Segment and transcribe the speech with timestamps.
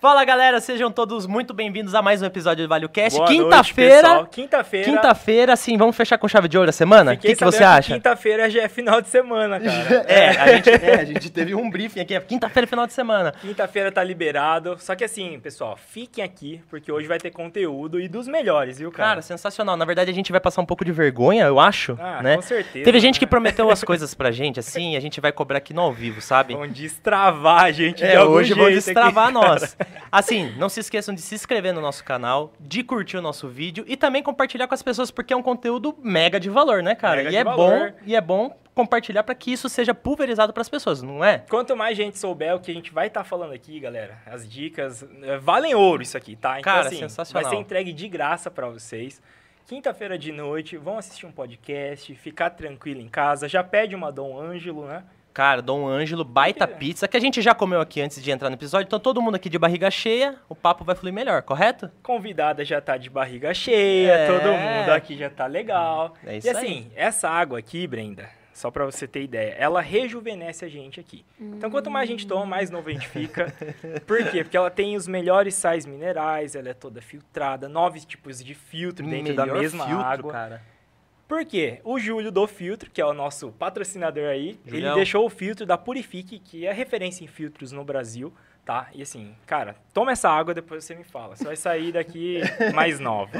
[0.00, 3.18] Fala galera, sejam todos muito bem-vindos a mais um episódio do Value Cast.
[3.18, 4.28] Boa noite, Quinta-feira.
[4.30, 4.84] Quinta-feira.
[4.92, 7.14] Quinta-feira, assim, vamos fechar com chave de ouro a semana?
[7.14, 7.94] O que, que você acha?
[7.94, 10.06] Quinta-feira já é final de semana, cara.
[10.06, 12.14] É, a gente, é, a gente teve um briefing aqui.
[12.14, 13.32] é Quinta-feira, final de semana.
[13.40, 14.76] Quinta-feira tá liberado.
[14.78, 18.92] Só que assim, pessoal, fiquem aqui, porque hoje vai ter conteúdo e dos melhores, viu,
[18.92, 19.22] Cara, cara?
[19.22, 19.76] sensacional.
[19.76, 22.36] Na verdade, a gente vai passar um pouco de vergonha, eu acho, Ah, né?
[22.36, 22.84] com certeza.
[22.84, 23.30] Teve gente que né?
[23.30, 26.20] prometeu as coisas pra gente, assim, e a gente vai cobrar aqui no ao vivo,
[26.20, 26.54] sabe?
[26.54, 29.76] Vão destravar a gente de É, algum hoje vão destravar aqui, nós.
[30.10, 33.84] Assim, não se esqueçam de se inscrever no nosso canal, de curtir o nosso vídeo
[33.86, 37.16] e também compartilhar com as pessoas, porque é um conteúdo mega de valor, né, cara?
[37.16, 37.90] Mega e é valor.
[37.90, 41.38] bom, e é bom compartilhar para que isso seja pulverizado para as pessoas, não é?
[41.50, 45.04] Quanto mais gente souber o que a gente vai estar falando aqui, galera, as dicas,
[45.22, 46.60] eh, valem ouro isso aqui, tá?
[46.60, 47.42] Então, Cara, assim, sensacional.
[47.42, 49.20] vai ser entregue de graça pra vocês.
[49.66, 53.48] Quinta-feira de noite, vão assistir um podcast, ficar tranquilo em casa.
[53.48, 55.02] Já pede uma Dom Ângelo, né?
[55.38, 58.56] Cara, Dom Ângelo, baita pizza, que a gente já comeu aqui antes de entrar no
[58.56, 61.88] episódio, então todo mundo aqui de barriga cheia, o papo vai fluir melhor, correto?
[62.02, 64.26] Convidada já tá de barriga cheia, É.
[64.26, 66.12] todo mundo aqui já tá legal.
[66.26, 70.64] É isso e assim, essa água aqui, Brenda, só pra você ter ideia, ela rejuvenesce
[70.64, 71.24] a gente aqui.
[71.40, 73.54] Então, quanto mais a gente toma, mais novo a gente fica.
[74.08, 74.42] Por quê?
[74.42, 79.06] Porque ela tem os melhores sais minerais, ela é toda filtrada, nove tipos de filtro
[79.06, 80.32] dentro da Melhor mesma filtro, água.
[80.32, 80.77] cara.
[81.28, 81.80] Por quê?
[81.84, 84.92] O Júlio do Filtro, que é o nosso patrocinador aí, Julião.
[84.92, 88.32] ele deixou o filtro da Purifique, que é referência em filtros no Brasil,
[88.68, 88.88] tá?
[88.94, 91.34] E assim, cara, toma essa água, depois você me fala.
[91.34, 92.38] Você vai sair daqui
[92.74, 93.30] mais nova.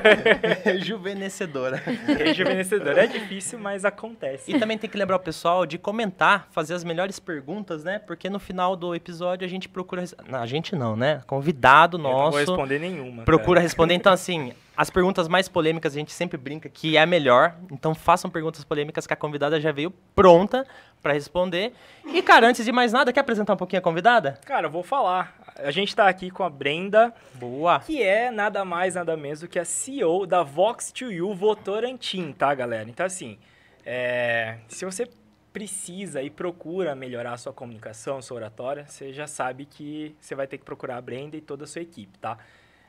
[0.64, 1.76] Rejuvenescedora.
[2.06, 2.96] Rejuvenescedor.
[2.96, 4.50] É difícil, mas acontece.
[4.50, 7.98] E também tem que lembrar o pessoal de comentar, fazer as melhores perguntas, né?
[7.98, 10.04] Porque no final do episódio a gente procura.
[10.26, 11.20] Não, a gente não, né?
[11.26, 12.30] Convidado Eu não nosso.
[12.30, 13.24] vou responder nenhuma.
[13.24, 13.62] procura cara.
[13.64, 13.92] responder.
[13.92, 17.54] Então, assim, as perguntas mais polêmicas a gente sempre brinca que é a melhor.
[17.70, 20.66] Então, façam perguntas polêmicas que a convidada já veio pronta
[21.02, 21.72] pra responder.
[22.06, 24.38] E, cara, antes de mais nada, quer apresentar um pouquinho a convidada?
[24.44, 25.36] Cara, eu vou falar.
[25.56, 27.80] A gente tá aqui com a Brenda, Boa.
[27.80, 32.88] que é nada mais, nada menos do que a CEO da Vox2U Votorantim, tá, galera?
[32.88, 33.38] Então, assim,
[33.84, 35.08] é, se você
[35.52, 40.46] precisa e procura melhorar a sua comunicação, sua oratória, você já sabe que você vai
[40.46, 42.38] ter que procurar a Brenda e toda a sua equipe, tá?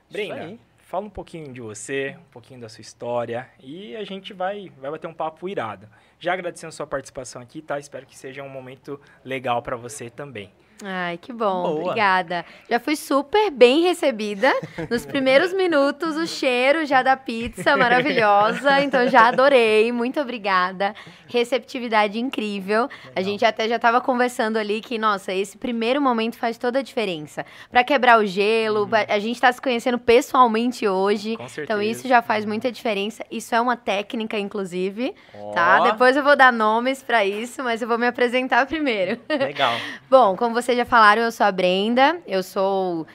[0.09, 0.57] Brenda.
[0.93, 4.91] Fala um pouquinho de você, um pouquinho da sua história e a gente vai, vai
[4.91, 5.89] bater um papo irado.
[6.19, 7.79] Já agradecendo a sua participação aqui, tá?
[7.79, 10.51] Espero que seja um momento legal pra você também.
[10.83, 11.81] Ai, que bom, Boa.
[11.81, 12.45] obrigada.
[12.69, 14.51] Já fui super bem recebida.
[14.89, 18.81] Nos primeiros minutos, o cheiro já da pizza maravilhosa.
[18.81, 19.91] Então, já adorei.
[19.91, 20.93] Muito obrigada.
[21.27, 22.89] Receptividade incrível.
[23.15, 26.81] A gente até já estava conversando ali que, nossa, esse primeiro momento faz toda a
[26.81, 27.45] diferença.
[27.71, 31.37] Para quebrar o gelo, pra- a gente está se conhecendo pessoalmente hoje.
[31.37, 31.63] Com certeza.
[31.63, 33.23] Então, isso já faz muita diferença.
[33.31, 35.13] Isso é uma técnica, inclusive,
[35.53, 35.79] tá?
[35.81, 39.19] Ó, Depois eu vou dar nomes para isso, mas eu vou me apresentar primeiro.
[39.29, 39.73] Legal.
[40.09, 43.05] Bom, como vocês já falaram, eu sou a Brenda, eu sou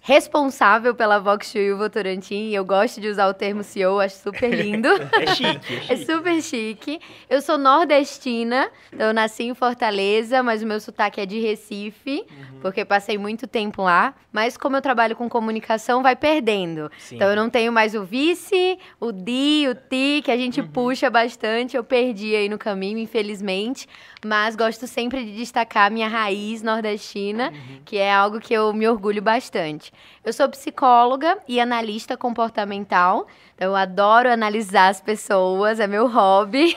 [0.00, 4.50] responsável pela Vox Chuyu Votorantim, e eu gosto de usar o termo CEO, acho super
[4.50, 4.88] lindo.
[5.12, 6.04] É chique, é É chique.
[6.12, 7.00] super chique.
[7.28, 12.24] Eu sou nordestina, então eu nasci em Fortaleza, mas o meu sotaque é de Recife,
[12.60, 14.14] porque passei muito tempo lá.
[14.30, 16.90] Mas como eu trabalho com comunicação, vai perdendo.
[16.98, 17.16] Sim.
[17.16, 21.08] Então eu não tenho mais o vice, o di, o ti, que a gente puxa
[21.08, 21.76] bastante.
[21.76, 23.88] Eu perdi aí no caminho, infelizmente.
[24.24, 27.52] Mas gosto sempre de destacar a minha raiz nordestina,
[27.84, 29.92] que é algo que eu me orgulho bastante.
[30.24, 33.26] Eu sou psicóloga e analista comportamental.
[33.56, 36.76] Então eu adoro analisar as pessoas, é meu hobby.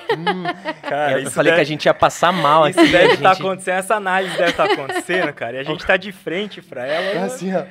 [0.84, 2.80] Cara, eu isso falei que deve- a gente ia passar mal aqui.
[2.80, 3.42] Isso deve estar gente...
[3.46, 5.56] acontecendo, essa análise deve estar acontecendo, cara.
[5.58, 7.26] E a gente tá de frente pra ela.
[7.26, 7.64] Assim, ó.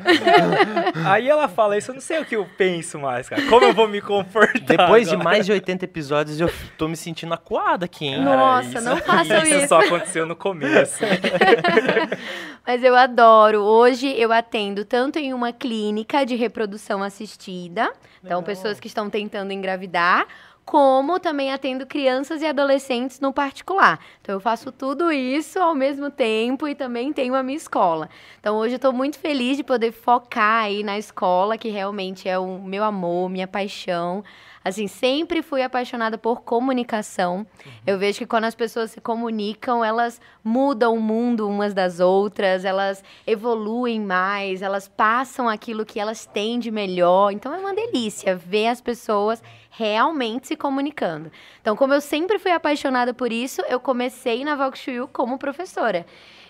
[1.09, 3.43] Aí ela fala isso, eu não sei o que eu penso mais, cara.
[3.47, 4.61] Como eu vou me comportar?
[4.63, 5.25] Depois de agora?
[5.31, 8.25] mais de 80 episódios, eu tô me sentindo acuado aqui, hein?
[8.25, 9.55] Cara, Nossa, não façam isso.
[9.55, 9.69] isso.
[9.69, 10.99] só aconteceu no começo.
[12.67, 13.61] Mas eu adoro.
[13.63, 17.83] Hoje eu atendo tanto em uma clínica de reprodução assistida,
[18.19, 18.43] então Legal.
[18.43, 20.27] pessoas que estão tentando engravidar,
[20.65, 24.01] como também atendo crianças e adolescentes no particular.
[24.21, 28.09] Então eu faço tudo isso ao mesmo tempo e também tenho a minha escola.
[28.41, 32.39] Então hoje eu estou muito feliz de poder focar aí na escola, que realmente é
[32.39, 34.25] o meu amor, minha paixão.
[34.67, 37.47] Assim, sempre fui apaixonada por comunicação.
[37.87, 42.65] Eu vejo que quando as pessoas se comunicam, elas mudam o mundo umas das outras,
[42.65, 47.31] elas evoluem mais, elas passam aquilo que elas têm de melhor.
[47.31, 49.41] Então é uma delícia ver as pessoas
[49.71, 51.31] realmente se comunicando.
[51.61, 56.05] Então, como eu sempre fui apaixonada por isso, eu comecei na Voxuyu como professora.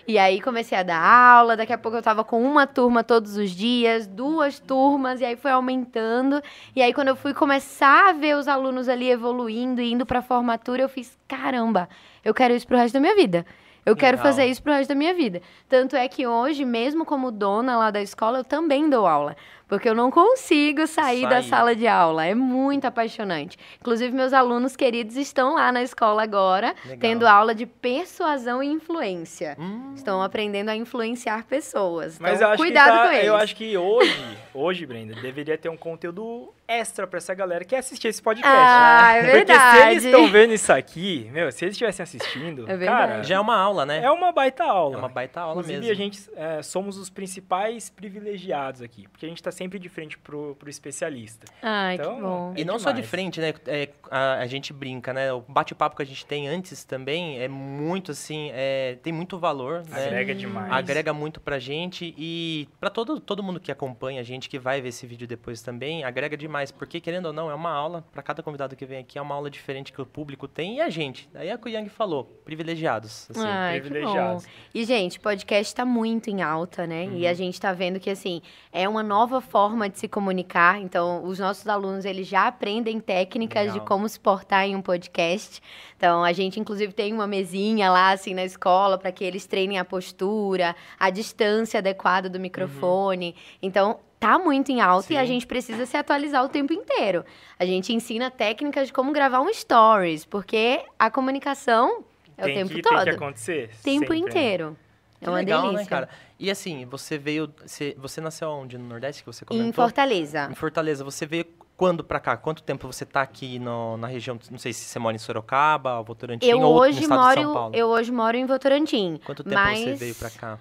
[0.08, 3.36] E aí comecei a dar aula, daqui a pouco eu tava com uma turma todos
[3.36, 6.40] os dias, duas turmas, e aí foi aumentando.
[6.76, 10.22] E aí quando eu fui começar a ver os alunos ali evoluindo e indo pra
[10.22, 11.88] formatura, eu fiz, caramba,
[12.24, 13.44] eu quero isso pro resto da minha vida.
[13.86, 14.32] Eu quero Legal.
[14.32, 15.40] fazer isso pro resto da minha vida.
[15.68, 19.36] Tanto é que hoje, mesmo como dona lá da escola, eu também dou aula.
[19.68, 22.24] Porque eu não consigo sair da sala de aula.
[22.24, 23.56] É muito apaixonante.
[23.80, 26.98] Inclusive, meus alunos queridos estão lá na escola agora, Legal.
[27.00, 29.56] tendo aula de persuasão e influência.
[29.58, 32.18] Hum, Estão aprendendo a influenciar pessoas.
[32.20, 33.26] Mas então, eu acho cuidado que tá- com eles.
[33.26, 37.74] eu acho que hoje, hoje, Brenda, deveria ter um conteúdo extra pra essa galera que
[37.76, 38.52] assistir esse podcast.
[38.56, 39.90] Ah, é Porque se verdade.
[39.92, 43.08] eles estão vendo isso aqui, meu, se eles estivessem assistindo, É verdade.
[43.12, 44.02] cara, já é uma aula, né?
[44.02, 44.94] é uma baita aula.
[44.96, 45.92] É uma baita aula Inclusive, mesmo.
[45.92, 50.18] a gente é, somos os principais privilegiados aqui, porque a gente tá sempre de frente
[50.18, 51.46] pro, pro especialista.
[51.62, 52.54] Ai, Então, que bom.
[52.56, 53.10] E É não só de demais.
[53.10, 53.54] frente, né?
[53.66, 55.32] é, a, a gente brinca, né?
[55.32, 59.84] O bate-papo que a gente tem antes também é muito assim, é, tem muito valor,
[59.88, 60.06] né?
[60.06, 60.72] Agrega demais.
[60.72, 64.80] Agrega muito pra gente e pra todo, todo mundo que acompanha a gente, que vai
[64.80, 66.55] ver esse vídeo depois também, agrega demais.
[66.70, 69.34] Porque, querendo ou não, é uma aula, pra cada convidado que vem aqui, é uma
[69.34, 71.28] aula diferente que o público tem e a gente.
[71.32, 73.28] Daí é o que o Yang falou, privilegiados.
[73.30, 73.40] assim.
[73.46, 74.44] Ai, privilegiados.
[74.74, 77.04] E, gente, podcast tá muito em alta, né?
[77.12, 77.36] E a Uhum.
[77.36, 78.40] gente tá vendo que, assim,
[78.72, 80.80] é uma nova forma de se comunicar.
[80.80, 83.86] Então, os nossos alunos, eles já aprendem técnicas de Legal.
[83.86, 85.60] como se portar em um podcast.
[85.96, 89.78] Então, a gente, inclusive, tem uma mesinha lá, assim, na escola, para que eles treinem
[89.78, 93.34] a postura, a distância adequada do microfone.
[93.62, 95.26] Então, tá muito em alta e a Sim.
[95.26, 97.24] gente precisa se atualizar o tempo inteiro.
[97.58, 102.04] A gente ensina técnicas de como gravar um stories, porque a comunicação
[102.36, 102.94] é tem o tempo que, todo.
[102.96, 103.68] Tem que acontecer.
[103.82, 104.28] tempo sempre, né?
[104.28, 104.76] inteiro.
[105.20, 105.82] É uma legal, delícia.
[105.84, 106.08] né, cara?
[106.38, 107.52] E assim, você veio.
[107.64, 108.76] Você, você nasceu onde?
[108.76, 109.68] No Nordeste que você comentou?
[109.68, 110.48] Em Fortaleza.
[110.50, 111.02] Em Fortaleza.
[111.04, 112.36] Você veio quando pra cá?
[112.36, 114.38] Quanto tempo você tá aqui no- na região?
[114.50, 117.42] Não sei se você mora em Sorocaba, Votorantim Eu ou no hoje estado de São
[117.44, 117.74] moro, Paulo.
[117.76, 119.18] eu hoje moro em Votorantim.
[119.24, 120.58] Quanto tempo mas você veio pra cá?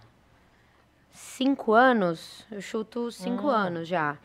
[1.38, 2.46] Cinco anos?
[2.50, 3.50] Eu chuto cinco Hum.
[3.50, 4.16] anos já.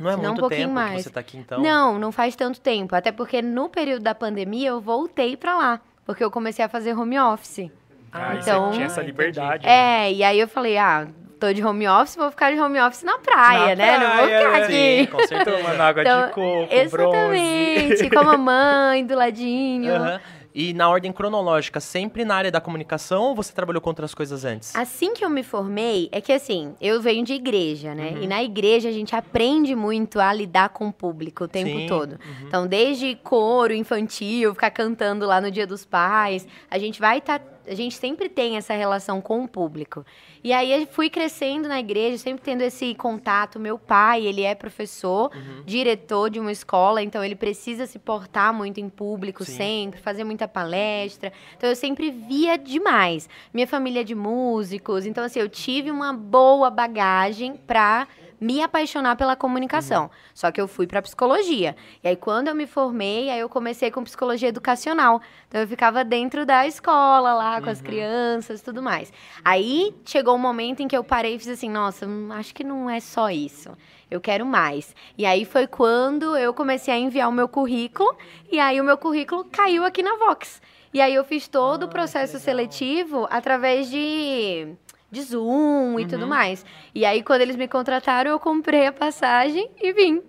[0.00, 0.96] Não é Se não, um muito pouquinho tempo mais.
[0.96, 1.60] que você tá aqui, então?
[1.62, 2.94] Não, não faz tanto tempo.
[2.96, 5.80] Até porque no período da pandemia eu voltei pra lá.
[6.04, 7.70] Porque eu comecei a fazer home office.
[8.12, 9.64] Ah, Então- você tinha essa liberdade.
[9.64, 10.08] né?
[10.08, 11.06] É, e aí eu falei, ah,
[11.38, 13.98] tô de home office, vou ficar de home office na praia, Na né?
[13.98, 14.64] não vou praia, ficar né?
[14.64, 14.72] aqui.
[14.72, 15.56] Sim, com certeza.
[15.56, 18.10] Tomando água Então, de coco, Exatamente, bronze.
[18.10, 19.94] com a mamãe do ladinho.
[19.94, 20.20] Aham.
[20.54, 24.44] E na ordem cronológica, sempre na área da comunicação ou você trabalhou com outras coisas
[24.44, 24.74] antes?
[24.74, 28.10] Assim que eu me formei, é que assim, eu venho de igreja, né?
[28.10, 28.22] Uhum.
[28.22, 31.86] E na igreja a gente aprende muito a lidar com o público o tempo Sim,
[31.86, 32.12] todo.
[32.12, 32.46] uhum.
[32.46, 37.40] Então, desde coro infantil, ficar cantando lá no Dia dos Pais, a gente vai estar.
[37.66, 40.04] A gente sempre tem essa relação com o público.
[40.42, 43.60] E aí eu fui crescendo na igreja, sempre tendo esse contato.
[43.60, 45.62] Meu pai, ele é professor, Uhum.
[45.66, 49.56] diretor de uma escola, então ele precisa se portar muito em público Sim.
[49.56, 51.32] sempre, fazer muita palestra.
[51.56, 53.28] Então eu sempre via demais.
[53.52, 58.08] Minha família é de músicos, então assim, eu tive uma boa bagagem pra
[58.40, 60.04] me apaixonar pela comunicação.
[60.04, 60.10] Uhum.
[60.34, 61.76] Só que eu fui pra psicologia.
[62.02, 65.20] E aí quando eu me formei, aí eu comecei com psicologia educacional.
[65.48, 67.84] Então eu ficava dentro da escola lá com as Uhum.
[67.84, 69.12] crianças, tudo mais.
[69.44, 72.64] Aí chegou um momento em que eu parei e fiz assim, nossa, hum, acho que
[72.64, 73.70] não é só isso.
[74.10, 74.94] Eu quero mais.
[75.18, 78.16] E aí foi quando eu comecei a enviar o meu currículo
[78.50, 80.60] e aí o meu currículo caiu aqui na Vox.
[80.92, 82.72] E aí eu fiz todo o Ah, processo que legal.
[82.72, 84.74] seletivo através de
[85.10, 86.28] de Zoom e tudo Uhum.
[86.28, 86.64] mais.
[86.94, 90.22] E aí quando eles me contrataram, eu comprei a passagem e vim.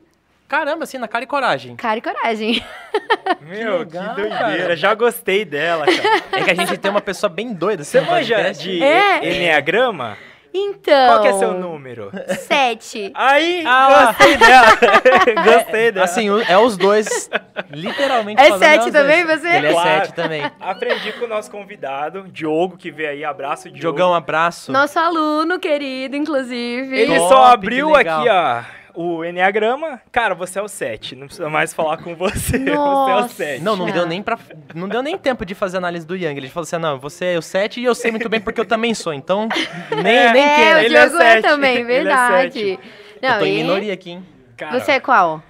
[0.48, 1.75] Caramba, assim, na cara e coragem.
[1.78, 2.62] Cara e coragem.
[3.42, 4.38] Meu, que, legal, doideira.
[4.38, 4.75] cara.
[4.75, 6.24] Já gostei dela, cara.
[6.33, 7.83] É que a gente tem uma pessoa bem doida.
[7.83, 9.33] assim, Você manja de É.
[9.33, 10.18] Enneagrama?
[10.53, 11.07] Então.
[11.07, 12.12] Qual que é seu número?
[12.48, 13.12] Sete.
[13.15, 14.68] Aí, Ah, gostei dela.
[15.45, 16.04] gostei dela.
[16.06, 17.30] Assim, é os dois,
[17.69, 19.40] literalmente É sete também, dois.
[19.42, 19.47] você?
[19.49, 19.90] Ele é Claro.
[19.90, 20.52] sete também.
[20.59, 23.23] Aprendi com o nosso convidado, Diogo, que veio aí.
[23.23, 23.80] Abraço, Diogo.
[23.80, 24.71] Diogão, abraço.
[24.71, 26.97] Nosso aluno querido, inclusive.
[26.99, 28.61] Ele Top, só abriu aqui, ó,
[28.95, 30.02] o Enneagrama.
[30.12, 31.16] Cara, você é o 7.
[31.16, 32.57] Não precisa mais falar com você.
[32.60, 33.33] Você é o Nossa.
[33.36, 33.62] 7.
[33.64, 34.38] Não, não deu nem pra.
[34.74, 36.38] Não deu nem tempo de fazer análise do Yang.
[36.38, 38.66] Ele falou assim: não, você é o 7 e eu sei muito bem porque eu
[38.66, 39.14] também sou.
[39.14, 39.48] Então,
[40.04, 40.76] nem, É, nem é, queira.
[40.76, 41.42] o Ele é Diogo é, sete.
[41.48, 42.54] também, Ele é verdade.
[42.54, 42.80] sete.
[43.21, 44.26] Não, eu tô em minoria aqui, hein?
[44.57, 45.42] Cara, Você é qual?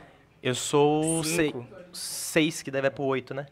[0.42, 1.66] Eu sou o Cinco.
[1.94, 3.46] 6, que deve é pro 8, né?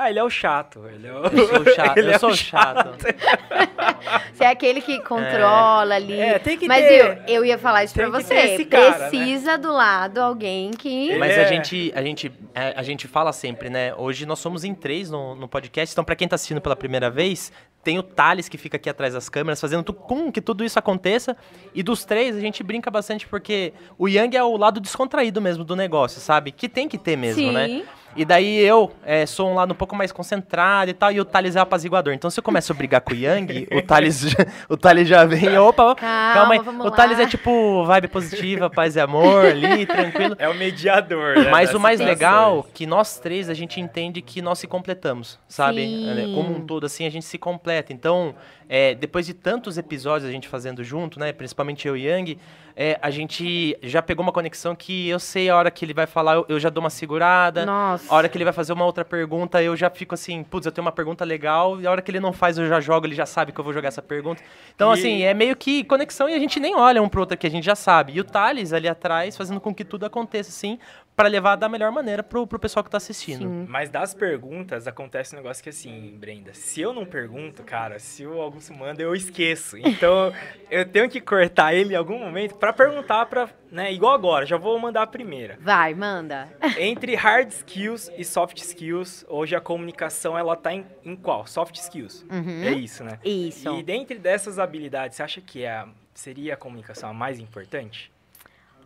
[0.00, 0.84] Ah, ele é o chato.
[0.86, 1.24] Ele é o...
[1.24, 1.96] Eu sou o chato.
[1.98, 2.96] Ele eu é sou o chato.
[4.32, 6.18] Você é aquele que controla ali.
[6.20, 7.24] É, tem que Mas ter.
[7.26, 8.64] eu, eu ia falar isso pra Tem que você.
[8.66, 9.08] cara, né?
[9.08, 11.16] Precisa do lado alguém que.
[11.18, 13.92] Mas é- a gente, a gente, é, a gente fala sempre, né?
[13.96, 15.92] Hoje nós somos em três no, no podcast.
[15.92, 17.50] Então, pra quem tá assistindo pela primeira vez,
[17.82, 20.78] tem o Thales que fica aqui atrás das câmeras, fazendo tu- com que tudo isso
[20.78, 21.36] aconteça.
[21.74, 25.64] E dos três, a gente brinca bastante porque o Yang é o lado descontraído mesmo
[25.64, 26.52] do negócio, sabe?
[26.52, 27.52] Que tem que ter mesmo, Sim.
[27.52, 27.82] né?
[28.16, 31.24] E daí eu é, sou um lado um pouco mais concentrado e tal, e o
[31.24, 32.12] Thales é o apaziguador.
[32.14, 35.24] Então, se eu começo a brigar com o Yang, o Thales, já- o Thales já
[35.24, 36.60] vem, opa, Calma, calma aí.
[36.60, 37.24] vamos O Thales lá.
[37.24, 40.34] é tipo vibe positiva, paz e amor ali, tranquilo.
[40.38, 41.36] É o mediador.
[41.38, 42.18] né, Mas o mais situações.
[42.18, 45.82] legal, que nós três, a gente entende que nós se completamos, sabe?
[45.86, 46.08] Sim.
[46.10, 47.92] É, Como um todo, assim, a gente se completa.
[47.92, 48.34] Então,
[48.68, 51.32] é, depois de tantos episódios a gente fazendo junto, né?
[51.32, 52.38] Principalmente eu e Yang,
[52.76, 56.06] é, a gente já pegou uma conexão que eu sei a hora que ele vai
[56.06, 57.66] falar, eu, eu já dou uma segurada.
[57.66, 58.04] Nossa.
[58.12, 60.70] A hora que ele vai fazer uma outra pergunta, eu já fico assim, putz, eu
[60.72, 61.80] tenho uma pergunta legal.
[61.80, 63.64] E a hora que ele não faz, eu já jogo, ele já sabe que eu
[63.64, 64.42] vou jogar essa pergunta.
[64.74, 67.36] Então, E- assim, é meio que conexão e a gente nem olha um pro outro
[67.36, 68.12] que a gente já sabe.
[68.12, 70.78] E o Thales ali atrás, fazendo com que tudo aconteça, assim,
[71.18, 73.40] para levar da melhor maneira pro, pro pessoal que tá assistindo.
[73.40, 73.66] Sim.
[73.68, 78.24] Mas das perguntas, acontece um negócio que assim, Brenda, se eu não pergunto, cara, se
[78.24, 79.76] o Augusto manda, eu esqueço.
[79.78, 80.32] Então,
[80.70, 84.56] eu tenho que cortar ele em algum momento pra perguntar pra, né, igual agora, já
[84.56, 85.58] vou mandar a primeira.
[85.60, 86.48] Vai, manda.
[86.78, 91.48] Entre hard skills e soft skills, hoje a comunicação ela tá em, em qual?
[91.48, 92.24] Soft skills.
[92.30, 92.62] Uhum.
[92.62, 93.18] É isso, né?
[93.24, 93.68] Isso.
[93.76, 98.12] E dentre dessas habilidades, você acha que é a- seria a comunicação a mais importante?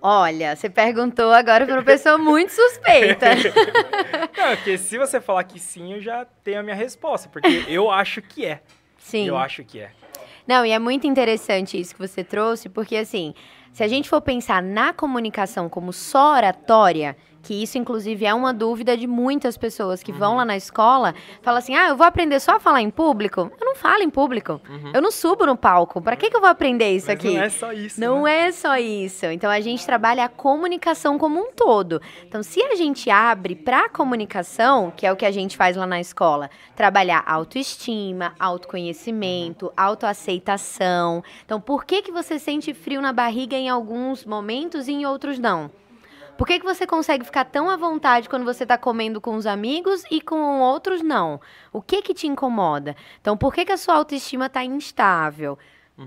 [0.02, 3.26] Olha, você perguntou agora para uma pessoa muito suspeita.
[4.36, 7.88] Não, porque se você falar que sim, eu já tenho a minha resposta, porque eu
[7.88, 8.60] acho que é.
[8.98, 9.28] Sim.
[9.28, 9.92] Eu acho que é.
[10.44, 13.32] Não, e é muito interessante isso que você trouxe, porque assim,
[13.72, 18.52] se a gente for pensar na comunicação como só oratória, que isso inclusive é uma
[18.54, 20.18] dúvida de muitas pessoas que Uhum.
[20.18, 23.50] vão lá na escola, fala assim: "Ah, eu vou aprender só a falar em público?".
[23.60, 24.60] Eu não falo em público.
[24.94, 26.00] Eu não subo no palco.
[26.00, 27.34] Para que que eu vou aprender isso Mas aqui?
[27.34, 28.00] não é só isso.
[28.00, 28.46] Não né?
[28.46, 29.26] é só isso.
[29.26, 32.00] Então a gente trabalha a comunicação como um todo.
[32.26, 35.76] Então, se a gente abre para a comunicação, que é o que a gente faz
[35.76, 41.22] lá na escola, trabalhar autoestima, autoconhecimento, autoaceitação.
[41.44, 45.38] Então, por que que você sente frio na barriga em alguns momentos e em outros
[45.38, 45.70] não?
[46.42, 49.46] Por que, que você consegue ficar tão à vontade quando você está comendo com os
[49.46, 51.40] amigos e com outros não?
[51.72, 52.96] O que que te incomoda?
[53.20, 55.56] Então, por que, que a sua autoestima está instável?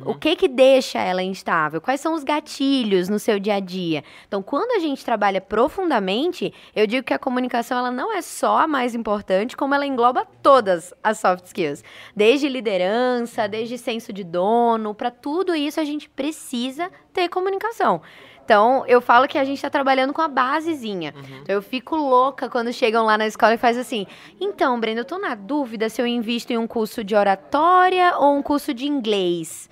[0.03, 1.79] O que que deixa ela instável?
[1.79, 4.03] Quais são os gatilhos no seu dia a dia?
[4.27, 8.57] Então, quando a gente trabalha profundamente, eu digo que a comunicação ela não é só
[8.57, 11.83] a mais importante, como ela engloba todas as soft skills.
[12.15, 18.01] Desde liderança, desde senso de dono, para tudo isso a gente precisa ter comunicação.
[18.45, 21.15] Então, eu falo que a gente está trabalhando com a basezinha.
[21.17, 24.05] Então, eu fico louca quando chegam lá na escola e faz assim:
[24.39, 28.35] então, Brenda, eu tô na dúvida se eu invisto em um curso de oratória ou
[28.37, 29.67] um curso de inglês.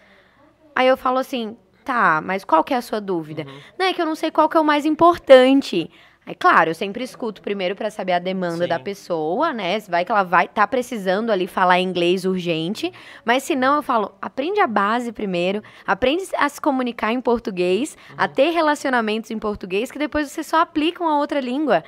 [0.76, 3.46] Aí eu falo assim: tá, mas qual que é a sua dúvida?
[3.78, 5.92] Não, é que eu não sei qual que é o mais importante.
[6.26, 8.70] Aí, claro, eu sempre escuto primeiro para saber a demanda Sim.
[8.70, 9.78] da pessoa, né?
[9.80, 12.94] Se vai que ela vai estar precisando ali falar inglês urgente.
[13.26, 17.98] Mas se não, eu falo, aprende a base primeiro, aprende a se comunicar em português,
[18.18, 21.84] a ter relacionamentos em português, que depois você só aplica uma outra língua.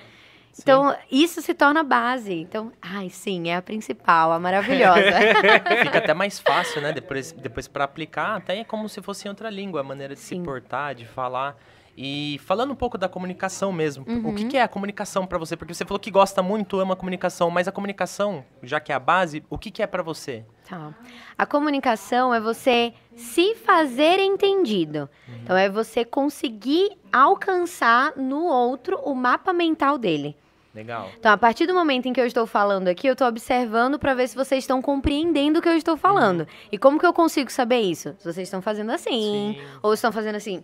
[0.58, 2.34] Então, isso se torna base.
[2.34, 5.12] Então, ai, sim, é a principal, a maravilhosa.
[5.84, 6.94] Fica até mais fácil, né?
[6.94, 10.22] Depois, depois para aplicar, até é como se fosse em outra língua, a maneira de
[10.22, 10.40] Sim.
[10.40, 11.58] se portar, de falar.
[11.98, 14.36] E falando um pouco da comunicação mesmo, o Uhum.
[14.36, 15.56] que, que é a comunicação para você?
[15.56, 18.96] Porque você falou que gosta muito, ama a comunicação, mas a comunicação, já que é
[18.96, 20.44] a base, o que, que é para você?
[20.68, 20.94] Tá.
[21.38, 25.10] A comunicação é você se fazer entendido.
[25.42, 30.36] Então, é você conseguir alcançar no outro o mapa mental dele.
[30.74, 31.10] Legal.
[31.18, 34.14] Então, a partir do momento em que eu estou falando aqui, eu estou observando para
[34.14, 36.46] ver se vocês estão compreendendo o que eu estou falando.
[36.70, 38.14] E como que eu consigo saber isso?
[38.20, 39.62] Se vocês estão fazendo assim, Sim.
[39.82, 40.62] ou estão fazendo assim,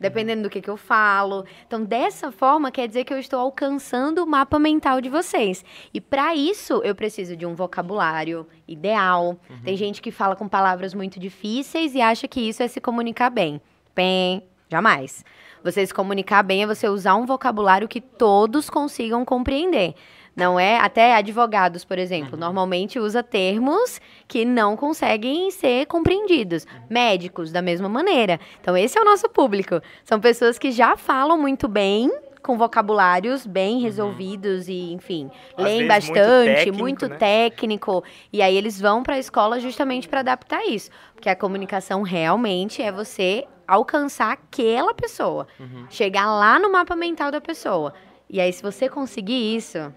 [0.00, 1.44] dependendo do que, que eu falo.
[1.66, 5.62] Então, dessa forma, quer dizer que eu estou alcançando o mapa mental de vocês.
[5.92, 9.38] E para isso, eu preciso de um vocabulário ideal.
[9.62, 13.28] Tem gente que fala com palavras muito difíceis e acha que isso é se comunicar
[13.28, 13.60] bem.
[13.94, 15.22] Bem, jamais.
[15.62, 19.94] Você se comunicar bem é você usar um vocabulário que todos consigam compreender.
[20.34, 20.78] Não é?
[20.78, 26.66] Até advogados, por exemplo, normalmente usa termos que não conseguem ser compreendidos.
[26.88, 28.38] Médicos, da mesma maneira.
[28.60, 29.80] Então, esse é o nosso público.
[30.04, 32.10] São pessoas que já falam muito bem,
[32.42, 37.16] com vocabulários bem resolvidos e, enfim, Às leem vezes muito bastante, técnico, muito né?
[37.16, 38.04] técnico.
[38.32, 40.90] E aí eles vão para a escola justamente para adaptar isso.
[41.14, 45.46] Porque a comunicação realmente é você alcançar aquela pessoa.
[45.90, 47.92] Chegar lá no mapa mental da pessoa.
[48.28, 49.92] E aí, se você conseguir isso,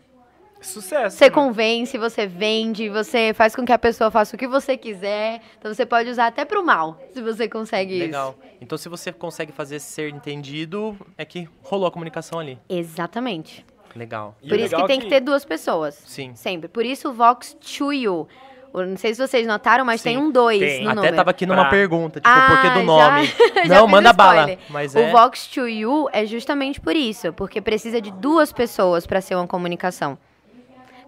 [0.64, 1.18] Sucesso.
[1.18, 1.30] você né?
[1.30, 5.42] convence, você vende, você faz com que a pessoa faça o que você quiser.
[5.60, 8.36] Então você pode usar até pro mal, se você consegue Legal.
[8.62, 12.54] Então, se você consegue fazer ser entendido, é que rolou a comunicação ali.
[12.70, 12.80] isso.
[12.80, 13.66] Exatamente.
[13.96, 14.36] Legal.
[14.42, 16.02] E Por o isso que legal tem que ter duas pessoas.
[16.08, 16.32] Sim.
[16.34, 16.68] Sempre.
[16.68, 18.28] Por isso o Vox to You.
[18.74, 20.10] Eu Não sei se vocês notaram, mas Sim.
[20.10, 20.84] tem um 2 Tem.
[20.84, 21.16] no Até número.
[21.16, 23.28] tava aqui numa Pra- pergunta, tipo, Ah, por que do já- nome?
[23.68, 24.40] já Não, fiz manda bala.
[24.40, 24.60] spoiler.
[24.70, 25.12] Mas O é.
[25.12, 29.46] Vox to You é justamente por isso, porque precisa de duas pessoas para ser uma
[29.46, 30.18] comunicação.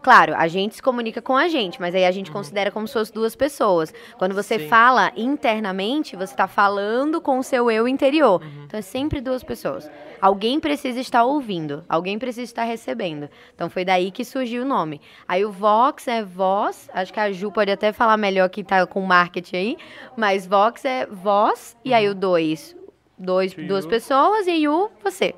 [0.05, 2.93] Claro, a gente se comunica com a gente, mas aí a gente considera como se
[2.93, 3.91] fossem duas pessoas.
[4.19, 4.67] Quando você Sim.
[4.67, 8.39] fala internamente, você está falando com o seu eu interior.
[8.65, 9.89] Então é sempre duas pessoas.
[10.21, 13.27] Alguém precisa estar ouvindo, alguém precisa estar recebendo.
[13.55, 15.01] Então foi daí que surgiu o nome.
[15.27, 18.85] Aí o Vox é voz, acho que a Ju pode até falar melhor que tá
[18.85, 19.77] com marketing aí,
[20.15, 22.77] mas Vox é voz, e aí o dois,
[23.17, 25.33] dois duas pessoas e o você.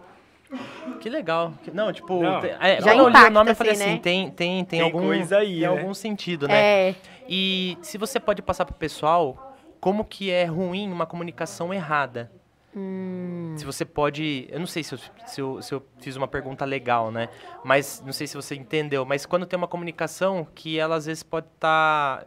[1.01, 1.54] Que legal.
[1.74, 2.39] Não, tipo, Não.
[2.42, 4.00] te- é, Já quando eu li o impacta, nome, eu falei assim, assim, né?
[4.00, 5.68] tem, tem, tem, Tem algum, coisa aí, tem né?
[5.68, 6.89] algum sentido, né?
[6.89, 6.96] É,
[7.27, 12.32] E se você pode passar pro pessoal como que é ruim uma comunicação errada.
[12.75, 13.54] Hum.
[13.58, 14.48] Se você pode.
[14.51, 17.27] Eu não sei se eu, se, eu, se eu fiz uma pergunta legal, né?
[17.63, 19.04] Mas não sei se você entendeu.
[19.06, 22.24] Mas quando tem uma comunicação que ela às vezes pode estar.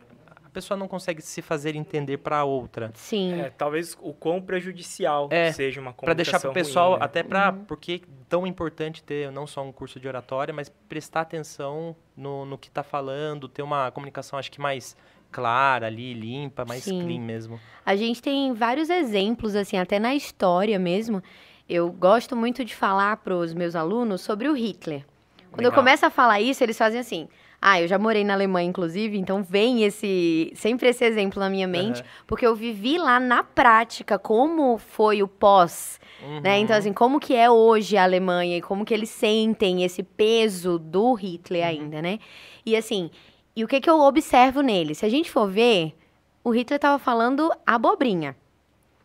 [0.50, 2.90] A pessoa não consegue se fazer entender para outra.
[2.94, 3.40] sim.
[3.40, 7.04] É, talvez o quão prejudicial É, seja uma comunicação Para deixar pro ruim, pessoal, né?
[7.04, 7.64] até para Uhum.
[7.66, 12.44] porque é tão importante ter não só um curso de oratória, mas prestar atenção no,
[12.44, 14.96] no que tá falando, ter uma comunicação acho que mais
[15.30, 17.00] clara ali, limpa, mais Sim.
[17.04, 17.60] clean mesmo.
[17.86, 21.22] A gente tem vários exemplos, assim, até na história mesmo.
[21.68, 25.04] Eu gosto muito de falar para os meus alunos sobre o Hitler.
[25.52, 25.84] Quando eu Legal.
[25.84, 27.28] começo a falar isso, eles fazem assim.
[27.62, 31.68] Ah, eu já morei na Alemanha, inclusive, então vem esse sempre esse exemplo na minha
[31.68, 32.08] mente, Aham.
[32.26, 36.00] porque eu vivi lá na prática como foi o pós,
[36.42, 36.58] né?
[36.58, 36.78] Então, Uhum.
[36.78, 41.12] assim, como que é hoje a Alemanha e como que eles sentem esse peso do
[41.12, 42.18] Hitler ainda, né?
[42.64, 43.10] E assim,
[43.54, 44.94] e o que que eu observo nele?
[44.94, 45.94] Se a gente for ver,
[46.42, 48.34] o Hitler tava falando abobrinha.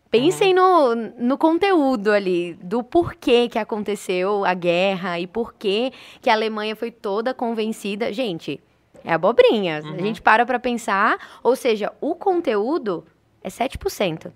[0.10, 6.34] Pensem no, no conteúdo ali, do porquê que aconteceu a guerra e porquê que a
[6.34, 8.14] Alemanha foi toda convencida.
[8.14, 8.62] Gente,
[9.04, 9.80] é abobrinha.
[9.80, 13.06] A gente para pra pensar, ou seja, o conteúdo
[13.44, 14.32] é 7%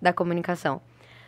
[0.00, 0.80] da comunicação.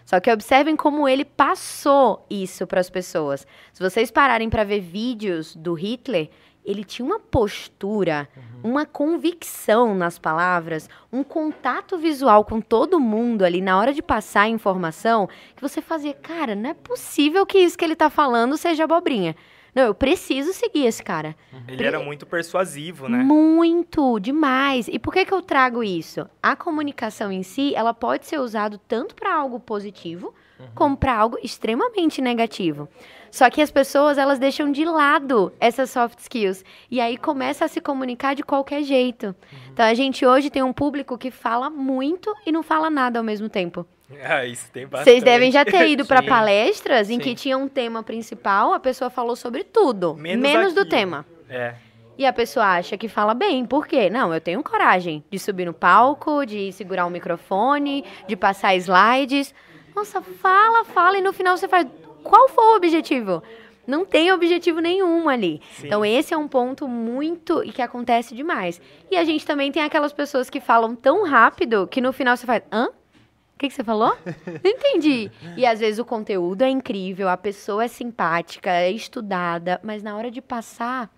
[0.05, 3.45] Só que observem como ele passou isso para as pessoas.
[3.73, 6.31] Se vocês pararem para ver vídeos do Hitler,
[6.67, 8.29] ele tinha uma postura,
[8.63, 14.43] uma convicção nas palavras, um contato visual com todo mundo ali na hora de passar
[14.43, 18.57] a informação, que você fazia, cara, não é possível que isso que ele tá falando
[18.57, 19.37] seja abobrinha.
[19.77, 21.37] Não, eu preciso seguir esse cara.
[21.69, 23.19] Ele era muito persuasivo, né?
[23.19, 24.89] Muito, demais.
[24.89, 26.27] E por que, que eu trago isso?
[26.43, 30.35] A comunicação em si, ela pode ser usada tanto para algo positivo,
[30.75, 32.89] como para algo extremamente negativo.
[33.37, 36.65] Só que as pessoas, elas deixam de lado essas soft skills.
[36.91, 39.37] E aí começa a se comunicar de qualquer jeito.
[39.71, 43.25] Então a gente hoje tem um público que fala muito e não fala nada ao
[43.25, 43.87] mesmo tempo.
[44.25, 45.11] Ah, isso tem bastante.
[45.11, 47.21] Vocês devem já ter ido para palestras em Sim.
[47.21, 51.27] que tinha um tema principal, a pessoa falou sobre tudo, Menos menos do tema.
[51.51, 51.75] É.
[52.17, 53.67] E a pessoa acha que fala bem.
[53.67, 54.09] Por quê?
[54.09, 59.53] Não, eu tenho coragem de subir no palco, de segurar o microfone, de passar slides.
[59.95, 61.87] Nossa, fala, fala, e no final você faz.
[62.27, 63.43] Qual foi o objetivo?
[63.87, 65.61] Não tem objetivo nenhum ali.
[65.77, 65.87] Sim.
[65.87, 68.81] Então, esse é um ponto muito e que acontece demais.
[69.11, 72.47] E a gente também tem aquelas pessoas que falam tão rápido que no final você
[72.47, 72.63] faz.
[72.73, 72.89] Hã?
[72.89, 74.15] O que, que você falou?
[74.63, 75.31] Não entendi.
[75.57, 80.17] E às vezes o conteúdo é incrível, a pessoa é simpática, é estudada, mas na
[80.17, 81.09] hora de passar.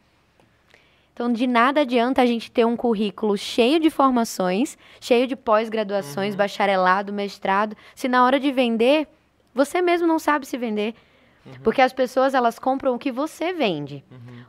[1.13, 6.37] Então, de nada adianta a gente ter um currículo cheio de formações, cheio de pós-graduações,
[6.37, 9.09] bacharelado, mestrado, se na hora de vender,
[9.59, 10.95] você mesmo não sabe se vender.
[11.63, 14.05] Porque as pessoas, elas compram o que você vende.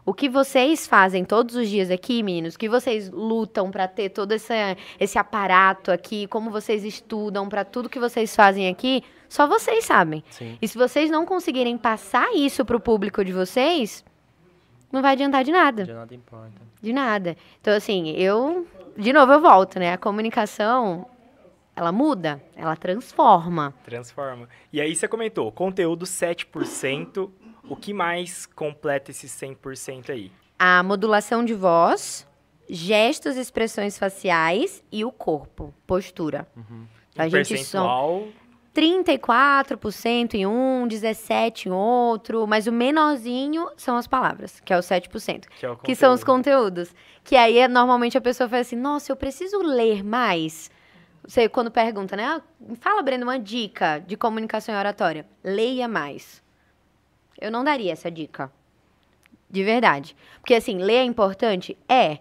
[0.05, 4.31] O que vocês fazem todos os dias aqui, meninos, que vocês lutam para ter todo
[4.31, 4.53] esse,
[4.99, 10.23] esse aparato aqui, como vocês estudam para tudo que vocês fazem aqui, só vocês sabem.
[10.29, 10.57] Sim.
[10.61, 14.03] E se vocês não conseguirem passar isso pro público de vocês,
[14.91, 15.83] não vai adiantar de nada.
[15.85, 16.61] De nada importa.
[16.81, 17.37] De nada.
[17.61, 18.67] Então, assim, eu.
[18.97, 19.93] De novo, eu volto, né?
[19.93, 21.05] A comunicação,
[21.79, 23.73] ela muda, ela transforma.
[23.85, 24.49] Transforma.
[24.73, 27.29] E aí você comentou, conteúdo 7%.
[27.69, 30.29] O que mais completa esse 100% aí?
[30.57, 32.27] A modulação de voz,
[32.69, 36.45] gestos, expressões faciais e o corpo, postura.
[37.17, 37.53] A Em gente só.
[37.55, 38.27] percentual,
[38.75, 44.81] 34% em um, 17% em outro, mas o menorzinho são as palavras, que é o
[44.81, 45.45] 7%.
[45.59, 46.81] que é o que são os conteúdo.
[46.81, 46.95] conteúdos.
[47.23, 50.69] Que aí, é, normalmente, a pessoa fala assim, nossa, eu preciso ler mais.
[51.29, 52.25] Você, quando pergunta, né?
[52.25, 52.41] "Ah,
[52.81, 55.27] Fala, Brenda, uma dica de comunicação e oratória.
[55.43, 56.41] Leia mais.
[57.39, 58.51] Eu não daria essa dica.
[59.47, 60.15] De verdade.
[60.41, 61.77] Porque, assim, ler é importante?
[61.87, 62.17] É.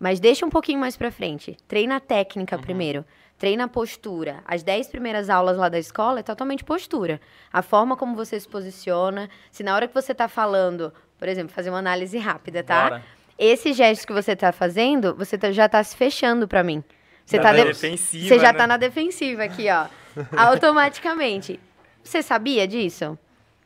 [0.00, 1.54] Mas deixa um pouquinho mais pra frente.
[1.68, 3.04] Treina a técnica primeiro.
[3.38, 4.42] Treina a postura.
[4.46, 7.20] As 10 primeiras aulas lá da escola é totalmente postura.
[7.52, 9.28] A forma como você se posiciona.
[9.50, 12.84] Se na hora que você tá falando, por exemplo, fazer uma análise rápida, tá?
[12.88, 13.04] Bora.
[13.38, 16.82] Esse gesto que você tá fazendo, você tá- já tá se fechando pra mim.
[17.26, 18.58] Você Tá tá na de- defensiva, Você já né?
[18.58, 19.86] tá na defensiva aqui, ó.
[20.36, 21.58] Automaticamente.
[22.02, 23.18] Você sabia disso?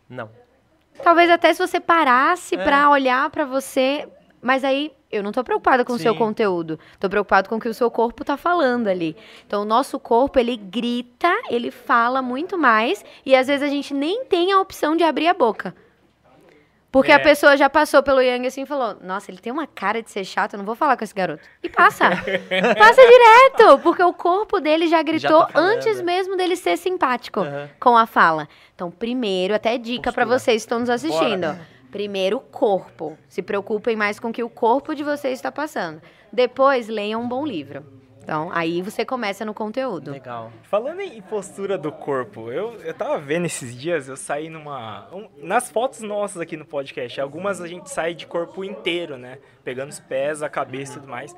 [0.08, 0.30] Não.
[1.02, 2.64] Talvez até se você parasse É.
[2.64, 4.08] pra olhar pra você,
[4.40, 6.18] mas aí eu não tô preocupada com o seu Sim.
[6.18, 6.78] conteúdo.
[6.98, 9.16] Tô preocupado com o que o seu corpo tá falando ali.
[9.46, 13.04] Então, o nosso corpo, ele grita, ele fala muito mais.
[13.26, 15.74] E às vezes a gente nem tem a opção de abrir a boca.
[16.92, 17.14] Porque É.
[17.14, 20.10] a pessoa já passou pelo Yang assim e falou: Nossa, ele tem uma cara de
[20.10, 21.42] ser chato, eu não vou falar com esse garoto.
[21.62, 22.10] E passa.
[22.78, 23.78] passa direto.
[23.80, 25.68] Porque o corpo dele já gritou tá falando.
[25.76, 27.68] antes mesmo dele ser simpático Aham.
[27.78, 28.48] com a fala.
[28.74, 30.38] Então, primeiro, até dica pra Postura.
[30.38, 31.56] vocês que estão nos assistindo.
[31.92, 33.16] Primeiro, o corpo.
[33.28, 36.00] Se preocupem mais com o que o corpo de vocês está passando.
[36.32, 37.84] Depois, leiam um bom livro.
[38.30, 40.12] Então, aí você começa no conteúdo.
[40.12, 40.52] Legal.
[40.62, 45.08] Falando em postura do corpo, eu, eu tava vendo esses dias, eu saí numa.
[45.12, 49.40] um- nas fotos nossas aqui no podcast, algumas a gente sai de corpo inteiro, né?
[49.64, 51.34] Pegando os pés, a cabeça e tudo mais.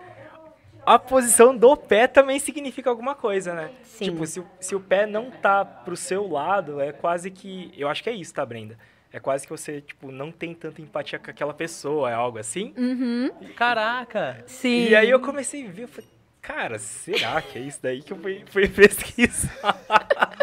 [0.85, 3.71] A posição do pé também significa alguma coisa, né?
[3.85, 4.05] Sim.
[4.11, 7.73] Tipo, se, o- se o pé não tá pro seu lado, é quase que.
[7.75, 8.77] Eu acho que é isso, tá, Brenda?
[9.11, 12.75] É quase que você, tipo, não tem tanta empatia com aquela pessoa, é algo assim.
[12.77, 13.31] Uhum.
[13.57, 14.43] Caraca!
[14.47, 14.89] Sim.
[14.89, 16.09] E aí eu comecei a ver, eu falei,
[16.43, 19.79] cara, será que é isso daí que eu fui, fui pesquisar?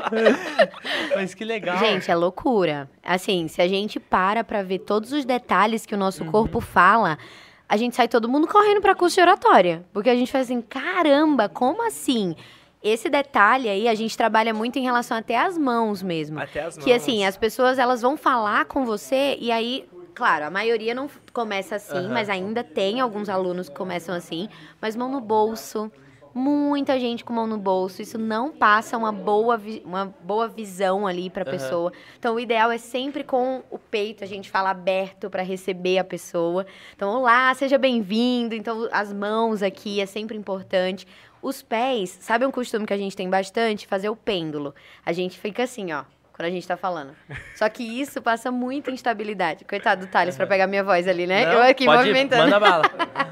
[1.16, 1.78] Mas que legal.
[1.78, 2.90] Gente, é loucura.
[3.04, 6.32] Assim, se a gente para pra ver todos os detalhes que o nosso Uhum.
[6.32, 7.18] corpo fala,
[7.68, 9.84] a gente sai todo mundo correndo pra curso de oratória.
[9.94, 12.36] Porque a gente faz assim, caramba, como assim?
[12.82, 16.40] Esse detalhe aí, a gente trabalha muito em relação até às mãos mesmo.
[16.40, 17.28] Até as Que assim, mãos.
[17.30, 19.86] as pessoas elas vão falar com você e aí,
[20.19, 22.10] claro, a maioria não começa assim, Aham.
[22.13, 24.49] mas ainda tem alguns alunos que começam assim,
[24.82, 25.89] mas mão no bolso.
[26.36, 31.29] Muita gente com mão no bolso, isso não passa uma boa, uma boa visão ali
[31.29, 31.51] pra Aham.
[31.51, 31.93] pessoa.
[32.19, 36.03] Então, o ideal é sempre com o peito, a gente fala aberto pra receber a
[36.03, 36.67] pessoa.
[36.93, 38.53] Então, olá, seja bem-vindo.
[38.53, 41.08] Então, as mãos aqui é sempre importante.
[41.41, 43.88] Os pés, sabe um costume que a gente tem bastante?
[43.88, 44.75] Fazer o pêndulo.
[45.05, 46.03] A gente fica assim, ó,
[46.39, 47.13] quando a gente tá falando.
[47.54, 49.65] Só que isso passa muita instabilidade.
[49.65, 51.45] Coitado do Thales pra pegar minha voz ali, né?
[51.45, 52.43] Não, Eu aqui pode, movimentando.
[52.43, 52.84] Manda bala.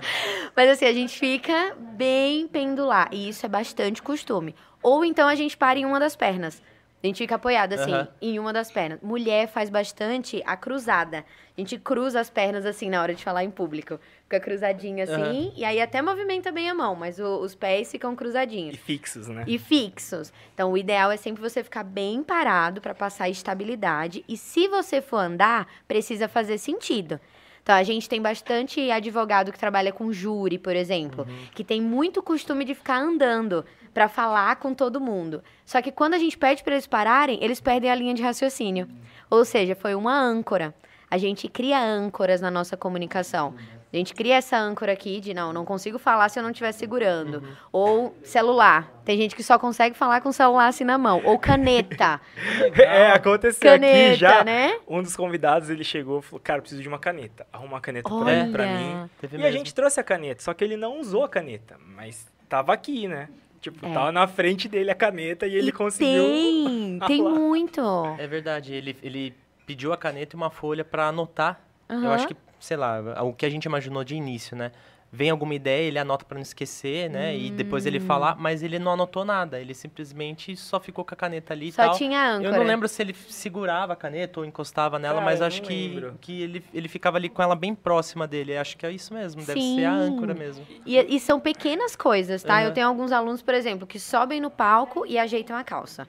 [0.53, 3.07] Mas assim, a gente fica bem pendular.
[3.13, 4.53] E isso é bastante costume.
[4.83, 6.61] Ou então a gente para em uma das pernas.
[7.01, 8.09] A gente fica apoiado assim, Aham.
[8.21, 8.99] em uma das pernas.
[9.01, 11.23] Mulher faz bastante a cruzada.
[11.57, 13.97] A gente cruza as pernas assim na hora de falar em público.
[14.27, 15.51] Fica cruzadinho assim, Aham.
[15.55, 19.29] e aí até movimenta bem a mão, mas o- os pés ficam cruzadinhos E fixos,
[19.29, 19.45] né?
[19.47, 20.33] e fixos.
[20.53, 24.25] Então, o ideal é sempre você ficar bem parado para passar estabilidade.
[24.27, 27.21] E se você for andar, precisa fazer sentido.
[27.63, 32.21] Então, a gente tem bastante advogado que trabalha com júri, por exemplo, que tem muito
[32.21, 33.63] costume de ficar andando
[33.93, 35.41] para falar com todo mundo.
[35.65, 38.89] Só que quando a gente pede para eles pararem, eles perdem a linha de raciocínio.
[39.29, 40.75] Ou seja, foi uma âncora.
[41.09, 43.55] A gente cria âncoras na nossa comunicação.
[43.97, 46.71] A gente cria essa âncora aqui de não, não consigo falar se eu não estiver
[46.71, 47.41] segurando.
[47.71, 48.91] Ou celular.
[49.03, 51.21] Tem gente que só consegue falar com o celular assim na mão.
[51.25, 52.21] Ou caneta.
[52.77, 54.43] É, aconteceu caneta, aqui já.
[54.43, 54.77] né?
[54.87, 57.45] Um dos convidados, ele chegou e falou, cara, eu preciso de uma caneta.
[57.51, 58.49] Arruma uma caneta pra, Olha.
[58.51, 59.09] pra mim.
[59.19, 59.57] Teve E a mesmo.
[59.57, 63.29] gente trouxe a caneta, só que ele não usou a caneta, mas tava aqui, né?
[63.59, 63.91] Tipo, É.
[63.93, 66.23] tava na frente dele a caneta e ele E conseguiu.
[66.23, 67.81] Tem, tem muito.
[68.19, 69.33] É verdade, ele, ele
[69.65, 71.59] pediu a caneta e uma folha pra anotar.
[71.89, 72.13] Eu Aham.
[72.13, 74.71] acho que, sei lá, o que a gente imaginou de início, né?
[75.09, 77.35] Vem alguma ideia, ele anota pra não esquecer, né?
[77.37, 78.01] E depois ele Hum.
[78.01, 79.57] falar, mas ele não anotou nada.
[79.57, 81.97] Ele simplesmente só ficou com a caneta ali e Só tal.
[81.97, 82.55] tinha âncora.
[82.55, 85.61] Eu não lembro se ele segurava a caneta ou encostava nela, Cara, mas eu acho
[85.61, 86.17] que, lembro.
[86.19, 88.57] que ele, ele ficava ali com ela bem próxima dele.
[88.57, 90.01] Acho que é isso mesmo, deve ser a Sim.
[90.09, 90.67] âncora mesmo.
[90.85, 92.61] E, e são pequenas coisas, tá?
[92.61, 92.73] Eu Aham.
[92.73, 96.05] tenho alguns alunos, por exemplo, que sobem no palco e ajeitam a calça.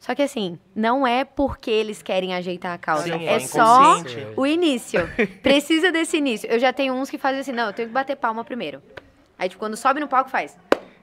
[0.00, 3.04] Só que assim, não é porque eles querem ajeitar a calça.
[3.04, 4.02] Sim, é é só
[4.34, 5.00] o início.
[5.42, 6.50] Precisa desse início.
[6.50, 8.82] Eu já tenho uns que fazem assim, não, eu tenho que bater palma primeiro.
[9.38, 10.58] Aí, tipo, quando sobe no palco, faz.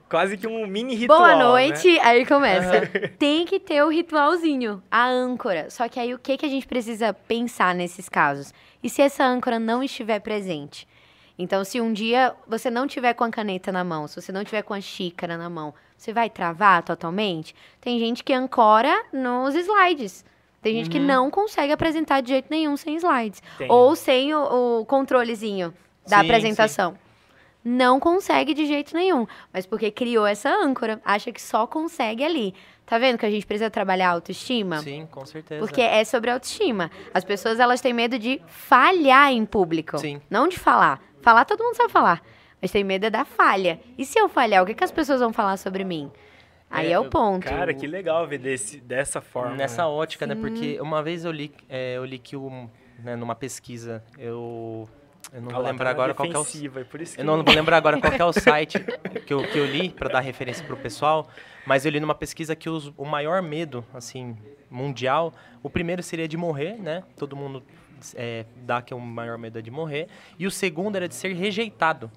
[0.10, 1.20] Quase que um mini ritual.
[1.20, 1.44] Boa né?
[1.44, 2.88] noite, aí começa.
[3.20, 5.70] Tem que ter o ritualzinho, a âncora.
[5.70, 8.52] Só que aí o que, que a gente precisa pensar nesses casos?
[8.82, 10.88] E se essa âncora não estiver presente?
[11.38, 14.44] Então, se um dia você não tiver com a caneta na mão, se você não
[14.44, 17.56] tiver com a xícara na mão, você vai travar totalmente?
[17.82, 20.24] Tem gente que ancora nos slides.
[20.62, 23.42] Tem gente que não consegue apresentar de jeito nenhum sem slides.
[23.58, 23.72] Tem.
[23.72, 25.74] Ou sem o, o controlezinho
[26.08, 26.98] da Sim, apresentação.
[27.64, 29.26] Não consegue de jeito nenhum.
[29.52, 31.02] Mas porque criou essa âncora.
[31.04, 32.54] Acha que só consegue ali.
[32.86, 34.80] Tá vendo que a gente precisa trabalhar a autoestima?
[34.80, 35.60] Sim, com certeza.
[35.60, 36.90] Porque é sobre autoestima.
[37.14, 39.98] As pessoas, elas têm medo de falhar em público.
[39.98, 40.22] Sim.
[40.30, 41.02] Não de falar.
[41.22, 42.22] Falar, todo mundo sabe falar.
[42.62, 43.80] Mas tem medo é da falha.
[43.98, 46.12] E se eu falhar, o que, que as pessoas vão falar sobre mim?
[46.70, 47.48] Aí é, É, o ponto.
[47.48, 49.56] Cara, que legal ver desse, dessa forma.
[49.56, 49.88] Nessa né?
[49.88, 50.36] ótica, né?
[50.36, 54.88] Porque uma vez eu li, é, eu li que um, né, numa pesquisa, eu,
[55.32, 57.26] eu não vou lembrar tá agora qual que é o é por isso que Eu
[57.26, 58.80] não vou lembrar agora qual que é o site
[59.26, 61.28] que eu, que eu li para dar referência pro pessoal,
[61.66, 64.36] mas eu li numa pesquisa que os- o maior medo, assim,
[64.70, 67.04] mundial, o primeiro seria de morrer, né?
[67.18, 67.64] Todo mundo
[68.16, 70.08] é, dá, que é o maior medo é de morrer.
[70.38, 72.12] E o segundo era de ser rejeitado,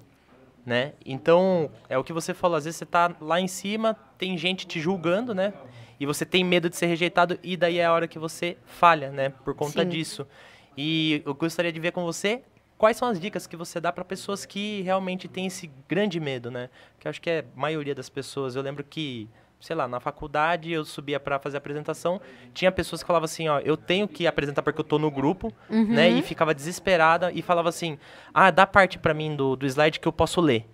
[0.65, 0.93] né?
[1.05, 4.67] Então, é o que você falou, às vezes você tá lá em cima, tem gente
[4.67, 5.53] te julgando, né?
[5.99, 9.11] E você tem medo de ser rejeitado e daí é a hora que você falha,
[9.11, 9.29] né?
[9.43, 9.89] Por conta Sim.
[9.89, 10.27] disso.
[10.75, 12.41] E eu gostaria de ver com você
[12.77, 16.49] quais são as dicas que você dá para pessoas que realmente têm esse grande medo,
[16.49, 16.69] né?
[16.99, 18.55] Que eu acho que é a maioria das pessoas.
[18.55, 19.29] Eu lembro que,
[19.61, 22.19] sei lá, na faculdade eu subia para fazer apresentação,
[22.53, 25.53] tinha pessoas que falavam assim, ó, eu tenho que apresentar porque eu tô no grupo,
[25.69, 26.09] né?
[26.09, 27.97] E ficava desesperada e falava assim:
[28.33, 30.65] "Ah, dá parte para mim do, do slide que eu posso ler".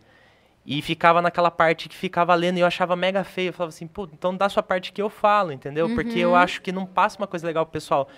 [0.66, 3.50] E ficava naquela parte que ficava lendo e eu achava mega feio.
[3.50, 5.88] Eu falava assim, pô, então dá sua parte que eu falo, entendeu?
[5.96, 8.10] Porque eu acho que não passa uma coisa legal pro pessoal.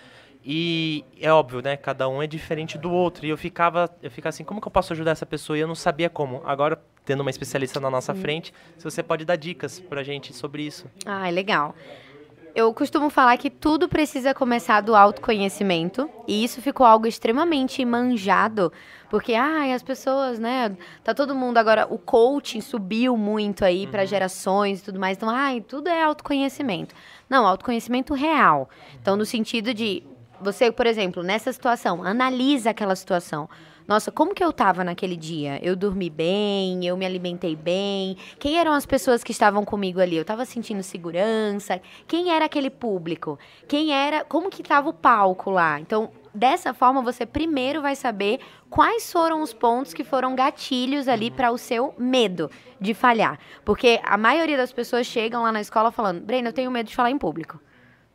[0.43, 1.75] E é óbvio, né?
[1.75, 3.25] Cada um é diferente do outro.
[3.25, 5.57] E eu ficava, eu ficava assim, como que eu posso ajudar essa pessoa?
[5.57, 6.41] E eu não sabia como.
[6.45, 10.63] Agora, tendo uma especialista na nossa frente, se você pode dar dicas pra gente sobre
[10.63, 10.85] isso.
[11.05, 11.75] Ah, legal.
[12.55, 18.73] Eu costumo falar que tudo precisa começar do autoconhecimento, e isso ficou algo extremamente manjado,
[19.07, 24.03] porque ai, as pessoas, né, tá todo mundo agora, o coaching subiu muito aí para
[24.03, 26.95] gerações e tudo mais, então ai, tudo é autoconhecimento.
[27.29, 28.67] Não, autoconhecimento real.
[28.99, 30.03] Então no sentido de
[30.41, 33.49] você, por exemplo, nessa situação, analisa aquela situação.
[33.89, 35.59] Nossa, como que eu tava naquele dia?
[35.63, 38.15] Eu dormi bem, eu me alimentei bem.
[38.37, 40.15] Quem eram as pessoas que estavam comigo ali?
[40.15, 41.81] Eu tava sentindo segurança.
[42.07, 43.39] Quem era aquele público?
[43.67, 45.79] Quem era, como que tava o palco lá?
[45.79, 51.31] Então, dessa forma você primeiro vai saber quais foram os pontos que foram gatilhos ali
[51.31, 53.39] para o seu medo de falhar.
[53.65, 56.95] Porque a maioria das pessoas chegam lá na escola falando: "Breno, eu tenho medo de
[56.95, 57.59] falar em público".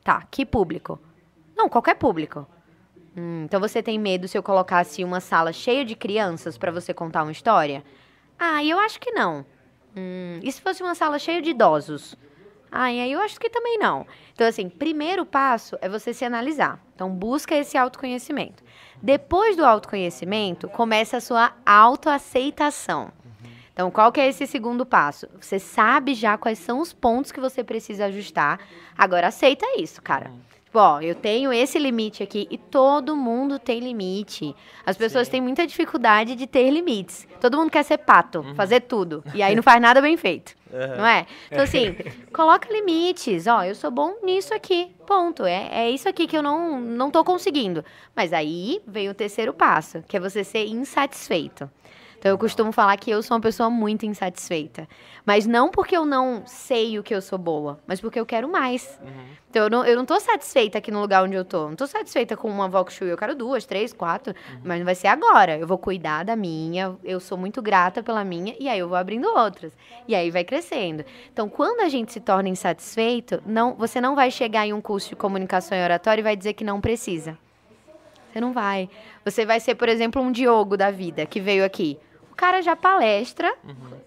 [0.05, 1.01] Tá, que público?
[1.57, 2.47] Não, qualquer público.
[3.17, 6.93] Hum, então você tem medo se eu colocasse uma sala cheia de crianças para você
[6.93, 7.85] contar uma história?
[8.39, 9.47] Ah, eu acho que não.
[9.97, 12.17] Hum, e se fosse uma sala cheia de idosos?
[12.77, 14.05] Ah, e aí eu acho que também não.
[14.33, 16.81] Então, assim, primeiro passo é você se analisar.
[16.93, 18.65] Então, busca esse autoconhecimento.
[19.01, 23.13] Depois do autoconhecimento, começa a sua autoaceitação.
[23.73, 25.29] Então, qual que é esse segundo passo?
[25.41, 28.59] Você sabe já quais são os pontos que você precisa ajustar.
[28.99, 30.33] Agora, aceita isso, cara.
[30.75, 34.57] Tipo, ó, eu tenho esse limite aqui e todo mundo tem limite.
[34.85, 35.31] As pessoas Sim.
[35.31, 37.29] têm muita dificuldade de ter limites.
[37.41, 39.23] Todo mundo quer ser pato, fazer tudo.
[39.33, 40.57] E aí não faz nada bem feito.
[40.99, 41.27] Não é?
[41.47, 41.95] Então, assim,
[42.35, 43.47] coloca limites.
[43.47, 44.91] Ó, eu sou bom nisso aqui.
[45.07, 45.47] Ponto.
[45.47, 47.85] É, é isso aqui que eu não, não tô conseguindo.
[48.13, 51.71] Mas aí vem o terceiro passo, que é você ser insatisfeito.
[52.25, 54.89] Então, eu costumo falar que eu sou uma pessoa muito insatisfeita.
[55.27, 58.49] Mas não porque eu não sei o que eu sou boa, mas porque eu quero
[58.49, 58.99] mais.
[59.51, 61.69] Então, eu não, eu não tô satisfeita aqui no lugar onde eu tô.
[61.69, 63.09] Não tô satisfeita com uma Vox Shoe.
[63.09, 64.35] Eu quero duas, três, quatro.
[64.65, 65.59] Mas não vai ser agora.
[65.59, 66.97] Eu vou cuidar da minha.
[67.05, 68.57] Eu sou muito grata pela minha.
[68.59, 69.77] E aí eu vou abrindo outras.
[70.09, 71.05] E aí vai crescendo.
[71.31, 75.11] Então, quando a gente se torna insatisfeito, não, você não vai chegar em um curso
[75.11, 77.37] de comunicação e oratória e vai dizer que não precisa.
[78.33, 78.89] Você não vai.
[79.27, 81.99] Você vai ser, por exemplo, um Diogo da vida que veio aqui.
[82.35, 83.55] O cara já palestra,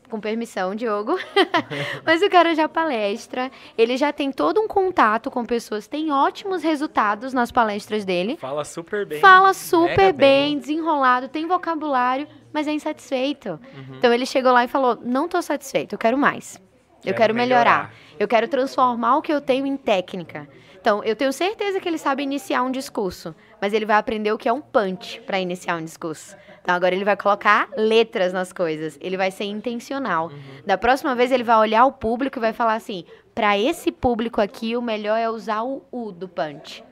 [0.10, 1.18] com permissão, Diogo.
[2.06, 6.62] Mas o cara já palestra, ele já tem todo um contato com pessoas, tem ótimos
[6.62, 8.36] resultados nas palestras dele.
[8.36, 9.22] Fala super bem.
[9.22, 10.60] Fala super bem, bem.
[10.60, 13.58] desenrolado, tem vocabulário, mas é insatisfeito.
[13.98, 16.58] Então ele chegou lá e falou: Não tô satisfeito, eu quero mais.
[16.98, 17.64] Eu Quero quero melhorar.
[17.64, 17.94] melhorar.
[18.20, 20.50] Eu quero transformar o que eu tenho em técnica.
[20.80, 24.38] Então, eu tenho certeza que ele sabe iniciar um discurso, mas ele vai aprender o
[24.38, 26.36] que é um punch para iniciar um discurso.
[26.68, 28.98] Então, agora ele vai colocar letras nas coisas.
[29.00, 30.30] Ele vai ser intencional.
[30.66, 34.42] Da próxima vez, ele vai olhar o público e vai falar assim: para esse público
[34.42, 36.84] aqui, o melhor é usar o U do punch.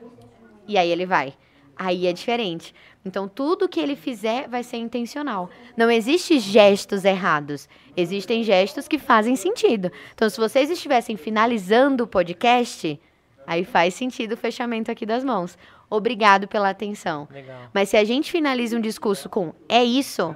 [0.66, 1.34] E aí ele vai.
[1.76, 2.74] Aí é diferente.
[3.04, 5.50] Então, tudo que ele fizer vai ser intencional.
[5.76, 7.68] Não existe gestos errados.
[7.94, 9.92] Existem gestos que fazem sentido.
[10.14, 12.98] Então, se vocês estivessem finalizando o podcast,
[13.46, 15.58] aí faz sentido o fechamento aqui das mãos.
[15.88, 17.28] Obrigado pela atenção.
[17.30, 17.70] Legal.
[17.72, 20.34] Mas se a gente finaliza um discurso com é isso,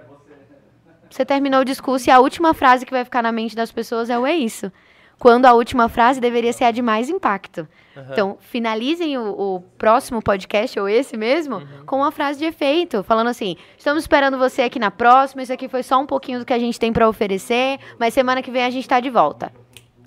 [1.10, 4.08] você terminou o discurso e a última frase que vai ficar na mente das pessoas
[4.10, 4.70] é o é isso.
[5.18, 7.68] Quando a última frase deveria ser a de mais impacto.
[8.10, 13.28] Então, finalizem o, o próximo podcast, ou esse mesmo, com uma frase de efeito, falando
[13.28, 16.52] assim: estamos esperando você aqui na próxima, isso aqui foi só um pouquinho do que
[16.52, 19.52] a gente tem para oferecer, mas semana que vem a gente tá de volta.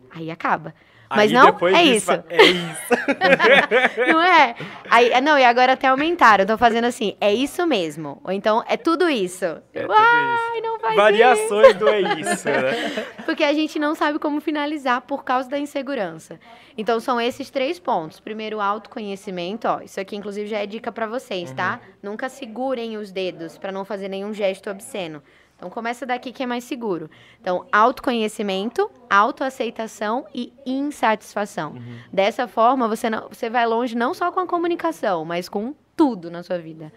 [0.10, 0.74] Aí acaba.
[1.16, 2.06] Mas Aí não, é disso isso.
[2.06, 4.04] fa- É isso.
[4.14, 4.56] Não é?
[4.90, 6.44] Aí, não, e agora até aumentaram.
[6.44, 8.22] Estão fazendo assim, é isso mesmo.
[8.24, 9.46] Ou então, é tudo isso.
[9.74, 11.02] É tudo Ai, não faz isso.
[11.02, 13.06] Variações do é isso, né?
[13.26, 16.40] Porque a gente não sabe como finalizar por causa da insegurança.
[16.78, 18.20] Então, são esses três pontos.
[18.20, 19.68] Primeiro, autoconhecimento.
[19.68, 21.80] Ó, isso aqui, inclusive, já é dica pra vocês, tá?
[22.02, 25.22] Nunca segurem os dedos pra não fazer nenhum gesto obsceno.
[25.64, 27.10] Então, começa daqui que é mais seguro.
[27.40, 31.76] Então, autoconhecimento, autoaceitação e insatisfação.
[32.12, 36.30] Dessa forma, você, não, você vai longe não só com a comunicação, mas com tudo
[36.30, 36.92] na sua vida.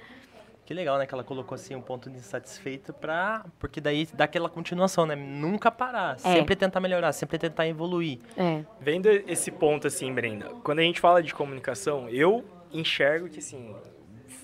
[0.64, 1.06] Que legal, né?
[1.06, 3.46] Que ela colocou assim um ponto de insatisfeito pra.
[3.56, 5.14] Porque daí dá aquela continuação, né?
[5.14, 6.14] Nunca parar.
[6.16, 6.18] É.
[6.18, 8.18] Sempre tentar melhorar, sempre tentar evoluir.
[8.36, 8.64] É.
[8.80, 13.76] Vendo esse ponto assim, Brenda, quando a gente fala de comunicação, eu enxergo que assim,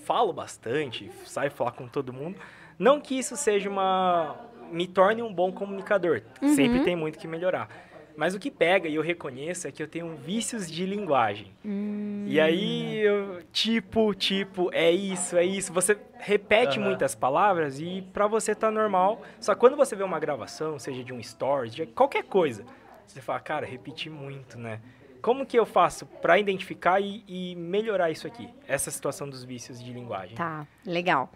[0.05, 2.39] falo bastante, saio falar com todo mundo.
[2.83, 4.35] Não que isso seja uma.
[4.69, 6.21] me torne um bom comunicador.
[6.41, 6.53] Uhum.
[6.53, 7.69] Sempre tem muito que melhorar.
[8.15, 11.51] Mas o que pega e eu reconheço é que eu tenho vícios de linguagem.
[11.65, 12.25] Hum.
[12.27, 15.73] E aí, eu, tipo, tipo, é isso, é isso.
[15.73, 16.89] Você repete Aham.
[16.89, 19.21] muitas palavras e pra você tá normal.
[19.39, 22.63] Só que quando você vê uma gravação, seja de um stories, de qualquer coisa,
[23.07, 24.79] você fala, cara, repeti muito, né?
[25.19, 28.47] Como que eu faço pra identificar e, e melhorar isso aqui?
[28.67, 30.35] Essa situação dos vícios de linguagem.
[30.35, 31.31] Tá, legal.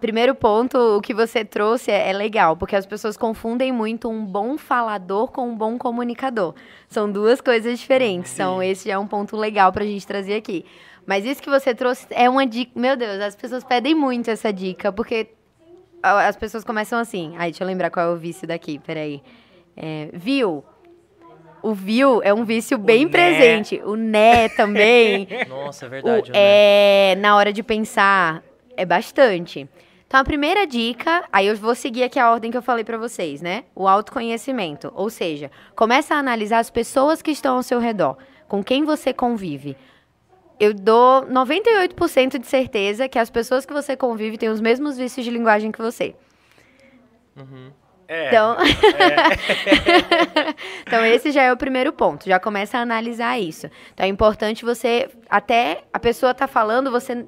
[0.00, 4.22] Primeiro ponto, o que você trouxe é, é legal, porque as pessoas confundem muito um
[4.24, 6.54] bom falador com um bom comunicador.
[6.88, 8.30] São duas coisas diferentes.
[8.32, 8.42] Sim.
[8.42, 10.66] Então, esse é um ponto legal pra gente trazer aqui.
[11.06, 12.72] Mas isso que você trouxe é uma dica.
[12.78, 15.28] Meu Deus, as pessoas pedem muito essa dica, porque
[16.02, 17.34] a- as pessoas começam assim.
[17.38, 19.22] Ai, deixa eu lembrar qual é o vício daqui, peraí.
[19.76, 20.62] É, viu?
[21.62, 23.10] O viu é um vício bem né.
[23.10, 23.80] presente.
[23.86, 25.26] O né também.
[25.48, 26.30] Nossa, é O verdade.
[26.30, 26.38] né?
[26.38, 28.42] é, na hora de pensar,
[28.76, 29.68] é bastante.
[30.06, 32.96] Então, a primeira dica, aí eu vou seguir aqui a ordem que eu falei pra
[32.96, 33.64] vocês, né?
[33.74, 34.92] O autoconhecimento.
[34.94, 39.12] Ou seja, começa a analisar as pessoas que estão ao seu redor, com quem você
[39.12, 39.76] convive.
[40.60, 45.24] Eu dou 98% de certeza que as pessoas que você convive têm os mesmos vícios
[45.24, 46.14] de linguagem que você.
[47.36, 47.72] Uhum.
[48.06, 48.56] É, Então,
[50.86, 52.26] então esse já é o primeiro ponto.
[52.26, 53.68] Já começa a analisar isso.
[53.92, 57.26] Então é importante você até a pessoa tá falando, você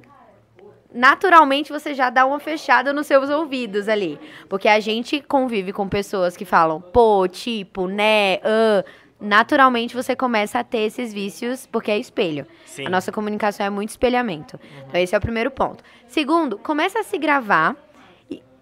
[0.93, 4.19] naturalmente você já dá uma fechada nos seus ouvidos ali,
[4.49, 8.83] porque a gente convive com pessoas que falam pô, tipo, né, ah,
[9.19, 12.45] naturalmente você começa a ter esses vícios porque é espelho.
[12.65, 12.85] sim.
[12.85, 14.59] A nossa comunicação é muito espelhamento.
[14.87, 15.83] Então, esse é o primeiro ponto.
[16.07, 17.75] Segundo, começa a se gravar.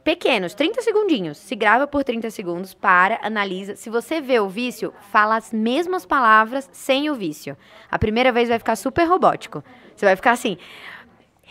[0.03, 1.37] Pequenos, 30 segundinhos.
[1.39, 3.75] Se grava por 30 segundos, para, analisa.
[3.75, 7.57] Se você vê o vício, fala as mesmas palavras sem o vício.
[7.89, 9.63] A primeira vez vai ficar super robótico.
[9.95, 10.59] Você vai ficar assim,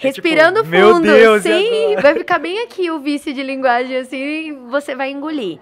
[0.02, 1.06] É tipo, respirando "Meu fundo.
[1.06, 5.58] Deus, sim, agora?" vai ficar bem aqui o vício de linguagem, assim, você vai engolir.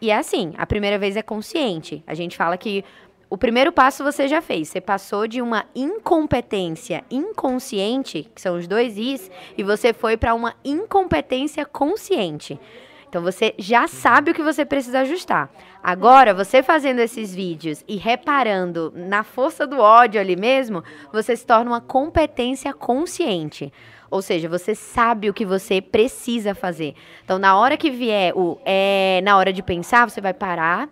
[0.00, 2.02] E é assim, a primeira vez é consciente.
[2.06, 2.84] A gente fala que
[3.30, 4.68] o primeiro passo você já fez.
[4.68, 10.34] Você passou de uma incompetência inconsciente, que são os dois Is, e você foi para
[10.34, 12.58] uma incompetência consciente.
[13.12, 15.50] Então você já sabe o que você precisa ajustar.
[15.82, 21.46] Agora, você fazendo esses vídeos e reparando na força do ódio ali mesmo, você se
[21.46, 23.70] torna uma competência consciente.
[24.10, 26.94] Ou seja, você sabe o que você precisa fazer.
[27.22, 30.88] Então, na hora que vier o é, na hora de pensar, você vai parar,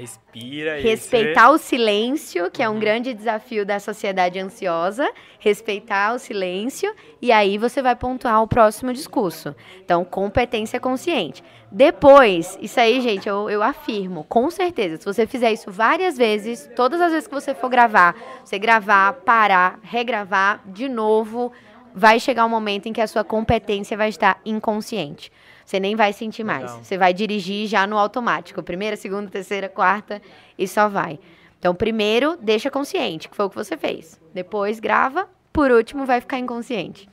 [0.00, 0.80] Respira.
[0.80, 6.94] e respeitar o silêncio, que é um grande desafio da sociedade ansiosa, respeitar o silêncio
[7.20, 9.54] e aí você vai pontuar o próximo discurso.
[9.84, 11.42] Então, competência consciente.
[11.70, 16.68] Depois, isso aí, gente, eu, eu afirmo, com certeza, se você fizer isso várias vezes,
[16.74, 21.52] todas as vezes que você for gravar, você gravar, parar, regravar de novo,
[21.94, 25.30] vai chegar um momento em que a sua competência vai estar inconsciente.
[25.70, 26.62] Você nem vai sentir mais.
[26.62, 26.82] Legal.
[26.82, 28.60] Você vai dirigir já no automático.
[28.60, 30.20] Primeira, segunda, terceira, quarta
[30.58, 31.20] e só vai.
[31.60, 34.20] Então, primeiro, deixa consciente, que foi o que você fez.
[34.34, 35.28] Depois, grava.
[35.52, 37.08] Por último, vai ficar inconsciente.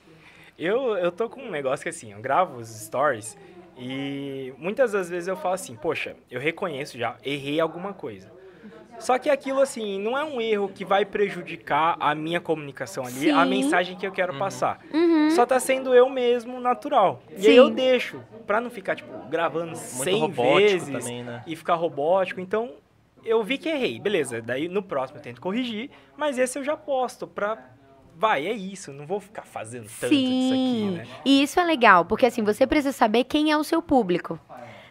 [0.58, 3.38] Eu, eu tô com um negócio que assim, eu gravo os stories
[3.78, 8.32] e muitas das vezes eu falo assim, poxa, eu reconheço já, errei alguma coisa.
[9.00, 13.30] Só que aquilo assim, não é um erro que vai prejudicar a minha comunicação ali,
[13.30, 13.50] a Sim.
[13.50, 14.80] mensagem que eu quero passar.
[14.94, 15.30] Uhum.
[15.32, 17.22] Só tá sendo eu mesmo natural.
[17.36, 17.50] E Sim.
[17.50, 21.44] aí eu deixo, pra não ficar, tipo, gravando Muito 100 robótico vezes também, né?
[21.46, 22.42] e ficar robótico.
[22.42, 22.72] Então,
[23.24, 24.42] eu vi que errei, beleza.
[24.42, 27.58] Daí no próximo eu tento corrigir, mas esse eu já posto pra.
[28.20, 30.92] Vai, é isso, não vou ficar fazendo tanto disso aqui, Sim.
[30.98, 31.08] né?
[31.24, 34.40] E isso é legal, porque assim, você precisa saber quem é o seu público.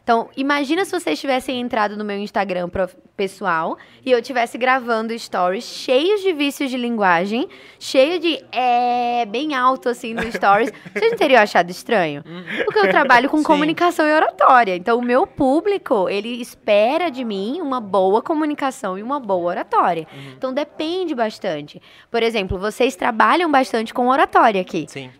[0.06, 2.70] Então, imagina se vocês tivessem entrado no meu Instagram
[3.16, 9.56] pessoal e eu tivesse gravando stories cheios de vícios de linguagem, cheio de é bem
[9.56, 10.70] alto assim no stories.
[10.94, 12.22] Vocês não teriam achado estranho?
[12.64, 13.42] Porque eu trabalho com Sim.
[13.42, 14.76] comunicação e oratória.
[14.76, 20.06] Então, o meu público, ele espera de mim uma boa comunicação e uma boa oratória.
[20.38, 21.82] Então, depende bastante.
[22.12, 25.10] Por exemplo, vocês trabalham bastante com oratória aqui Sim.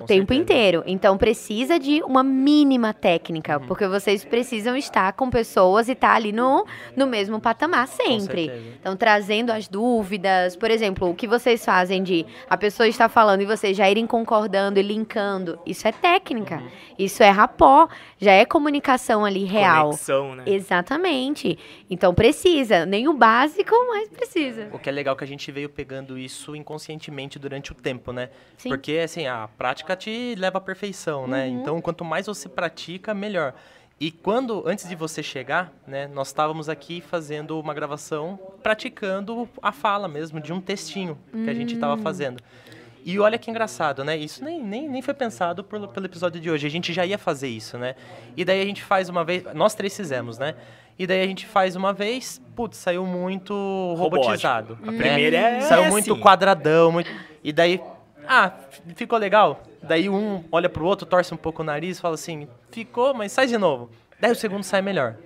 [0.00, 0.40] Com o tempo certeza.
[0.40, 0.82] inteiro.
[0.86, 3.66] Então precisa de uma mínima técnica, Uhum.
[3.66, 8.50] porque vocês precisam estar com pessoas e estar ali no, no mesmo patamar sempre.
[8.80, 13.42] Então trazendo as dúvidas, por exemplo, o que vocês fazem de a pessoa está falando
[13.42, 16.56] e vocês já irem concordando e linkando, isso é técnica.
[16.56, 16.68] Uhum.
[16.98, 17.88] Isso é rapó,
[18.18, 19.86] já é comunicação ali real.
[19.86, 20.44] Conexão, né?
[20.46, 21.58] Exatamente.
[21.88, 24.68] Então precisa, nem o básico, mas precisa.
[24.72, 28.12] O que é legal é que a gente veio pegando isso inconscientemente durante o tempo,
[28.12, 28.30] né?
[28.56, 28.68] Sim.
[28.68, 31.46] Porque, assim, a prática prática te leva à perfeição, né?
[31.46, 31.60] Uhum.
[31.60, 33.54] Então, quanto mais você pratica, melhor.
[33.98, 39.72] E quando, antes de você chegar, né, nós estávamos aqui fazendo uma gravação, praticando a
[39.72, 42.02] fala mesmo, de um textinho que a gente estava Hum.
[42.02, 42.42] fazendo.
[43.04, 44.16] E olha que engraçado, né?
[44.16, 46.66] Isso nem, nem, nem foi pensado pelo, pelo episódio de hoje.
[46.66, 47.94] A gente já ia fazer isso, né?
[48.36, 49.42] E daí a gente faz uma vez.
[49.54, 50.54] Nós três fizemos, né?
[50.98, 53.54] E daí a gente faz uma vez, putz, saiu muito
[53.96, 54.78] robotizado.
[54.82, 54.98] A né?
[54.98, 56.20] primeira é Saiu muito assim.
[56.20, 57.10] quadradão, muito...
[57.42, 57.80] E daí,
[58.28, 58.52] ah,
[58.94, 59.62] ficou legal.
[59.90, 63.48] Daí um olha pro outro, torce um pouco o nariz, fala assim, ficou, mas sai
[63.48, 63.90] de novo.
[64.20, 65.16] Daí o segundo sai melhor.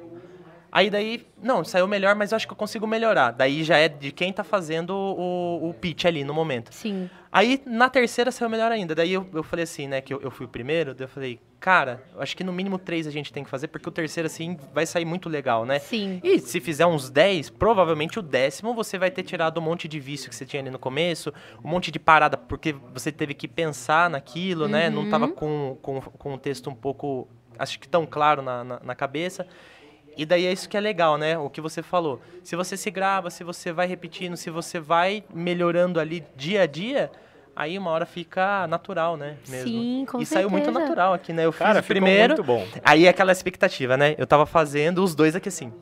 [0.74, 3.30] Aí daí, não, saiu melhor, mas eu acho que eu consigo melhorar.
[3.30, 6.74] Daí já é de quem tá fazendo o, o pitch ali no momento.
[6.74, 7.08] Sim.
[7.30, 8.92] Aí na terceira saiu melhor ainda.
[8.92, 11.38] Daí eu, eu falei assim, né, que eu, eu fui o primeiro, daí eu falei,
[11.60, 14.26] cara, eu acho que no mínimo três a gente tem que fazer, porque o terceiro,
[14.26, 15.78] assim, vai sair muito legal, né?
[15.78, 16.18] Sim.
[16.24, 20.00] E se fizer uns 10, provavelmente o décimo você vai ter tirado um monte de
[20.00, 21.32] vício que você tinha ali no começo,
[21.64, 24.90] um monte de parada, porque você teve que pensar naquilo, né?
[24.90, 28.80] Não tava com, com, com o texto um pouco, acho que tão claro na, na,
[28.82, 29.46] na cabeça.
[30.16, 31.36] E daí é isso que é legal, né?
[31.38, 32.20] O que você falou.
[32.42, 36.66] Se você se grava, se você vai repetindo, se você vai melhorando ali dia a
[36.66, 37.10] dia,
[37.56, 39.36] aí uma hora fica natural, né?
[39.48, 39.68] Mesmo.
[39.68, 40.84] Sim, com E saiu muito certeza.
[40.86, 41.44] natural aqui, né?
[41.44, 42.34] Eu fiz Cara, primeiro.
[42.34, 42.66] muito bom.
[42.84, 44.14] Aí é aquela expectativa, né?
[44.18, 45.72] Eu tava fazendo os dois aqui assim.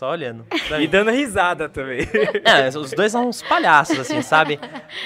[0.00, 0.46] Só olhando.
[0.66, 0.80] sabe?
[0.84, 2.00] E dando risada também.
[2.42, 4.58] É, os dois são uns palhaços, assim, sabe?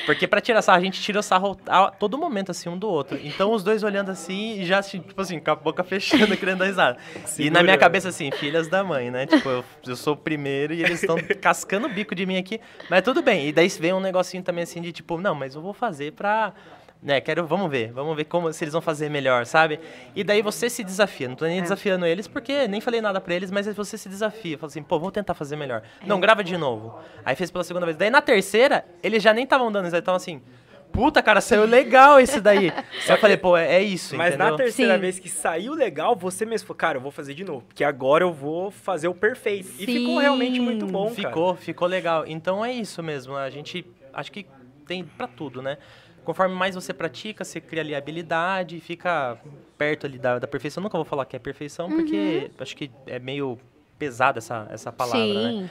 [0.07, 3.18] Porque pra tirar sarro, a gente tira sarro a todo momento, assim, um do outro.
[3.20, 6.59] Então os dois olhando assim e já, assim, tipo assim, com a boca fechando, querendo
[6.59, 6.99] dar risada.
[7.36, 9.26] E na minha cabeça, assim, filhas da mãe, né?
[9.26, 12.61] Tipo, eu, eu sou o primeiro e eles estão cascando o bico de mim aqui.
[12.88, 13.49] Mas tudo bem.
[13.49, 16.53] E daí vem um negocinho também, assim, de tipo, não, mas eu vou fazer pra.
[17.05, 19.79] Né, quero, vamos ver, vamos ver como se eles vão fazer melhor, sabe?
[20.17, 23.35] E daí você se desafia, não tô nem desafiando eles porque nem falei nada pra
[23.35, 25.83] eles, mas aí você se desafia, fala assim, pô, vou tentar fazer melhor.
[26.07, 26.99] Não, grava de novo.
[27.23, 27.99] Aí fez pela segunda vez.
[27.99, 30.41] Daí na terceira, eles já nem estavam dando, eles estavam assim,
[30.91, 32.71] puta, cara, saiu legal esse daí.
[32.73, 34.53] Aí eu falei, pô, é, é isso, Mas entendeu?
[34.53, 35.01] na terceira Sim.
[35.01, 37.67] vez que saiu legal, você mesmo falou, cara, eu vou fazer de novo.
[37.67, 39.69] Porque agora eu vou fazer o perfeito.
[39.79, 40.21] E ficou Sim.
[40.21, 41.29] realmente muito bom, cara.
[41.29, 42.25] Ficou, ficou legal.
[42.27, 43.37] Então é isso mesmo.
[43.37, 43.85] A gente
[44.15, 44.47] acho que
[44.87, 45.79] tem pra tudo, né?
[46.25, 49.39] Conforme mais você pratica, você cria ali habilidade, fica
[49.79, 50.83] perto ali da, da perfeição.
[50.83, 53.59] Nunca vou falar que é perfeição, porque acho que é meio
[53.99, 55.51] pesada essa, essa palavra, Uhum.
[55.51, 55.62] Sim.
[55.62, 55.70] né?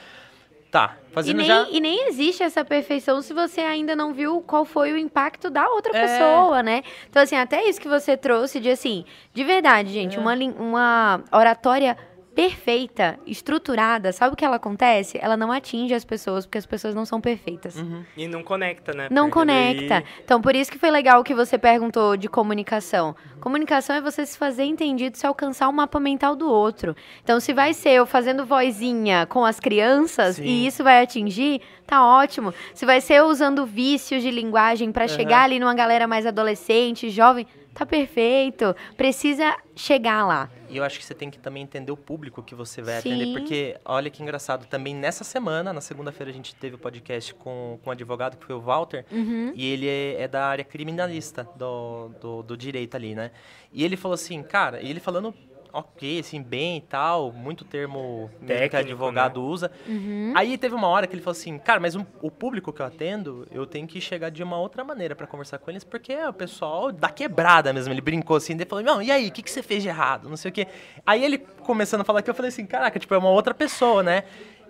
[0.70, 1.68] Tá, E fazendo nem, já.
[1.70, 5.68] e nem existe essa perfeição se você ainda não viu qual foi o impacto da
[5.68, 6.00] outra É.
[6.02, 6.82] pessoa, né?
[7.08, 10.20] Então, assim, até isso que você trouxe de assim, de verdade, gente, É.
[10.20, 11.96] uma, uma oratória
[12.34, 15.18] perfeita, estruturada, sabe o que ela acontece?
[15.22, 17.76] Ela não atinge as pessoas, porque as pessoas não são perfeitas.
[17.76, 18.04] Uhum.
[18.16, 19.08] E não conecta, né?
[19.10, 19.88] Não Porque conecta.
[20.00, 23.14] daí- Então, por isso que foi legal o que você perguntou de comunicação.
[23.40, 26.96] Comunicação é você se fazer entendido, se alcançar o mapa mental do outro.
[27.22, 30.44] Então, se vai ser eu fazendo vozinha com as crianças Sim.
[30.44, 32.52] e isso vai atingir, tá ótimo.
[32.74, 37.10] Se vai ser eu usando vícios de linguagem para chegar ali numa galera mais adolescente,
[37.10, 38.74] jovem, tá perfeito.
[38.96, 40.48] Precisa chegar lá.
[40.70, 43.10] E eu acho que você tem que também entender o público que você vai Sim.
[43.14, 47.34] atender, porque olha que engraçado, também nessa semana, na segunda-feira, a gente teve o podcast
[47.34, 49.52] com, com um advogado, que foi o Walter, Uhum.
[49.54, 53.30] e ele é, é da área criminalista do, do, do direito ali, né?
[53.72, 55.34] E ele falou assim, cara, e ele falando
[55.74, 59.46] ok, assim, bem e tal, muito termo mesmo que Técnico, advogado né?
[59.46, 59.72] usa.
[59.86, 60.32] Uhum.
[60.36, 62.86] Aí teve uma hora que ele falou assim, cara, mas um- o público que eu
[62.86, 66.28] atendo, eu tenho que chegar de uma outra maneira pra conversar com eles, porque é
[66.28, 67.92] o pessoal da quebrada mesmo.
[67.92, 70.28] Ele brincou assim, daí falou, não, e aí, o que, que você fez de errado?
[70.28, 70.66] Não sei o quê.
[71.04, 74.02] Aí ele começando a falar que eu falei assim, caraca, tipo, é uma outra pessoa,
[74.02, 74.24] né?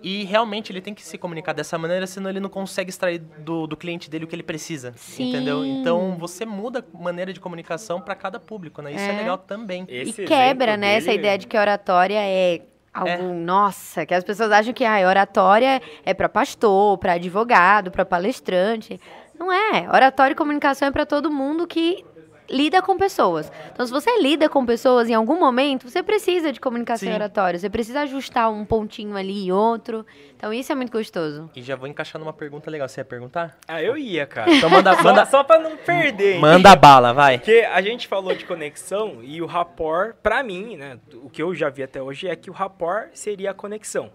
[0.07, 3.67] E realmente ele tem que se comunicar dessa maneira, senão ele não consegue extrair do,
[3.67, 4.93] do cliente dele o que ele precisa.
[4.97, 5.31] Sim.
[5.31, 5.65] Entendeu?
[5.65, 8.93] Então você muda a maneira de comunicação pra cada público, né?
[8.93, 9.19] Isso é, É.
[9.19, 9.87] legal também.
[9.89, 12.61] Esse e quebra, né, essa dele- ideia de que oratória é
[12.93, 18.05] algo, nossa, que as pessoas acham que ah, oratória é para pastor, para advogado, para
[18.05, 19.01] palestrante.
[19.39, 19.89] Não é.
[19.91, 22.05] Oratória e comunicação é para todo mundo que
[22.51, 23.51] lida com pessoas.
[23.73, 27.15] Então, se você lida com pessoas em algum momento, você precisa de comunicação Sim.
[27.15, 27.59] oratória.
[27.59, 30.05] Você precisa ajustar um pontinho ali e outro.
[30.37, 31.51] Então, isso é muito gostoso.
[31.57, 32.89] E já vou encaixar numa pergunta legal.
[32.89, 33.57] Você ia perguntar?
[33.67, 34.53] Ah, eu ia, cara.
[34.53, 36.39] Então manda, Só, manda, só pra não perder.
[36.39, 37.39] manda bala, vai.
[37.39, 41.55] Porque a gente falou de conexão e o rapport, pra mim, né, o que eu
[41.55, 44.11] já vi até hoje é que o rapport seria a conexão.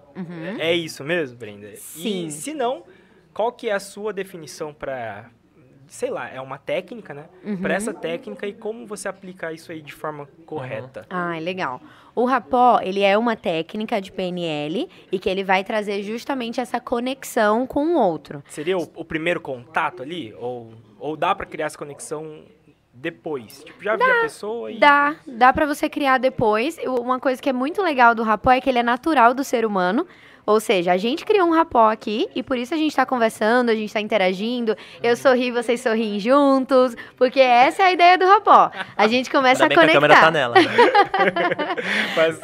[0.59, 1.67] É isso mesmo, Brenda?
[1.67, 1.75] Uhum.
[1.75, 2.25] Sim.
[2.27, 2.83] E se não,
[3.33, 5.29] qual que é a sua definição pra,
[5.89, 7.25] sei lá, é uma técnica, né?
[7.43, 7.57] Uhum.
[7.57, 11.05] Pra essa técnica e como você aplicar isso aí de forma correta.
[11.09, 11.81] Ah, legal.
[12.15, 16.79] O rapó, ele é uma técnica de PNL e que ele vai trazer justamente essa
[16.79, 18.43] conexão com o outro.
[18.47, 20.33] Seria o, o primeiro contato ali?
[20.37, 22.43] Ou, ou dá pra criar essa conexão
[22.93, 23.63] depois?
[23.63, 24.79] Tipo, já vi a pessoa e...
[24.79, 26.77] Dá, dá pra você criar depois.
[26.85, 29.65] Uma coisa que é muito legal do rapó é que ele é natural do ser
[29.65, 30.05] humano.
[30.49, 33.69] Ou seja, a gente criou um rapó aqui e por isso a gente está conversando,
[33.69, 34.75] a gente está interagindo.
[35.03, 38.71] Eu sorri, vocês sorriem juntos, porque essa é a ideia do rapó.
[38.97, 40.31] A gente começa a que a câmera tá conectar.
[40.31, 40.55] nela.
[42.17, 42.39] Mas,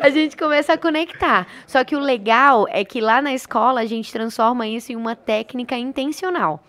[0.00, 1.46] a gente começa a conectar.
[1.66, 5.14] Só que o legal é que lá na escola a gente transforma isso em uma
[5.14, 6.64] técnica intencional.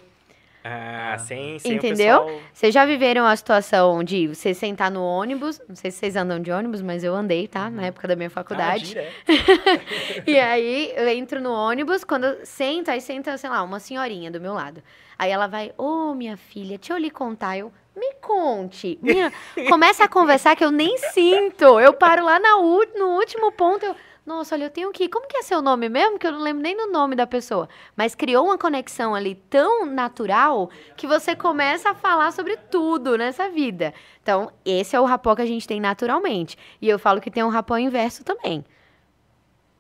[0.64, 2.22] Ah, sem, sem Entendeu?
[2.24, 2.42] pessoal...
[2.54, 5.62] Vocês já viveram a situação de você sentar no ônibus?
[5.68, 7.70] Não sei se vocês andam de ônibus, mas eu andei, tá?
[7.70, 8.86] Na época da minha Ah, faculdade.
[8.86, 9.14] direto.
[10.28, 14.32] e aí eu entro no ônibus, quando eu sento, aí senta, sei lá, uma senhorinha
[14.32, 14.82] do meu lado.
[15.18, 17.58] Aí ela vai, ô minha filha, deixa eu lhe contar.
[17.58, 18.98] Eu, me conte.
[19.02, 19.32] Minha...
[19.70, 21.80] Começa a conversar que eu nem sinto.
[21.80, 23.96] Eu paro lá na ú- no último ponto, eu.
[24.26, 25.10] Nossa, olha, eu tenho que.
[25.10, 26.18] Como que é seu nome mesmo?
[26.18, 27.68] Que eu não lembro nem do nome da pessoa.
[27.96, 33.50] Mas criou uma conexão ali tão natural que você começa a falar sobre tudo nessa
[33.50, 33.94] vida.
[34.22, 36.58] Então, esse é o rapó que a gente tem naturalmente.
[36.82, 38.64] E eu falo que tem um rapó inverso também.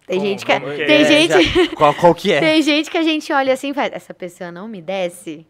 [0.05, 1.05] Tem Como- gente que, como que tem é?
[1.05, 2.39] gente, Já- qual, qual que é?
[2.41, 5.47] tem gente que a gente olha assim e faz, essa pessoa não me desce?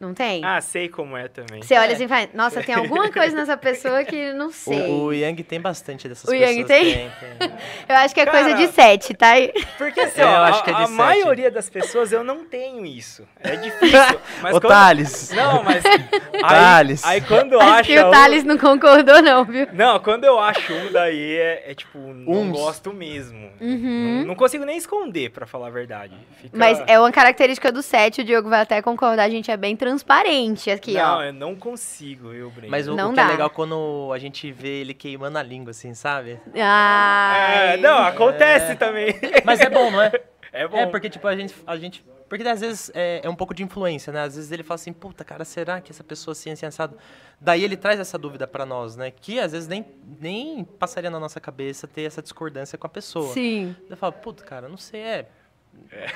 [0.00, 0.42] Não tem?
[0.42, 1.60] Ah, sei como é também.
[1.62, 4.88] Você olha assim e faz, nossa, tem alguma coisa nessa pessoa que não sei.
[4.90, 6.50] O, o Yang tem bastante dessas O pessoas.
[6.56, 6.84] Yang tem?
[6.94, 7.10] tem.
[7.86, 9.32] Eu acho que é coisa Cara, de sete, tá?
[9.76, 10.96] Porque assim, É, ó, eu acho a, que é de a sete.
[10.96, 13.28] maioria das pessoas eu não tenho isso.
[13.40, 13.98] É difícil.
[14.40, 14.72] Mas Ô, quando...
[14.72, 15.30] Thales.
[15.32, 15.84] Não, mas.
[15.84, 17.04] Aí, Thales.
[17.04, 17.82] aí quando Acho acha.
[17.92, 19.66] que o um- Thales não concordou, não, viu?
[19.74, 22.52] Não, quando eu acho um daí é, é tipo, não Uns.
[22.52, 23.50] gosto mesmo.
[23.60, 24.20] Uhum.
[24.20, 26.14] Não, não consigo nem esconder, pra falar a verdade.
[26.40, 29.56] Fica- Mas é uma característica do sete, o Diogo vai até concordar, a gente é
[29.58, 31.22] bem transparente aqui, Não, ó.
[31.22, 32.70] eu não consigo, eu, Breno.
[32.70, 33.24] Mas o, Não o que dá.
[33.24, 36.40] é legal quando a gente vê ele queimando a língua, assim, sabe?
[36.54, 37.74] Ai.
[37.74, 39.14] É, não, acontece também.
[39.44, 40.12] Mas é bom, não é?
[40.52, 40.76] É bom.
[40.76, 41.54] É, porque, tipo, a gente.
[41.64, 44.22] A gente porque às vezes é, é um pouco de influência, né?
[44.22, 46.96] Às vezes ele fala assim, puta, cara, será que essa pessoa assim, assim, assado?
[47.40, 49.12] Daí ele traz essa dúvida pra nós, né?
[49.12, 49.84] Que às vezes nem,
[50.20, 53.32] nem passaria na nossa cabeça ter essa discordância com a pessoa.
[53.32, 53.76] Sim.
[53.88, 55.28] Eu falo, puta, cara, não sei, é.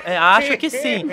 [0.05, 1.05] É, acho que sim.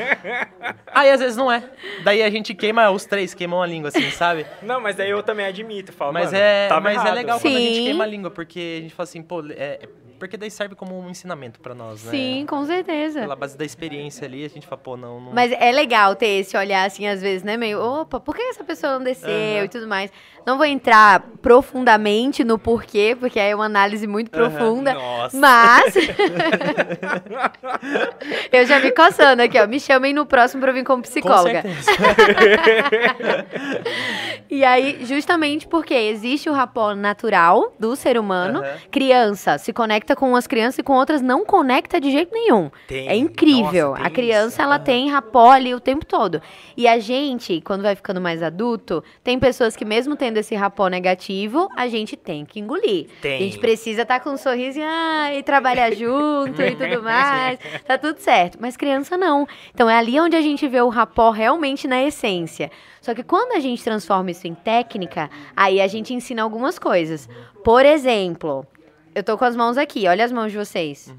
[0.88, 1.64] Aí às vezes não é.
[2.04, 4.46] Daí a gente queima, os três queimam a língua, assim, sabe?
[4.62, 7.56] Não, mas aí eu também admito, falo, Mas, mano, é, tava mas é legal quando
[7.56, 9.80] a gente queima a língua, porque a gente fala assim, pô, é,
[10.22, 12.12] porque daí serve como um ensinamento pra nós, né?
[12.12, 13.22] Sim, com certeza.
[13.22, 15.20] Pela base da experiência ali, a gente fala, pô, não.
[15.20, 15.34] não...
[15.34, 17.58] Mas é legal ter esse olhar, assim, às vezes, né?
[17.58, 19.66] Meio, opa, por que essa pessoa não desceu Aham.
[19.66, 20.12] e tudo mais.
[20.46, 24.94] Não vou entrar profundamente no porquê, porque é uma análise muito profunda.
[24.94, 25.38] Nossa.
[25.38, 25.96] Mas.
[28.52, 29.68] eu já me coçando aqui, ó.
[29.68, 31.62] Me chamem no próximo pra eu vir como Com psicóloga.
[31.62, 31.92] certeza.
[34.50, 38.60] E aí, justamente porque existe o rapó natural do ser humano.
[38.60, 38.76] Aham.
[38.92, 42.70] Criança se conecta com umas crianças e com outras não conecta de jeito nenhum.
[42.86, 43.08] Tem.
[43.08, 43.92] É incrível.
[43.92, 44.62] Nossa, a criança, isso.
[44.62, 46.42] ela tem rapó ali o tempo todo.
[46.76, 50.88] E a gente, quando vai ficando mais adulto, tem pessoas que mesmo tendo esse rapó
[50.88, 53.08] negativo, a gente tem que engolir.
[53.22, 53.36] Tem.
[53.36, 57.60] A gente precisa estar com um sorriso e, ah, e trabalhar junto e tudo mais.
[57.86, 58.58] Tá tudo certo.
[58.60, 59.48] Mas criança não.
[59.74, 62.72] Então é ali onde a gente vê o rapó realmente na essência.
[63.02, 67.28] Só que quando a gente transforma isso em técnica, aí a gente ensina algumas coisas.
[67.64, 68.66] Por exemplo,
[69.14, 71.14] eu tô com as mãos aqui, olha as mãos de vocês.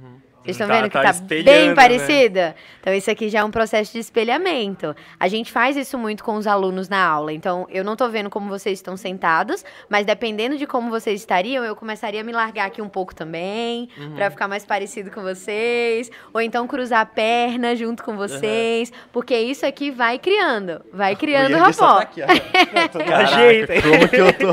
[0.45, 1.75] Vocês estão Tá- vendo que tá tá bem né?
[1.75, 2.57] parecida?
[2.81, 4.95] Então, isso aqui já é um processo de espelhamento.
[5.21, 7.33] A gente faz isso muito com os alunos na aula.
[7.33, 11.65] Então, eu não tô vendo como vocês estão sentados, mas dependendo de como vocês estariam,
[11.65, 14.17] eu começaria a me largar aqui um pouco também, Uhum.
[14.17, 16.11] pra ficar mais parecido com vocês.
[16.35, 18.93] Ou então cruzar a perna junto com vocês.
[19.13, 20.81] Porque isso aqui vai criando.
[20.93, 21.95] Vai criando O rapó.
[21.97, 22.27] tá aqui, ó.
[22.99, 23.75] Caraca, Ajeita.
[23.83, 24.53] como que eu tô?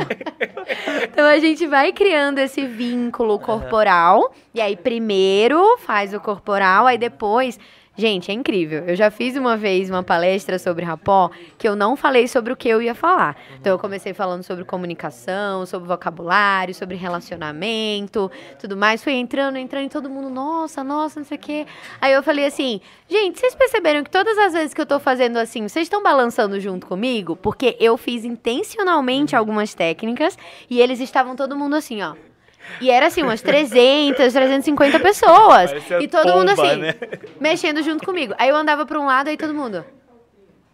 [1.04, 4.32] Então a gente vai criando esse vínculo corporal.
[4.54, 7.58] E aí, primeiro faz o corporal, aí depois.
[8.00, 8.86] Gente, é incrível.
[8.86, 12.56] Eu já fiz uma vez uma palestra sobre rapó que eu não falei sobre o
[12.56, 13.36] que eu ia falar.
[13.60, 19.04] Então eu comecei falando sobre comunicação, sobre vocabulário, sobre relacionamento, tudo mais.
[19.04, 21.68] Fui entrando, entrando e todo mundo, nossa, nossa, não sei o quê.
[22.00, 25.36] Aí eu falei assim, gente, vocês perceberam que todas as vezes que eu tô fazendo
[25.36, 27.36] assim, vocês estão balançando junto comigo?
[27.36, 30.38] Porque eu fiz intencionalmente algumas técnicas
[30.70, 32.16] e eles estavam todo mundo assim, ó.
[32.82, 35.72] E era assim, umas 300, 350 pessoas.
[35.72, 36.96] Parecia E todo mundo pomba, assim, né?
[37.40, 38.34] mexendo junto comigo.
[38.38, 39.84] Aí eu andava pra um lado, aí todo mundo.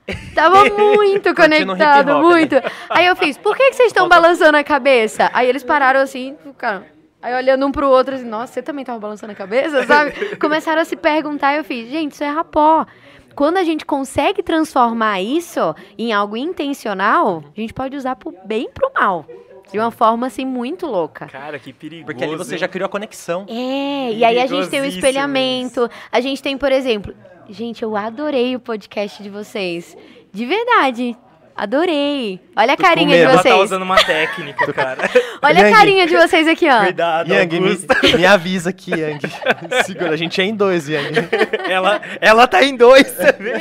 [0.36, 2.56] Tava muito conectado, hop, muito.
[2.90, 5.30] Aí eu fiz, por que, que vocês estão balançando a cabeça?
[5.34, 6.84] Aí eles pararam assim, ficaram.
[7.22, 10.36] Aí olhando um pro outro, assim, nossa, você também tava balançando a cabeça, sabe?
[10.36, 12.86] Começaram a se perguntar e eu fiz, gente, isso é rapó.
[13.34, 18.66] Quando a gente consegue transformar isso em algo intencional, a gente pode usar pro bem
[18.66, 19.26] e pro mal.
[19.72, 21.26] De uma forma, assim, muito louca.
[21.28, 22.06] Cara, que perigoso.
[22.06, 23.46] Porque ali você já criou a conexão.
[23.50, 25.90] É, e aí a gente tem o espelhamento.
[26.12, 27.14] A gente tem, por exemplo.
[27.50, 29.96] Gente, eu adorei o podcast de vocês.
[30.32, 31.16] De verdade.
[31.56, 32.42] Adorei.
[32.54, 33.56] Olha a carinha de Ela tá vocês.
[33.62, 35.10] usando uma técnica, cara.
[35.42, 35.78] Olha a Yang.
[35.78, 36.84] carinha de vocês aqui, ó.
[36.84, 37.78] Cuidado, Yang, me,
[38.18, 39.22] me avisa aqui, Yang.
[39.86, 41.30] Segura, a gente é em dois, Yang.
[41.70, 43.54] Ela, ela tá em dois, você vê?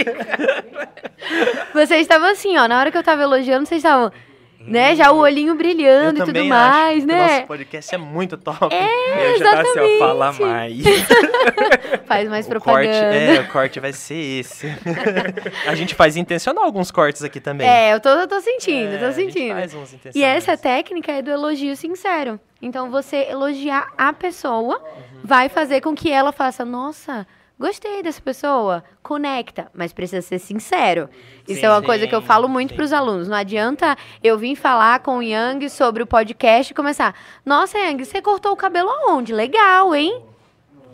[1.72, 2.66] Vocês estavam assim, ó.
[2.66, 4.10] Na hora que eu tava elogiando, vocês estavam,
[4.66, 4.94] né?
[4.96, 7.34] Já o olhinho brilhando e tudo mais, né?
[7.36, 8.74] nosso podcast é muito top.
[8.74, 9.98] É, Eu já tá assim, ó, exatamente.
[9.98, 10.82] fala mais.
[12.06, 12.86] Faz mais O propaganda.
[12.86, 14.66] corte, é, o corte vai ser esse.
[15.66, 17.68] a gente faz intencional alguns cortes aqui também.
[17.68, 19.54] É, eu tô, eu tô sentindo, É, tô sentindo.
[19.54, 19.94] faz uns.
[20.14, 22.38] E essa técnica é do elogio sincero.
[22.60, 25.20] Então, você elogiar a pessoa Uhum.
[25.24, 27.26] vai fazer com que ela faça, nossa,
[27.58, 31.08] gostei dessa pessoa, conecta, mas precisa ser sincero.
[31.48, 32.76] Isso Sim, é uma coisa que eu sim, falo muito sim.
[32.76, 33.28] pros alunos.
[33.28, 38.04] Não adianta eu vir falar com o Yang sobre o podcast e começar, nossa, Yang,
[38.04, 39.32] você cortou o cabelo aonde?
[39.32, 40.22] Legal, hein?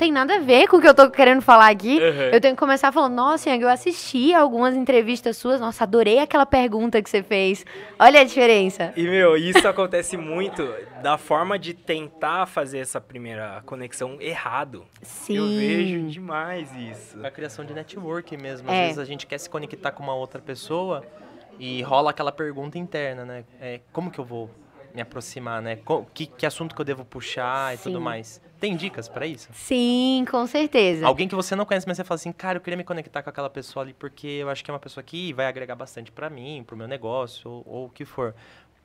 [0.01, 1.99] Tem nada a ver com o que eu tô querendo falar aqui.
[1.99, 2.31] Uhum.
[2.33, 5.61] Eu tenho que começar falando, nossa, Yang, eu assisti algumas entrevistas suas.
[5.61, 7.67] Nossa, adorei aquela pergunta que você fez.
[7.99, 8.95] Olha a diferença.
[8.97, 10.67] E, meu, isso acontece muito
[11.03, 14.87] da forma de tentar fazer essa primeira conexão errado.
[15.03, 15.37] Sim.
[15.37, 17.19] Eu vejo demais isso.
[17.23, 18.71] A criação de network mesmo.
[18.71, 18.83] Às É.
[18.85, 21.05] vezes a gente quer se conectar com uma outra pessoa
[21.59, 23.45] e rola aquela pergunta interna, né?
[23.61, 24.49] É, como que eu vou
[24.95, 25.79] me aproximar, né?
[26.15, 27.83] Que, que assunto que eu devo puxar e Sim.
[27.83, 28.41] tudo mais.
[28.61, 29.49] Tem dicas pra isso?
[29.55, 31.07] Sim, com certeza.
[31.07, 33.31] Alguém que você não conhece, mas você fala assim, cara, eu queria me conectar com
[33.31, 36.29] aquela pessoa ali porque eu acho que é uma pessoa que vai agregar bastante pra
[36.29, 38.35] mim, pro meu negócio, ou, ou o que for.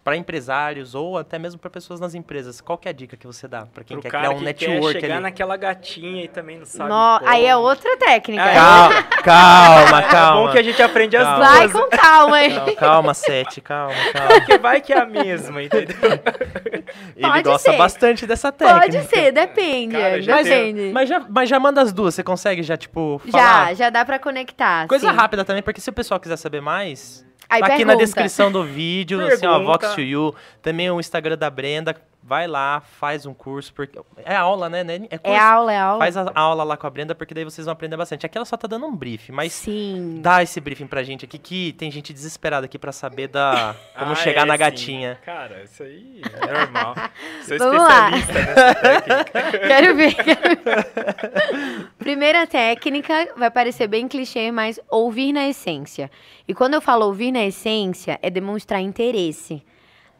[0.06, 2.62] Pra empresários ou até mesmo pra pessoas nas empresas.
[2.62, 4.43] Qual que é a dica que você dá pra quem Pro quer criar um que
[4.43, 5.24] network quer chegar ali?
[5.24, 7.28] naquela gatinha e também não sabe No- como.
[7.32, 8.43] Aí é outra técnica.
[8.43, 8.53] É.
[8.53, 10.45] Calma, calma, É calma.
[10.45, 11.39] bom que a gente aprende as Calma.
[11.47, 11.72] Vai duas.
[11.89, 12.53] com calma, hein?
[12.53, 14.28] Não, calma, Sete, calma, calma.
[14.36, 15.95] Porque vai que é a mesma, entendeu?
[17.18, 17.78] Ele Pode gosta ser.
[17.78, 18.82] bastante dessa técnica.
[18.82, 19.95] Pode ser, depende.
[19.95, 20.93] Cara, já Mas, tem- depende.
[20.93, 23.74] mas, já, mas já manda as duas, você consegue já, tipo, Já, falar?
[23.76, 24.88] já dá pra conectar.
[24.88, 25.16] Coisa sim.
[25.16, 27.98] rápida também, porque se o pessoal quiser saber mais, Aí tá aqui na pergunta.
[27.98, 29.88] descrição do vídeo, assim, ó, Pergunta.
[29.88, 31.96] Vox to You, também o Instagram da Brenda,
[32.28, 34.84] vai lá, faz um curso, porque é aula, né?
[34.84, 34.95] né?
[35.11, 35.36] É, curso.
[35.36, 35.99] É aula, é aula.
[35.99, 38.26] Faz a aula lá com a Brenda, porque daí vocês vão aprender bastante.
[38.26, 40.21] Aqui ela só tá dando um brief, mas Sim.
[40.23, 44.13] dá esse briefing pra gente aqui, que tem gente desesperada aqui pra saber da como
[44.13, 44.59] Ah, chegar é, na sim.
[44.59, 45.19] gatinha.
[45.23, 46.95] Cara, isso aí é normal.
[47.47, 48.09] Sou Vamos lá.
[48.17, 49.59] especialista nessa técnica.
[49.76, 51.91] Quero ver, quero ver.
[51.97, 56.09] Primeira técnica, vai parecer bem clichê, mas ouvir na essência.
[56.47, 59.63] E quando eu falo ouvir na essência, é demonstrar interesse.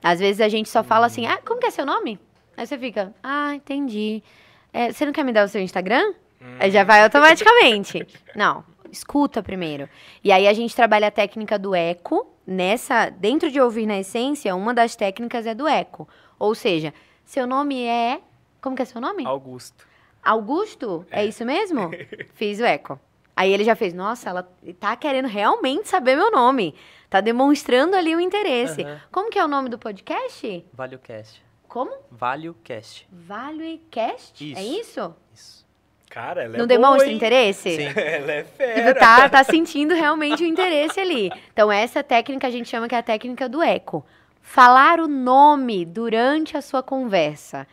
[0.04, 2.20] Às vezes a gente só fala assim, ah, como que é seu nome?
[2.56, 4.24] Aí você fica, ah, entendi.
[4.72, 6.14] É, você não quer me dar o seu Instagram?
[6.60, 8.06] Aí já vai automaticamente.
[8.36, 9.90] Não, escuta primeiro.
[10.24, 12.32] E aí a gente trabalha a técnica do eco.
[12.48, 16.08] Nessa, dentro de ouvir na essência, uma das técnicas é do eco.
[16.38, 16.94] Ou seja,
[17.24, 18.22] seu nome é.
[18.62, 19.26] Como que é seu nome?
[19.26, 19.88] Augusto.
[20.24, 21.06] Augusto?
[21.10, 21.90] É, isso mesmo?
[22.36, 23.00] Fiz o eco.
[23.36, 26.74] Aí ele já fez, nossa, ela tá querendo realmente saber meu nome.
[27.10, 28.84] Tá demonstrando ali o interesse.
[28.84, 29.02] Aham.
[29.12, 30.66] Como que é o nome do podcast?
[30.74, 31.44] Vale o cast.
[31.68, 31.92] Como?
[32.12, 33.08] Vale o cast.
[33.12, 34.52] ValueCast?
[34.52, 34.60] Isso.
[34.60, 35.16] É isso?
[35.34, 35.66] Isso.
[36.10, 37.16] Cara, ela é Não boa, demonstra hein?
[37.16, 37.76] interesse?
[37.76, 37.88] Sim.
[38.00, 38.96] Ela é Tipo, fera.
[39.00, 41.30] tá, tá sentindo realmente o interesse ali.
[41.52, 44.06] Então, essa técnica a gente chama que é a técnica do eco.
[44.42, 47.68] Falar o nome durante a sua conversa.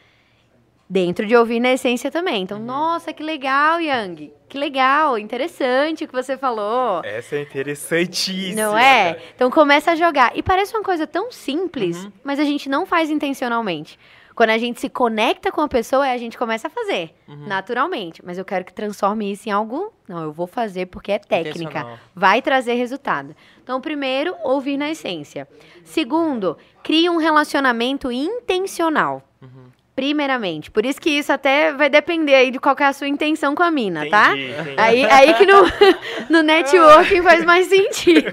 [0.93, 2.43] Dentro de ouvir na essência também.
[2.43, 4.30] Então, nossa, que legal, Yang.
[4.47, 7.01] Que legal, interessante o que você falou.
[7.03, 8.61] Essa é interessantíssima.
[8.62, 9.14] Não é?
[9.14, 9.24] cara.
[9.34, 10.32] Então começa a jogar.
[10.36, 12.12] E parece uma coisa tão simples, Uhum.
[12.22, 13.99] mas a gente não faz intencionalmente.
[14.34, 17.47] Quando a gente se conecta com a pessoa, a gente começa a fazer, Uhum.
[17.47, 18.22] naturalmente.
[18.22, 19.90] Mas eu quero que transforme isso em algo.
[20.07, 21.99] Não, eu vou fazer porque é técnica.
[22.14, 23.34] Vai trazer resultado.
[23.62, 25.49] Então, primeiro, ouvir na essência.
[25.84, 29.22] Segundo, crie um relacionamento intencional.
[29.40, 29.71] Uhum.
[29.95, 30.70] Primeiramente.
[30.70, 33.55] Por isso que isso até vai depender aí de qual que é a sua intenção
[33.55, 34.30] com a mina, tá?
[34.32, 34.74] Entendi, entendi.
[34.78, 35.62] Aí, aí que no,
[36.30, 38.32] no networking faz mais sentido.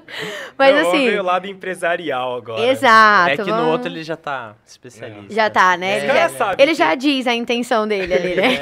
[0.56, 2.64] Mas Não, assim, o lado empresarial agora.
[2.66, 3.30] exato.
[3.32, 5.34] é que no vamos- outro ele já tá especialista.
[5.34, 5.98] Já tá, né?
[5.98, 6.04] É.
[6.04, 8.58] Ele, já, sabe ele que- já diz a intenção dele ali, né?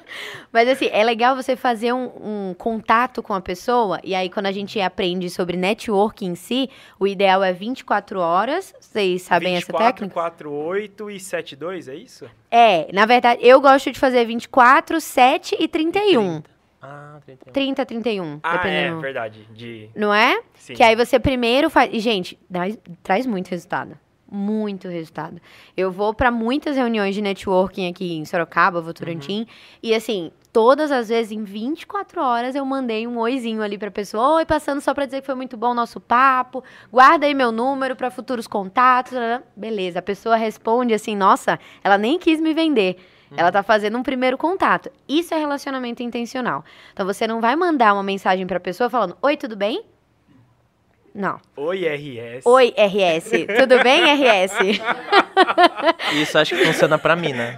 [0.50, 2.10] Mas assim, é legal você fazer um,
[2.50, 3.98] um contato com a pessoa.
[4.04, 8.72] E aí, quando a gente aprende sobre network em si, o ideal é 24 horas.
[8.80, 10.14] Vocês sabem 24, essa técnica?
[10.14, 11.18] 48 e
[11.82, 12.30] 72, é isso?
[12.50, 16.42] É, na verdade, eu gosto de fazer 24, 7 e 31.
[16.42, 16.50] 30.
[16.80, 17.52] Ah, 31.
[17.52, 18.40] 30, 31.
[18.42, 19.48] Ah, é, verdade.
[19.52, 19.88] De...
[19.94, 20.40] Não é?
[20.54, 20.74] Sim.
[20.74, 21.90] Que aí você primeiro faz.
[21.92, 23.98] E, gente, traz, traz muito resultado.
[24.30, 25.40] Muito resultado.
[25.76, 29.40] Eu vou para muitas reuniões de networking aqui em Sorocaba, Votorantim.
[29.40, 29.46] Uhum.
[29.82, 34.36] E assim, todas as vezes, em 24 horas, eu mandei um oizinho ali pra pessoa.
[34.36, 36.62] Oi, passando só pra dizer que foi muito bom o nosso papo.
[36.92, 39.18] Guarda aí meu número para futuros contatos.
[39.56, 39.98] Beleza.
[39.98, 42.96] A pessoa responde assim: nossa, ela nem quis me vender.
[43.36, 44.88] Ela tá fazendo um primeiro contato.
[45.08, 46.64] Isso é relacionamento intencional.
[46.92, 49.84] Então você não vai mandar uma mensagem pra pessoa falando: Oi, tudo bem?
[51.14, 51.38] Não.
[51.56, 52.44] Oi, RS.
[52.44, 53.30] Oi, RS.
[53.60, 54.52] Tudo bem, RS?
[56.20, 57.56] Isso acho que funciona pra mim, né?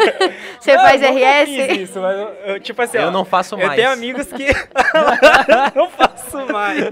[0.58, 1.48] Você Não, faz eu RS?
[1.50, 3.76] fiz isso, mas eu, eu, tipo assim, Eu ó, não faço Eu mais.
[3.78, 4.46] tenho amigos que
[5.76, 6.88] não faço mais.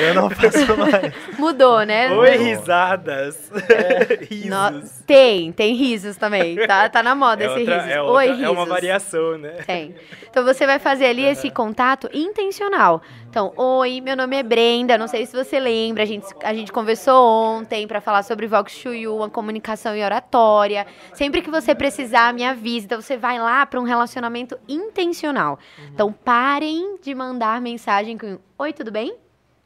[0.00, 1.12] Eu não faço mais.
[1.38, 2.10] Mudou, né?
[2.12, 3.50] Oi, risadas.
[4.30, 4.48] Risos.
[4.50, 6.56] No- Tem, tem risos também.
[6.66, 7.90] Tá, tá na moda É, esse outra- risos.
[7.90, 8.44] é, Oi, outra- risos.
[8.44, 9.50] é uma variação, né?
[9.66, 9.94] Tem.
[10.30, 13.02] Então você vai fazer ali esse contato intencional.
[13.28, 16.70] Então, oi, meu nome é Brenda, não sei se você lembra, a gente, a gente
[16.70, 20.86] conversou ontem para falar sobre Vox Chuyu, uma comunicação e oratória.
[21.12, 22.86] Sempre que você precisar, me avise.
[22.86, 25.58] Então você vai lá para um relacionamento intencional.
[25.92, 29.16] Então parem de mandar mensagem com oi, tudo bem?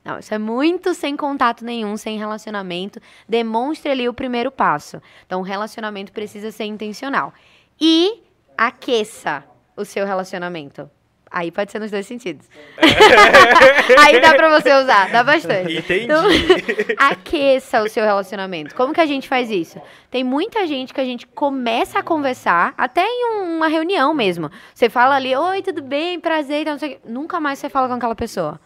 [0.08, 2.98] Não, isso é muito sem contato nenhum, sem relacionamento.
[3.28, 5.02] Demonstre ali o primeiro passo.
[5.26, 7.34] Então, o relacionamento precisa ser intencional.
[7.78, 8.22] E
[8.56, 9.44] aqueça
[9.76, 10.90] o seu relacionamento.
[11.30, 12.46] Aí pode ser nos dois sentidos.
[14.00, 15.76] Aí dá pra você usar, dá bastante.
[15.76, 16.04] Entendi.
[16.04, 16.24] Então,
[16.98, 18.74] aqueça o seu relacionamento.
[18.74, 19.78] Como que a gente faz isso?
[20.10, 24.50] Tem muita gente que a gente começa a conversar, até em um- uma reunião mesmo.
[24.74, 28.58] Você fala ali, oi, tudo bem, prazer, então, nunca mais você fala com aquela pessoa.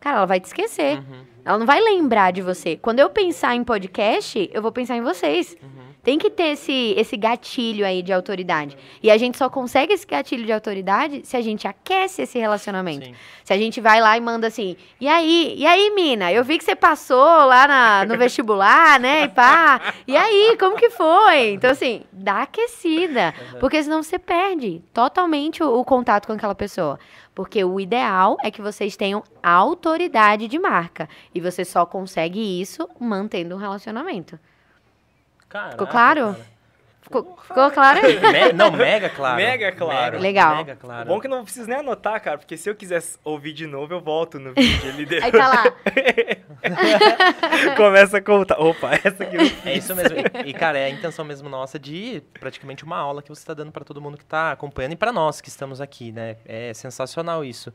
[0.00, 1.02] Cara, ela vai te esquecer.
[1.44, 2.76] Ela não vai lembrar de você.
[2.76, 5.56] Quando eu pensar em podcast, eu vou pensar em vocês.
[6.02, 8.76] Tem que ter esse, esse gatilho aí de autoridade.
[9.02, 13.04] E a gente só consegue esse gatilho de autoridade se a gente aquece esse relacionamento.
[13.04, 13.14] Sim.
[13.44, 16.32] Se a gente vai lá e manda assim, e aí, e aí, mina?
[16.32, 19.24] Eu vi que você passou lá na- no vestibular, né?
[19.24, 19.92] E pá.
[20.06, 21.50] E aí, como que foi?
[21.50, 23.34] Então, assim, dá aquecida.
[23.58, 26.98] Porque senão você perde totalmente o, o contato com aquela pessoa.
[27.34, 31.08] Porque o ideal é que vocês tenham autoridade de marca.
[31.34, 34.38] E você só consegue isso mantendo um relacionamento.
[35.50, 36.32] Caraca, Ficou claro?
[36.32, 36.50] cara.
[37.02, 38.00] Ficou, ficou claro?
[38.06, 39.36] Me- não, mega claro.
[39.36, 40.18] Mega claro.
[40.18, 40.56] Legal.
[40.58, 41.08] Mega claro.
[41.08, 44.00] Bom que não preciso nem anotar, cara, porque se eu quiser ouvir de novo, eu
[44.00, 44.88] volto no vídeo.
[44.94, 45.64] Ele deu- Aí tá lá.
[47.76, 48.58] começa a contar.
[48.60, 49.36] Opa, essa aqui.
[49.64, 50.16] É isso mesmo.
[50.44, 53.54] E, e, cara, é a intenção mesmo nossa de praticamente uma aula que você está
[53.54, 56.36] dando para todo mundo que está acompanhando e para nós que estamos aqui, né?
[56.44, 57.72] É sensacional isso.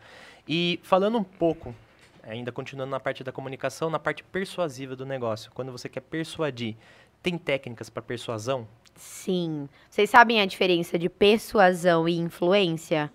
[0.47, 1.73] E falando um pouco,
[2.28, 6.76] ainda continuando na parte da comunicação, na parte persuasiva do negócio, quando você quer persuadir,
[7.26, 8.67] tem técnicas para persuasão?
[8.95, 9.67] Sim.
[9.89, 13.11] Vocês sabem a diferença de persuasão e influência?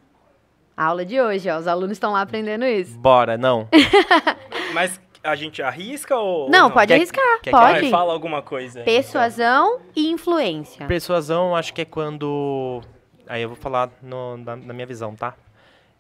[0.77, 1.59] A aula de hoje, ó.
[1.59, 2.99] Os alunos estão lá aprendendo isso.
[2.99, 3.69] Bora, não.
[4.75, 6.43] Mas a gente arrisca ou.
[6.45, 7.81] ou Não, pode Quer- arriscar, quer que- pode.
[7.83, 8.81] Vai, fala alguma coisa.
[8.81, 10.87] aí, Persuasão e influência.
[10.87, 12.81] Persuasão, acho que é quando.
[13.29, 15.35] Aí eu vou falar no- na, na minha visão, tá?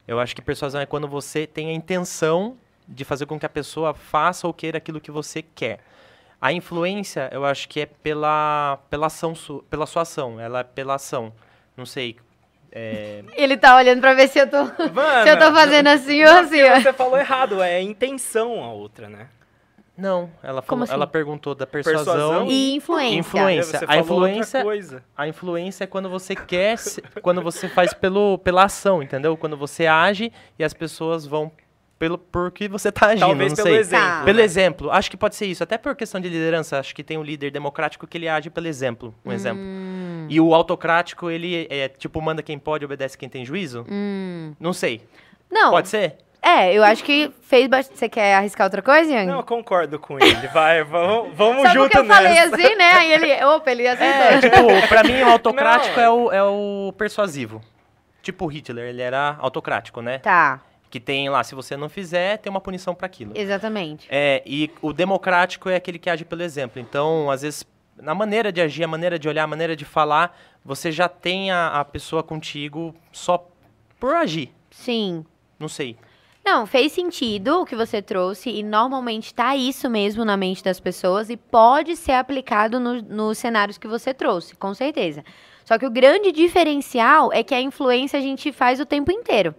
[0.08, 2.56] Eu acho que persuasão é quando você tem a intenção
[2.88, 5.78] de fazer com que a pessoa faça ou queira aquilo que você quer.
[6.40, 10.64] A influência, eu acho que é pela, pela, ação su, pela sua ação, ela é
[10.64, 11.32] pela ação.
[11.76, 12.16] Não sei.
[12.72, 14.72] é, Ele tá olhando pra ver se eu tô, Mano,
[15.24, 16.62] se eu tô fazendo assim ou não, assim.
[16.82, 19.28] Você falou errado, é intenção a outra, né?
[19.98, 20.94] não, ela, falou, assim?
[20.94, 22.04] ela perguntou da persuasão.
[22.14, 23.18] Persuasão E influência.
[23.18, 23.78] Influência.
[23.80, 25.04] Você A falou influência- outra coisa.
[25.14, 26.78] A influência é quando você quer,
[27.20, 29.36] quando você faz pelo, pela ação, entendeu?
[29.36, 31.52] Quando você age e as pessoas vão
[32.00, 33.76] pelo por que você tá agindo, Talvez não pelo sei.
[33.78, 34.06] exemplo.
[34.08, 34.18] Tá.
[34.20, 34.24] né?
[34.24, 35.62] Pelo exemplo, acho que pode ser isso.
[35.62, 38.66] Até por questão de liderança, acho que tem um líder democrático que ele age pelo
[38.66, 39.62] exemplo, um exemplo.
[39.62, 43.84] Hum, E o autocrático, ele é tipo, manda quem pode, obedece quem tem juízo?
[43.88, 44.54] hum.
[44.58, 45.02] Não sei.
[45.50, 46.16] Não, Pode ser?
[46.40, 47.98] é, eu acho que fez bastante.
[47.98, 49.26] Você quer arriscar outra coisa, Yang?
[49.30, 50.48] Não, eu concordo com ele.
[50.54, 52.22] Vai, vamos, vamos Só junto porque eu nessa.
[52.22, 52.92] falei assim, né?
[52.92, 53.44] Aí ele.
[53.44, 54.22] Opa, ele aceitou.
[54.22, 56.02] É, tipo, pra mim o autocrático Não.
[56.02, 57.60] é, o, é o persuasivo.
[58.22, 60.18] Tipo Hitler, ele era autocrático, né?
[60.18, 60.60] Tá,
[60.90, 63.32] Que tem lá, se você não fizer, tem uma punição pra aquilo.
[63.36, 64.08] exatamente.
[64.10, 66.80] É, e o democrático é aquele que age pelo exemplo.
[66.82, 67.64] Então, às vezes,
[67.96, 71.50] na maneira de agir, a maneira de olhar, a maneira de falar, você já tem
[71.52, 73.48] a, a pessoa contigo só
[74.00, 74.52] por agir.
[74.70, 75.24] Sim.
[75.60, 75.96] Não sei.
[76.44, 80.80] Não, fez sentido o que você trouxe e normalmente tá isso mesmo na mente das
[80.80, 85.22] pessoas e pode ser aplicado no- nos cenários que você trouxe, com certeza.
[85.66, 89.54] Só que o grande diferencial é que a influência a gente faz o tempo inteiro.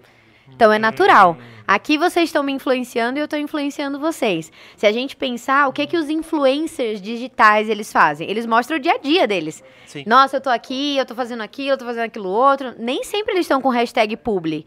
[0.56, 1.38] Então é natural.
[1.68, 4.52] Aqui vocês estão me influenciando e eu estou influenciando vocês.
[4.76, 8.30] Se a gente pensar, o que que os influencers digitais eles fazem?
[8.30, 9.64] Eles mostram o dia a dia deles.
[9.86, 10.04] Sim.
[10.06, 12.74] Nossa, eu tô aqui, eu tô fazendo aquilo, eu tô fazendo aquilo outro.
[12.78, 14.66] Nem sempre eles estão com hashtag publi.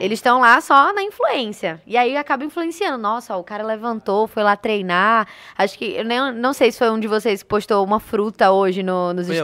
[0.00, 1.80] Eles estão lá só na influência.
[1.86, 2.98] E aí acaba influenciando.
[2.98, 5.28] Nossa, ó, o cara levantou, foi lá treinar.
[5.56, 5.84] Acho que.
[5.92, 9.12] Eu nem, não sei se foi um de vocês que postou uma fruta hoje no-
[9.14, 9.34] nos eu.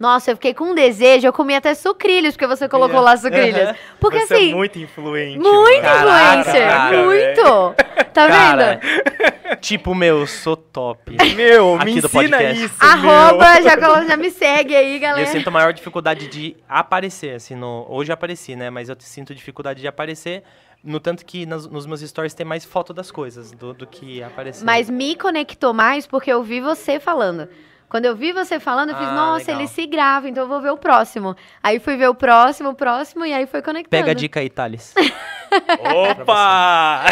[0.00, 1.26] Nossa, eu fiquei com um desejo.
[1.28, 3.02] Eu comi até sucrilhos, porque você colocou É.
[3.02, 3.76] lá sucrilhos.
[4.00, 4.50] Porque Você assim.
[4.52, 5.38] é muito influente.
[5.38, 5.98] Muito mano.
[5.98, 6.68] influencer!
[6.68, 7.74] Caraca, muito!
[8.14, 9.60] Tá Cara, vendo?
[9.60, 11.16] tipo, meu, sou top.
[11.36, 12.64] Meu, Aqui me do ensina podcast.
[12.64, 15.26] isso, Arroba, já, colo- já me segue aí, Eu galera.
[15.26, 17.84] sinto maior dificuldade de aparecer, assim, no...
[17.88, 18.70] hoje eu apareci, né?
[18.70, 20.42] Mas eu sinto dificuldade de aparecer
[20.82, 24.22] No tanto que nas- nos meus stories tem mais foto das coisas do, do que
[24.22, 24.64] apareceu.
[24.64, 27.46] Mas me conectou mais porque eu vi você falando.
[27.90, 29.60] Quando eu vi você falando, eu fiz, Ah, nossa, legal.
[29.60, 31.36] ele se grava, então eu vou ver o próximo.
[31.62, 33.90] Aí fui ver o próximo, o próximo, e aí foi conectando.
[33.90, 34.94] Pega a dica aí, Thales.
[35.50, 37.04] Opa!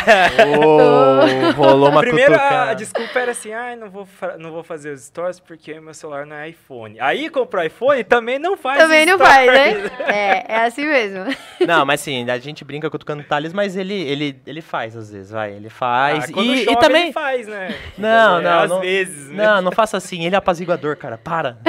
[0.57, 2.71] oh, rolou uma Primeiro, a, cutucada.
[2.71, 4.07] a desculpa era assim, ah, não vou,
[4.39, 6.99] não vou fazer os stories porque meu celular não é iPhone.
[7.01, 9.91] Aí comprou iPhone também não faz Também não faz, né?
[10.09, 11.25] É, é assim mesmo.
[11.67, 15.11] Não, mas sim, a gente brinca cutucando o Thales, mas ele, ele, ele faz às
[15.11, 15.53] vezes, vai.
[15.55, 16.25] Ele faz.
[16.25, 17.03] Ah, e, chove, e também.
[17.05, 17.75] ele faz, né?
[17.99, 19.45] Não, É, não, Às não- vezes, né?
[19.47, 20.25] Não, não faça assim.
[20.25, 20.39] Ele é
[20.73, 21.19] apaziguador, cara.
[21.19, 21.59] Para.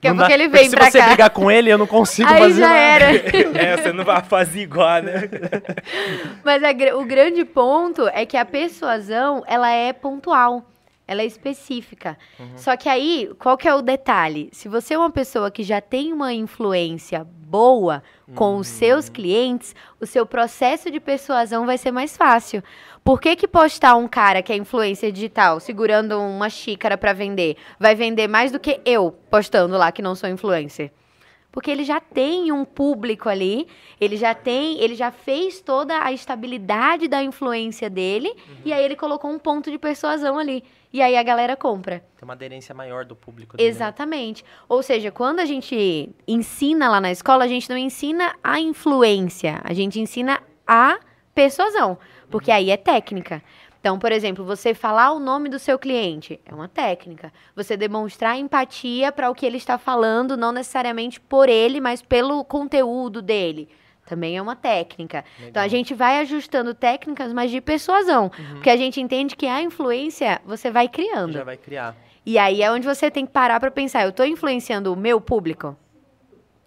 [0.00, 1.06] Daqui a pouco ele porque vem se pra você cá.
[1.08, 2.78] brigar com ele, eu não consigo Aí fazer já nada.
[2.78, 3.08] era.
[3.58, 5.28] É, você não vai fazer igual, né?
[6.44, 10.64] Mas a gra- o grande ponto é que a persuasão, ela é pontual.
[11.08, 12.18] Ela é específica.
[12.54, 14.50] Só que aí, qual que é o detalhe?
[14.52, 18.02] Se você é uma pessoa que já tem uma influência boa
[18.34, 22.62] com os seus clientes, o seu processo de persuasão vai ser mais fácil.
[23.02, 27.56] Por que, que postar um cara que é influência digital segurando uma xícara para vender
[27.80, 30.92] vai vender mais do que eu postando lá que não sou influencer?
[31.50, 33.66] Porque ele já tem um público ali,
[33.98, 38.30] ele já tem, ele já fez toda a estabilidade da influência dele,
[38.64, 40.62] e aí ele colocou um ponto de persuasão ali.
[40.92, 42.02] E aí a galera compra.
[42.16, 43.68] Tem uma aderência maior do público dele.
[43.68, 43.74] né?
[43.74, 44.44] Exatamente.
[44.68, 49.60] Ou seja, quando a gente ensina lá na escola, a gente não ensina a influência,
[49.64, 50.98] a gente ensina a
[51.34, 51.98] persuasão,
[52.30, 53.42] porque aí é técnica.
[53.80, 57.32] Então, por exemplo, você falar o nome do seu cliente é uma técnica.
[57.54, 62.44] Você demonstrar empatia para o que ele está falando, não necessariamente por ele, mas pelo
[62.44, 63.68] conteúdo dele.
[64.08, 65.22] Também é uma técnica.
[65.46, 68.30] Então a gente vai ajustando técnicas, mas de persuasão.
[68.52, 71.34] Porque a gente entende que a influência você vai criando.
[71.34, 71.94] Já vai criar.
[72.24, 75.20] E aí é onde você tem que parar pra pensar, eu tô influenciando o meu
[75.20, 75.76] público?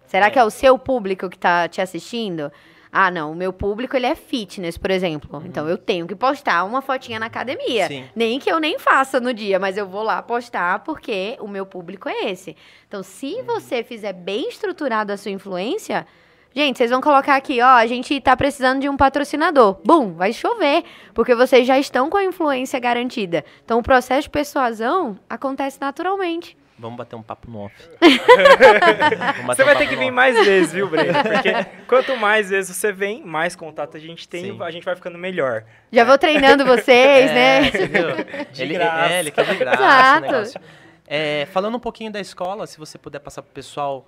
[0.06, 2.52] Será que é o seu público que tá te assistindo?
[2.92, 5.42] Ah, não, o meu público ele é fitness, por exemplo.
[5.44, 7.88] Então eu tenho que postar uma fotinha na academia.
[7.88, 8.04] Sim.
[8.14, 11.66] Nem que eu nem faça no dia, mas eu vou lá postar porque o meu
[11.66, 12.54] público é esse.
[12.86, 16.06] Então, se você fizer bem estruturado a sua influência,
[16.54, 19.78] Gente, vocês vão colocar aqui, ó, a gente tá precisando de um patrocinador.
[19.84, 20.84] Bum, vai chover,
[21.14, 23.42] porque vocês já estão com a influência garantida.
[23.64, 26.56] Então o processo de persuasão acontece naturalmente.
[26.78, 27.74] Vamos bater um papo no off.
[29.46, 30.10] Você um vai ter que vir off.
[30.10, 31.12] mais vezes, viu, Breno?
[31.22, 31.52] Porque
[31.86, 34.58] quanto mais vezes você vem, mais contato a gente tem Sim.
[34.58, 35.64] e a gente vai ficando melhor.
[35.92, 37.70] Já vou treinando vocês, É, né?
[37.70, 38.06] Você viu?
[38.52, 39.12] De ele, graça.
[39.12, 40.60] É, ele quer de graça Exato.
[41.06, 44.06] É, falando um pouquinho da escola, se você puder passar pro pessoal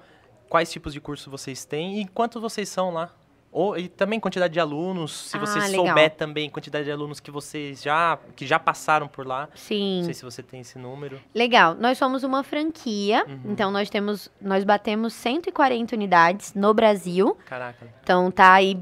[0.55, 3.11] quais tipos de curso vocês têm e quantos vocês são lá.
[3.51, 5.87] Ou, e também quantidade de alunos, se Ah, você legal.
[5.87, 9.49] souber também quantidade de alunos que vocês já que já passaram por lá.
[9.51, 10.03] Não Sim.
[10.05, 11.21] sei se você tem esse número.
[11.35, 11.75] Legal.
[11.75, 13.41] Nós somos uma franquia, Uhum.
[13.53, 17.37] então nós temos, nós batemos 140 unidades no Brasil.
[17.47, 17.85] Caraca.
[18.05, 18.79] Então tá aí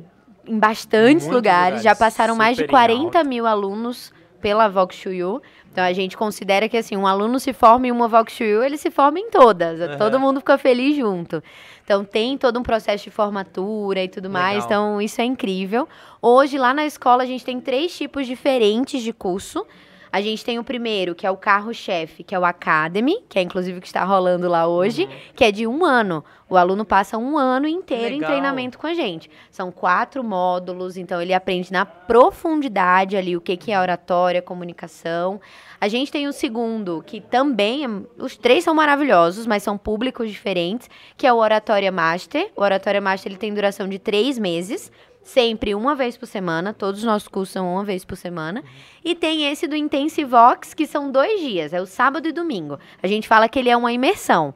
[0.46, 1.34] em bastantes lugares.
[1.78, 4.12] lugares, Já passaram mais de super em 40 mil alunos
[4.42, 5.40] pela Vox to You.
[5.70, 8.62] Então a gente considera que assim, um aluno se forma em uma Vox to You,
[8.62, 9.80] ele se forma em todas.
[9.80, 9.96] Aham.
[9.96, 11.42] Todo mundo fica feliz junto.
[11.84, 14.64] Então tem todo um processo de formatura e tudo mais.
[14.64, 14.66] Legal.
[14.66, 15.88] Então isso é incrível.
[16.20, 19.64] Hoje lá na escola a gente tem três tipos diferentes de curso.
[20.12, 23.42] A gente tem o primeiro, que é o carro-chefe, que é o Academy, que é
[23.42, 26.22] inclusive o que está rolando lá hoje, que é de um ano.
[26.50, 28.28] O aluno passa um ano inteiro em Legal.
[28.30, 29.30] treinamento com a gente.
[29.50, 35.40] São quatro módulos, então ele aprende na profundidade ali o que, que é oratória, comunicação.
[35.80, 37.88] A gente tem o segundo, que também, é-
[38.22, 42.50] os três são maravilhosos, mas são públicos diferentes, que é o Oratória Master.
[42.54, 44.92] O Oratória Master ele tem duração de três meses,
[45.22, 48.62] sempre uma vez por semana, todos os nossos cursos são uma vez por semana.
[49.04, 52.78] E tem esse do Intensivox, que são dois dias, é o sábado e domingo.
[53.02, 54.54] A gente fala que ele é uma imersão.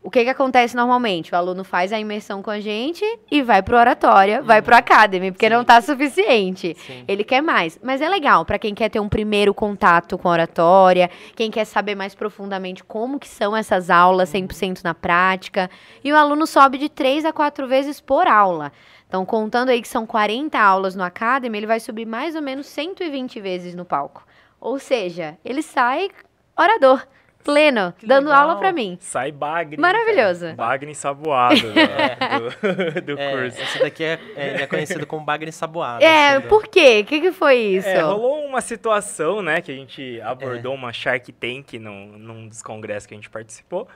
[0.00, 1.34] O que, que acontece normalmente?
[1.34, 5.32] O aluno faz a imersão com a gente e vai pro oratória, vai pro academy,
[5.32, 5.52] porque Sim.
[5.52, 6.74] não tá suficiente.
[6.78, 7.04] Sim.
[7.06, 7.78] Ele quer mais.
[7.82, 11.66] Mas é legal para quem quer ter um primeiro contato com a oratória, quem quer
[11.66, 15.68] saber mais profundamente como que são essas aulas 100% na prática.
[16.02, 18.72] E o aluno sobe de três a quatro vezes por aula.
[19.08, 22.66] Então, contando aí que são 40 aulas no Academy, ele vai subir mais ou menos
[22.66, 24.24] 120 vezes no palco.
[24.60, 26.10] Ou seja, ele sai
[26.56, 27.06] orador,
[27.42, 28.42] pleno, Que dando legal.
[28.42, 28.98] aula para mim.
[29.00, 29.80] Sai Bagre.
[29.80, 30.40] Maravilhoso.
[30.46, 30.54] cara.
[30.56, 32.16] Bagre ensaboado né,
[33.00, 33.62] do, do É, curso.
[33.62, 36.04] esse daqui é, é- é conhecido como bagre ensaboado.
[36.04, 37.00] É, assim, por quê?
[37.02, 37.88] O que, que foi isso?
[37.88, 42.62] É, rolou uma situação, né, que a gente abordou uma Shark Tank num, num dos
[42.62, 43.88] congressos que a gente participou.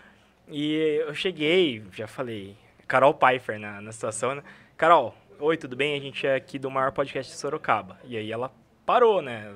[0.48, 2.56] E eu cheguei, já falei,
[2.88, 4.42] Carol Pfeiffer na, na situação, né?
[4.82, 5.96] Carol, oi, tudo bem?
[5.96, 8.00] A gente é aqui do maior podcast de Sorocaba.
[8.04, 8.50] E aí ela
[8.84, 9.54] parou, né?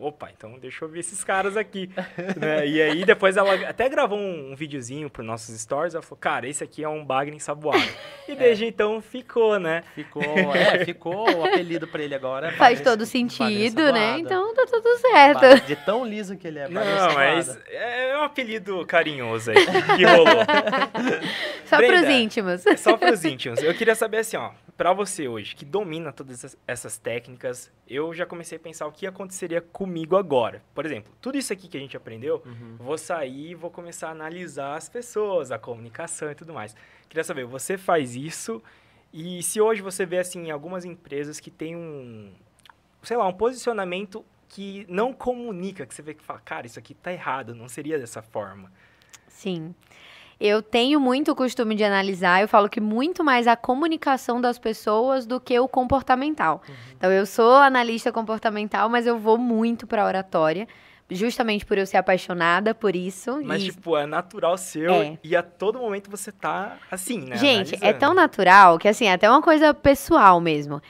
[0.00, 1.88] opa, então deixa eu ver esses caras aqui.
[2.36, 2.66] né?
[2.66, 6.48] E aí depois ela até gravou um, um videozinho para nossos stories, ela falou, cara,
[6.48, 7.88] esse aqui é um bagre ensaboado.
[8.28, 8.68] E desde é.
[8.68, 9.82] então ficou, né?
[9.94, 10.22] Ficou,
[10.54, 12.52] é, ficou o apelido para ele agora.
[12.52, 14.18] Faz todo sentido, né?
[14.18, 15.66] Então tá tudo certo.
[15.66, 16.68] De tão liso que ele é.
[16.68, 19.66] Não, mas é um apelido carinhoso aí
[19.96, 20.44] que rolou.
[21.66, 22.64] Só Brenda, pros íntimos.
[22.76, 23.62] Só pros íntimos.
[23.62, 28.26] Eu queria saber assim, ó, para você hoje, que domina todas essas técnicas, eu já
[28.26, 30.62] comecei a pensar o que aconteceria comigo agora.
[30.74, 32.76] Por exemplo, tudo isso aqui que a gente aprendeu, uhum.
[32.78, 36.76] vou sair e vou começar a analisar as pessoas, a comunicação e tudo mais.
[37.08, 38.62] Queria saber, você faz isso
[39.12, 42.32] e se hoje você vê assim algumas empresas que têm um,
[43.02, 46.94] sei lá, um posicionamento que não comunica, que você vê que fala, cara, isso aqui
[46.94, 48.70] tá errado, não seria dessa forma.
[49.26, 49.74] Sim.
[50.38, 55.26] Eu tenho muito costume de analisar, eu falo que muito mais a comunicação das pessoas
[55.26, 56.62] do que o comportamental.
[56.68, 56.74] Uhum.
[56.96, 60.68] Então, eu sou analista comportamental, mas eu vou muito para oratória,
[61.10, 63.40] justamente por eu ser apaixonada por isso.
[63.42, 63.70] Mas, e...
[63.70, 65.18] tipo, é natural seu é.
[65.24, 67.36] e a todo momento você tá assim, né?
[67.36, 67.84] Gente, é Analisando.
[67.86, 70.82] é tão natural que, assim, é até uma coisa pessoal mesmo.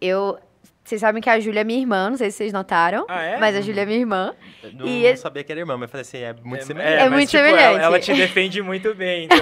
[0.00, 0.38] Eu,
[0.84, 3.06] vocês sabem que a Júlia é minha irmã, não sei se vocês notaram.
[3.08, 3.38] Ah, é?
[3.38, 4.34] Mas a Júlia é minha irmã.
[4.62, 6.92] Eu não, e não sabia que era irmã, mas falei assim, é muito é, semelhante.
[6.92, 7.62] É, é muito tipo, semelhante.
[7.62, 9.38] Ela, ela, te defende muito bem, então...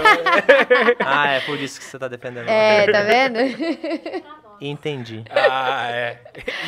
[1.00, 2.48] ah, é por isso que você tá defendendo.
[2.48, 3.38] É, tá vendo?
[4.60, 5.24] Entendi.
[5.28, 6.20] Ah, é.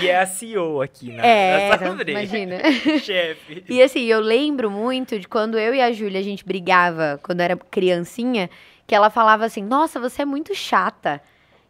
[0.03, 1.23] E é a CEO aqui, né?
[1.25, 1.71] É,
[2.09, 2.59] imagina.
[2.99, 3.65] Chefe.
[3.69, 7.39] E assim, eu lembro muito de quando eu e a Júlia, a gente brigava, quando
[7.39, 8.51] eu era criancinha,
[8.85, 11.23] que ela falava assim, nossa, você é muito chata.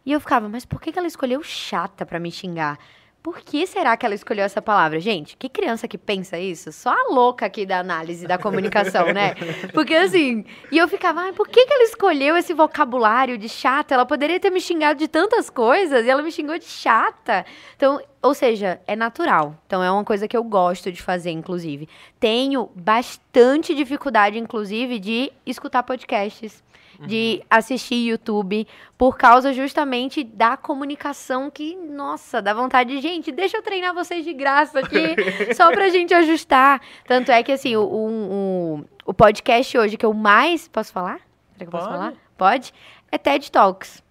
[0.05, 2.77] E eu ficava, mas por que, ela escolheu chata para me xingar?
[3.23, 4.99] Por que será que ela escolheu essa palavra?
[4.99, 6.71] Gente, que criança que pensa isso?
[6.71, 9.33] Só a louca aqui da análise da comunicação, né?
[9.73, 13.95] Porque assim, e eu ficava, ah, por que, que ela escolheu esse vocabulário de chata?
[13.95, 17.43] Ela poderia ter me xingado de tantas coisas e ela me xingou de chata.
[17.75, 19.59] Então, ou seja, é natural.
[19.65, 21.89] Então é uma coisa que eu gosto de fazer, inclusive.
[22.19, 26.63] Tenho bastante dificuldade, inclusive, de escutar podcasts
[27.01, 28.67] de assistir YouTube,
[28.97, 34.23] por causa justamente da comunicação que, nossa, dá vontade de, gente, deixa eu treinar vocês
[34.23, 35.15] de graça aqui,
[35.55, 36.81] só pra gente ajustar.
[37.07, 40.67] Tanto é que, assim, o, o, o podcast hoje que eu mais.
[40.67, 41.19] Posso falar?
[41.53, 41.97] Será que eu posso Pode.
[41.97, 42.13] falar?
[42.37, 42.73] Pode?
[43.11, 44.04] É TED Talks.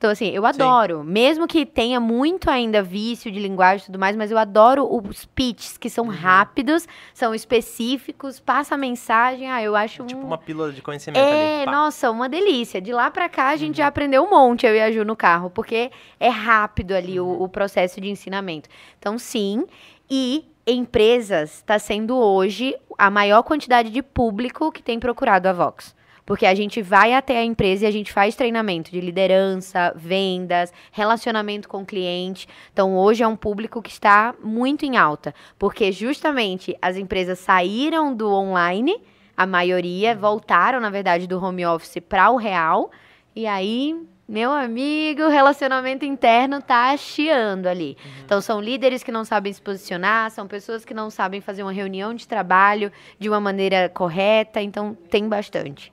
[0.00, 1.02] Então, assim, eu adoro.
[1.02, 1.10] Sim.
[1.10, 5.26] Mesmo que tenha muito ainda vício de linguagem e tudo mais, mas eu adoro os
[5.26, 6.10] pitches, que são uhum.
[6.10, 9.50] rápidos, são específicos, passa a mensagem.
[9.50, 10.02] Ah, eu acho.
[10.02, 10.24] É tipo um...
[10.28, 11.70] uma pílula de conhecimento é, ali.
[11.70, 12.80] nossa, uma delícia.
[12.80, 13.74] De lá pra cá, a gente uhum.
[13.74, 17.28] já aprendeu um monte, eu e a Ju, no carro, porque é rápido ali uhum.
[17.32, 18.70] o, o processo de ensinamento.
[18.98, 19.66] Então, sim.
[20.08, 25.94] E empresas está sendo hoje a maior quantidade de público que tem procurado a Vox.
[26.30, 30.72] Porque a gente vai até a empresa e a gente faz treinamento de liderança, vendas,
[30.92, 32.46] relacionamento com o cliente.
[32.72, 38.14] Então, hoje é um público que está muito em alta, porque justamente as empresas saíram
[38.14, 38.96] do online,
[39.36, 42.92] a maioria voltaram, na verdade, do home office para o real.
[43.34, 47.96] E aí, meu amigo, o relacionamento interno tá chiando ali.
[48.04, 48.22] Uhum.
[48.24, 51.72] Então, são líderes que não sabem se posicionar, são pessoas que não sabem fazer uma
[51.72, 55.92] reunião de trabalho de uma maneira correta, então tem bastante.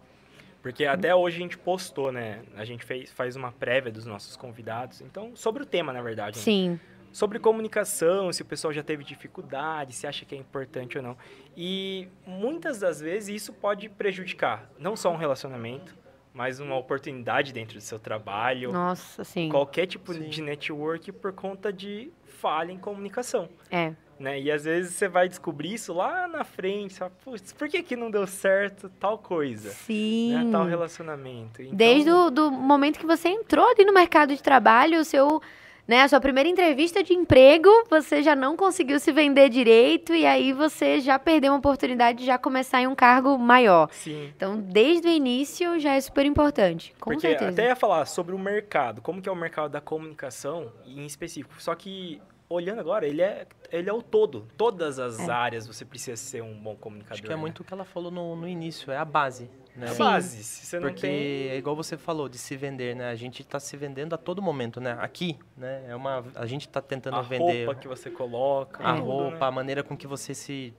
[0.68, 2.42] Porque até hoje a gente postou, né?
[2.58, 5.00] A gente fez, faz uma prévia dos nossos convidados.
[5.00, 6.38] Então, sobre o tema, na verdade.
[6.40, 6.44] Né?
[6.44, 6.70] Sim.
[6.72, 6.80] Né?
[7.10, 11.18] Sobre comunicação, se o pessoal já teve dificuldade, se acha que é importante ou não.
[11.56, 15.96] E muitas das vezes isso pode prejudicar não só um relacionamento,
[16.34, 18.74] mas uma oportunidade dentro do seu trabalho.
[18.74, 19.48] Nossa, sim.
[19.48, 20.28] Qualquer tipo sim.
[20.28, 23.48] de network por conta de falha em comunicação.
[23.72, 23.94] É.
[24.20, 24.40] Né?
[24.40, 27.14] E às vezes você vai descobrir isso lá na frente, sabe?
[27.24, 29.70] Putz, por que, que não deu certo tal coisa?
[29.70, 30.34] Sim.
[30.34, 30.52] Né?
[30.52, 31.62] Tal relacionamento.
[31.62, 31.76] Então...
[31.76, 35.40] Desde o do momento que você entrou ali no mercado de trabalho, o seu,
[35.88, 40.26] né, a sua primeira entrevista de emprego, você já não conseguiu se vender direito e
[40.26, 43.88] aí você já perdeu uma oportunidade de já começar em um cargo maior.
[43.92, 44.32] Sim.
[44.36, 46.94] Então, desde o início já é super importante.
[47.00, 47.52] Com Porque certeza.
[47.52, 51.62] até ia falar sobre o mercado, como que é o mercado da comunicação em específico.
[51.62, 54.48] Só que olhando agora, ele é, ele é o todo.
[54.58, 55.32] Todas as é.
[55.32, 57.14] áreas você precisa ser um bom comunicador.
[57.14, 57.42] Acho que é né?
[57.42, 59.50] muito o que ela falou no, no início, é a base.
[59.76, 59.92] Né?
[59.92, 60.44] A base.
[60.44, 61.50] Se você Porque não tem...
[61.50, 63.10] é igual você falou, de se vender, né?
[63.10, 64.98] A gente está se vendendo a todo momento, né?
[65.00, 65.86] Aqui, né?
[65.88, 67.64] É uma, a gente está tentando a vender...
[67.64, 68.84] A roupa que você coloca.
[68.84, 69.46] A tudo, roupa, né?
[69.46, 70.74] a maneira com que você se...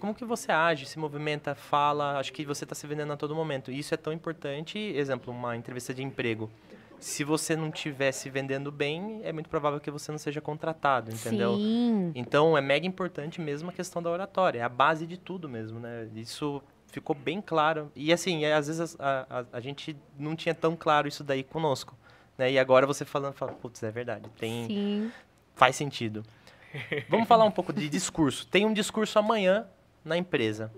[0.00, 2.18] Como que você age, se movimenta, fala.
[2.18, 3.70] Acho que você está se vendendo a todo momento.
[3.70, 4.76] E isso é tão importante.
[4.78, 6.50] Exemplo, uma entrevista de emprego
[7.00, 11.10] se você não estiver se vendendo bem, é muito provável que você não seja contratado,
[11.10, 11.56] entendeu?
[11.56, 12.12] Sim.
[12.14, 15.80] Então é mega importante mesmo a questão da oratória, é a base de tudo mesmo,
[15.80, 16.08] né?
[16.14, 17.90] Isso ficou bem claro.
[17.96, 21.42] E assim, é, às vezes a, a, a, gente não tinha tão claro isso daí
[21.42, 21.96] conosco.
[22.36, 22.52] Né?
[22.52, 24.66] E agora você falando, fala, putz, é verdade, tem.
[24.66, 25.12] Sim.
[25.54, 26.24] Faz sentido.
[27.08, 28.46] Vamos falar um pouco de discurso.
[28.46, 29.66] Tem um discurso amanhã
[30.04, 30.72] na empresa.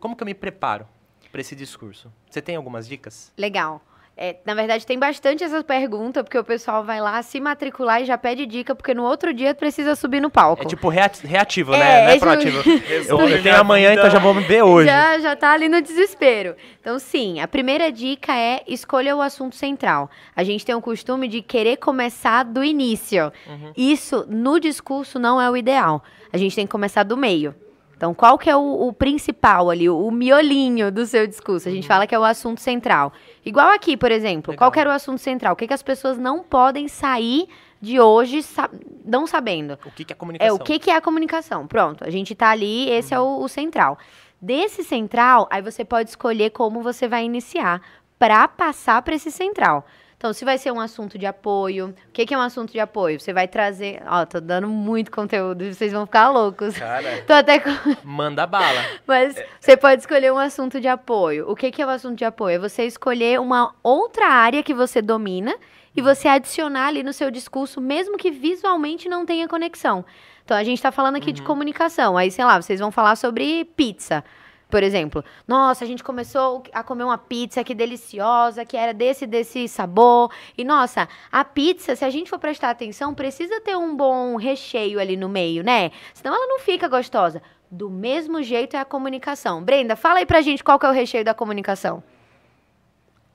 [0.00, 0.86] Como que eu me preparo
[1.30, 2.12] para esse discurso?
[2.30, 3.32] Você tem algumas dicas?
[3.36, 3.82] Legal.
[4.18, 8.06] É, na verdade, tem bastante essa pergunta, porque o pessoal vai lá se matricular e
[8.06, 10.62] já pede dica, porque no outro dia precisa subir no palco.
[10.62, 11.84] É tipo reati- reativo, É, né?
[11.84, 12.62] Não é esse- proativo.
[13.08, 14.88] Eu, eu tenho amanhã, então já vou me ver hoje.
[14.88, 16.56] Já, já tá ali no desespero.
[16.80, 20.10] Então, sim, a primeira dica é escolha o assunto central.
[20.34, 23.30] A gente tem o costume de querer começar do início.
[23.46, 23.72] Uhum.
[23.76, 26.02] Isso, no discurso, não é o ideal.
[26.32, 27.54] A gente tem que começar do meio.
[27.96, 31.66] Então, qual que é o, o principal ali, o, o miolinho do seu discurso?
[31.68, 33.12] A gente fala que é o assunto central.
[33.44, 34.50] Igual aqui, por exemplo.
[34.50, 34.58] Legal.
[34.66, 35.54] Qual que era o assunto central?
[35.54, 37.48] O que, que as pessoas não podem sair
[37.80, 38.68] de hoje sa-
[39.04, 39.78] não sabendo?
[39.86, 40.56] O que, que é É, comunicação?
[40.56, 41.66] o que, que é a comunicação?
[41.66, 43.98] Pronto, a gente tá ali, esse é o, o central.
[44.40, 47.80] Desse central, aí você pode escolher como você vai iniciar
[48.18, 49.86] para passar para esse central.
[50.18, 52.80] Então, se vai ser um assunto de apoio, o que, que é um assunto de
[52.80, 53.20] apoio?
[53.20, 54.02] Você vai trazer.
[54.06, 56.78] Ó, tô dando muito conteúdo, vocês vão ficar loucos.
[56.78, 57.70] Cara, Tô até com...
[58.02, 58.82] Manda bala.
[59.06, 61.50] Mas você pode escolher um assunto de apoio.
[61.50, 62.56] O que, que é o assunto de apoio?
[62.56, 65.54] É você escolher uma outra área que você domina
[65.94, 70.02] e você adicionar ali no seu discurso, mesmo que visualmente não tenha conexão.
[70.44, 72.16] Então, a gente está falando aqui de comunicação.
[72.16, 74.24] Aí, sei lá, vocês vão falar sobre pizza.
[74.68, 79.24] Por exemplo, nossa, a gente começou a comer uma pizza que deliciosa, que era desse
[79.24, 80.30] desse sabor.
[80.58, 84.98] E nossa, a pizza, se a gente for prestar atenção, precisa ter um bom recheio
[84.98, 85.92] ali no meio, né?
[86.12, 87.40] Senão ela não fica gostosa.
[87.70, 89.62] Do mesmo jeito é a comunicação.
[89.62, 92.02] Brenda, fala aí pra gente qual que é o recheio da comunicação.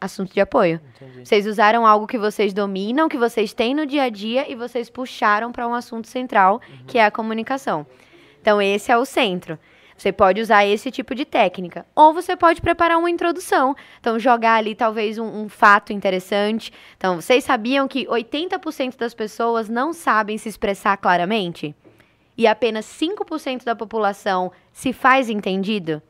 [0.02, 0.82] Assunto de apoio.
[0.96, 1.26] Entendi.
[1.26, 4.90] Vocês usaram algo que vocês dominam, que vocês têm no dia a dia e vocês
[4.90, 7.86] puxaram para um assunto central, que é a comunicação.
[8.42, 9.60] Então, esse é o centro.
[10.02, 11.86] Você pode usar esse tipo de técnica.
[11.96, 13.76] Ou você pode preparar uma introdução.
[14.00, 16.74] Então, jogar ali talvez um, um fato interessante.
[16.98, 21.76] Então, vocês sabiam que 80% das pessoas não sabem se expressar claramente?
[22.36, 26.02] E apenas 5% da população se faz entendido?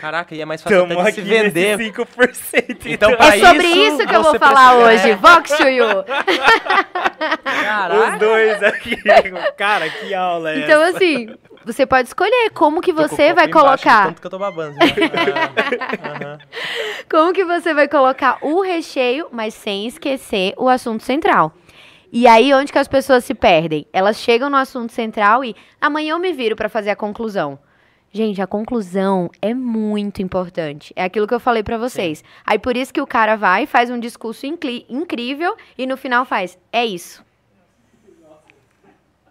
[0.00, 1.76] Caraca, e é mais fácil até de aqui se vender.
[1.78, 2.86] nesse 5%.
[2.86, 5.10] Então, É pra sobre isso, isso, que eu vou falar precisa- hoje.
[5.10, 5.16] É.
[5.16, 5.86] Vox to you.
[7.44, 8.12] Caraca.
[8.14, 8.96] Os dois aqui.
[9.56, 10.96] Cara, que aula é Então, essa?
[10.96, 11.34] assim,
[11.72, 14.06] você pode escolher como que você vai embaixo, colocar.
[14.06, 14.76] Tanto que eu tô babando.
[15.90, 16.38] Ah, aham.
[17.10, 21.52] Como que você vai colocar o recheio, mas sem esquecer o assunto central.
[22.10, 23.86] E aí, onde que as pessoas se perdem?
[23.92, 27.58] Elas chegam no assunto central e amanhã eu me viro para fazer a conclusão.
[28.10, 30.92] Gente, a conclusão é muito importante.
[30.96, 32.24] É aquilo que eu falei pra vocês.
[32.46, 36.58] Aí por isso que o cara vai, faz um discurso incrível e no final faz,
[36.72, 37.22] é isso.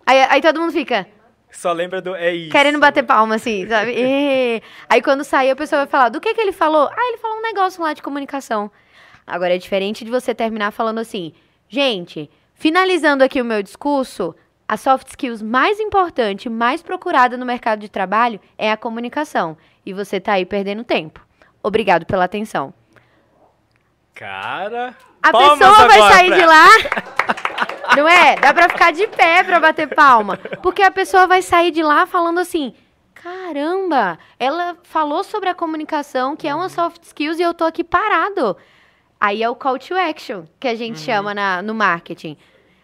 [0.06, 1.08] Aí, aí todo mundo fica,
[1.52, 2.16] Só lembra do.
[2.16, 2.52] É isso.
[2.52, 3.94] querendo bater palma, assim, sabe?
[3.98, 4.62] E...
[4.90, 6.88] Aí quando sair, a pessoa vai falar, do que que ele falou?
[6.92, 8.70] Ah, ele falou um negócio lá de comunicação.
[9.26, 11.34] Agora, é diferente de você terminar falando assim,
[11.68, 14.36] gente, finalizando aqui o meu discurso,
[14.68, 19.58] a soft skills mais importante, mais procurada no mercado de trabalho é a comunicação.
[19.86, 21.26] E você tá aí perdendo tempo.
[21.64, 22.74] Obrigado pela atenção.
[24.14, 24.96] Cara.
[25.22, 26.68] A pessoa vai sair pra- de lá.
[27.98, 28.36] Não é?
[28.36, 30.38] Dá pra ficar de pé pra bater palma.
[30.62, 32.74] Porque a pessoa vai sair de lá falando assim:
[33.14, 37.84] caramba, ela falou sobre a comunicação, que é uma soft skills, e eu tô aqui
[37.84, 38.56] parado.
[39.20, 42.38] Aí é o call to action, que a gente chama na- no marketing.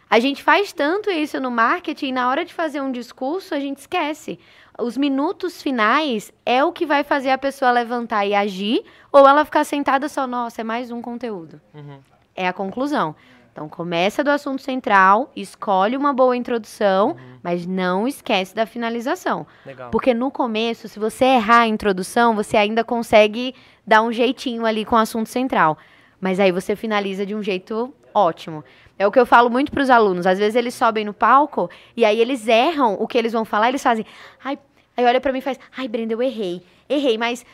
[0.09, 3.77] A gente faz tanto isso no marketing, na hora de fazer um discurso, a gente
[3.79, 4.39] esquece.
[4.79, 9.45] Os minutos finais é o que vai fazer a pessoa levantar e agir, ou ela
[9.45, 11.61] ficar sentada só, nossa, é mais um conteúdo.
[11.73, 11.99] Uhum.
[12.35, 13.15] É a conclusão.
[13.53, 19.45] Então, começa do assunto central, escolhe uma boa introdução, mas não esquece da finalização.
[19.63, 19.91] Legal.
[19.91, 23.53] Porque no começo, se você errar a introdução, você ainda consegue
[23.85, 25.77] dar um jeitinho ali com o assunto central.
[26.19, 28.63] Mas aí você finaliza de um jeito ótimo.
[28.97, 30.25] É o que eu falo muito para os alunos.
[30.25, 33.69] Às vezes eles sobem no palco e aí eles erram o que eles vão falar,
[33.69, 34.03] eles fazem.
[34.43, 34.57] Ai,
[34.97, 35.59] aí olha para mim e faz.
[35.77, 36.63] Ai, Brenda, eu errei.
[36.89, 37.45] Errei, mas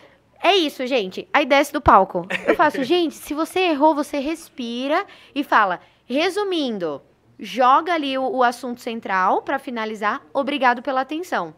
[0.42, 1.28] é isso, gente.
[1.34, 2.26] Aí desce do palco.
[2.48, 5.80] Eu faço, gente, se você errou, você respira e fala.
[6.06, 7.02] Resumindo,
[7.38, 10.22] joga ali o, o assunto central para finalizar.
[10.34, 11.54] Obrigado pela atenção.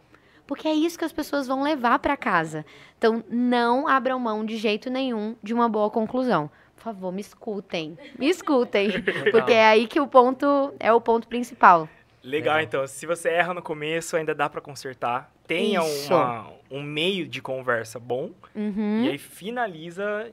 [0.45, 2.65] Porque é isso que as pessoas vão levar para casa.
[2.97, 6.51] Então, não abram mão de jeito nenhum de uma boa conclusão.
[6.75, 7.97] Por favor, me escutem.
[8.17, 8.89] Me escutem.
[9.32, 11.87] Porque é aí que o ponto é o ponto principal.
[12.24, 12.62] Legal, Legal.
[12.62, 12.87] então.
[12.87, 15.32] Se você erra no começo, ainda dá pra consertar.
[15.55, 18.32] Tenha uma, um meio de conversa bom.
[18.55, 19.03] Uhum.
[19.05, 20.32] E aí finaliza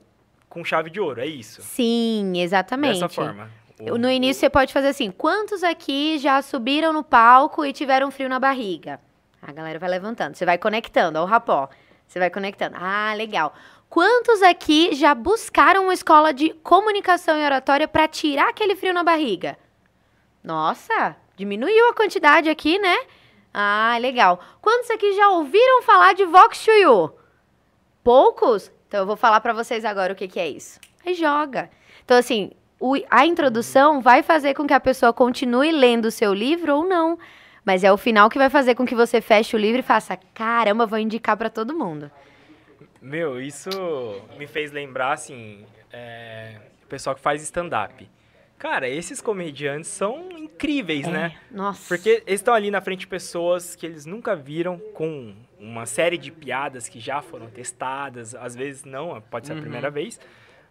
[0.49, 1.21] com chave de ouro.
[1.21, 1.61] É isso.
[1.61, 2.93] Sim, exatamente.
[2.93, 3.49] Dessa forma.
[3.81, 8.11] O- No início você pode fazer assim: quantos aqui já subiram no palco e tiveram
[8.11, 8.99] frio na barriga?
[9.41, 11.69] A galera vai levantando, você vai conectando, o rapó.
[12.07, 12.75] Você vai conectando.
[12.79, 13.53] Ah, legal.
[13.89, 19.03] Quantos aqui já buscaram uma escola de comunicação e oratória para tirar aquele frio na
[19.03, 19.57] barriga?
[20.43, 22.97] Nossa, Diminuiu a quantidade aqui, né?
[23.53, 24.39] Ah, legal.
[24.61, 27.11] Quantos aqui já ouviram falar de Vox You?
[28.03, 28.71] Poucos?
[28.87, 30.79] Então eu vou falar para vocês agora o que, que é isso.
[31.05, 31.69] Aí joga.
[32.03, 36.33] Então, assim, o, a introdução vai fazer com que a pessoa continue lendo o seu
[36.33, 37.17] livro ou não.
[37.65, 40.17] Mas é o final que vai fazer com que você feche o livro e faça:
[40.33, 42.09] caramba, vou indicar para todo mundo.
[43.01, 43.69] Meu, isso
[44.37, 48.09] me fez lembrar, assim, é, o pessoal que faz stand-up.
[48.59, 51.35] Cara, esses comediantes são incríveis, É, né?
[51.49, 51.87] Nossa.
[51.87, 56.17] Porque eles estão ali na frente de pessoas que eles nunca viram, com uma série
[56.17, 59.61] de piadas que já foram testadas, às vezes não, pode ser a Uhum.
[59.61, 60.19] primeira vez,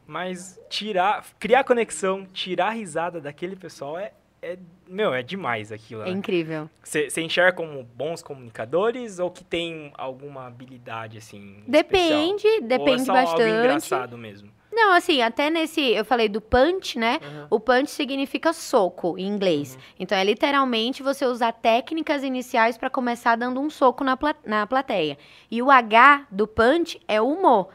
[0.07, 4.13] mas tirar, criar conexão, tirar a risada daquele pessoal é,
[4.43, 6.03] é meu, é demais aquilo.
[6.03, 6.11] É né?
[6.13, 6.69] incrível.
[6.83, 11.63] Você enxerga como bons comunicadores ou que tem alguma habilidade assim?
[11.67, 12.61] Depende, especial?
[12.61, 13.51] Ou é depende só algo bastante.
[13.59, 14.51] engraçado mesmo.
[14.81, 15.81] Não, assim, até nesse.
[15.81, 17.19] Eu falei do punch, né?
[17.21, 17.47] Uhum.
[17.51, 19.77] O punch significa soco em inglês.
[19.99, 24.67] Então é literalmente você usar técnicas iniciais para começar dando um soco na, pla- na
[24.69, 25.19] plateia.
[25.51, 27.69] E o H do punch é o humor.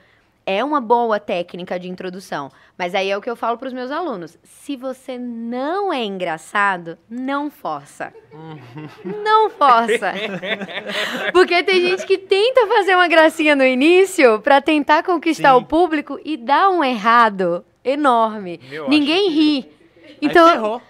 [0.45, 2.51] É uma boa técnica de introdução.
[2.77, 4.37] Mas aí é o que eu falo para os meus alunos.
[4.43, 8.13] Se você não é engraçado, não força.
[9.23, 10.13] Não força.
[11.31, 15.59] Porque tem gente que tenta fazer uma gracinha no início para tentar conquistar Sim.
[15.59, 18.59] o público e dá um errado enorme.
[18.69, 19.71] Meu, Ninguém ri.
[20.05, 20.81] Aí Então.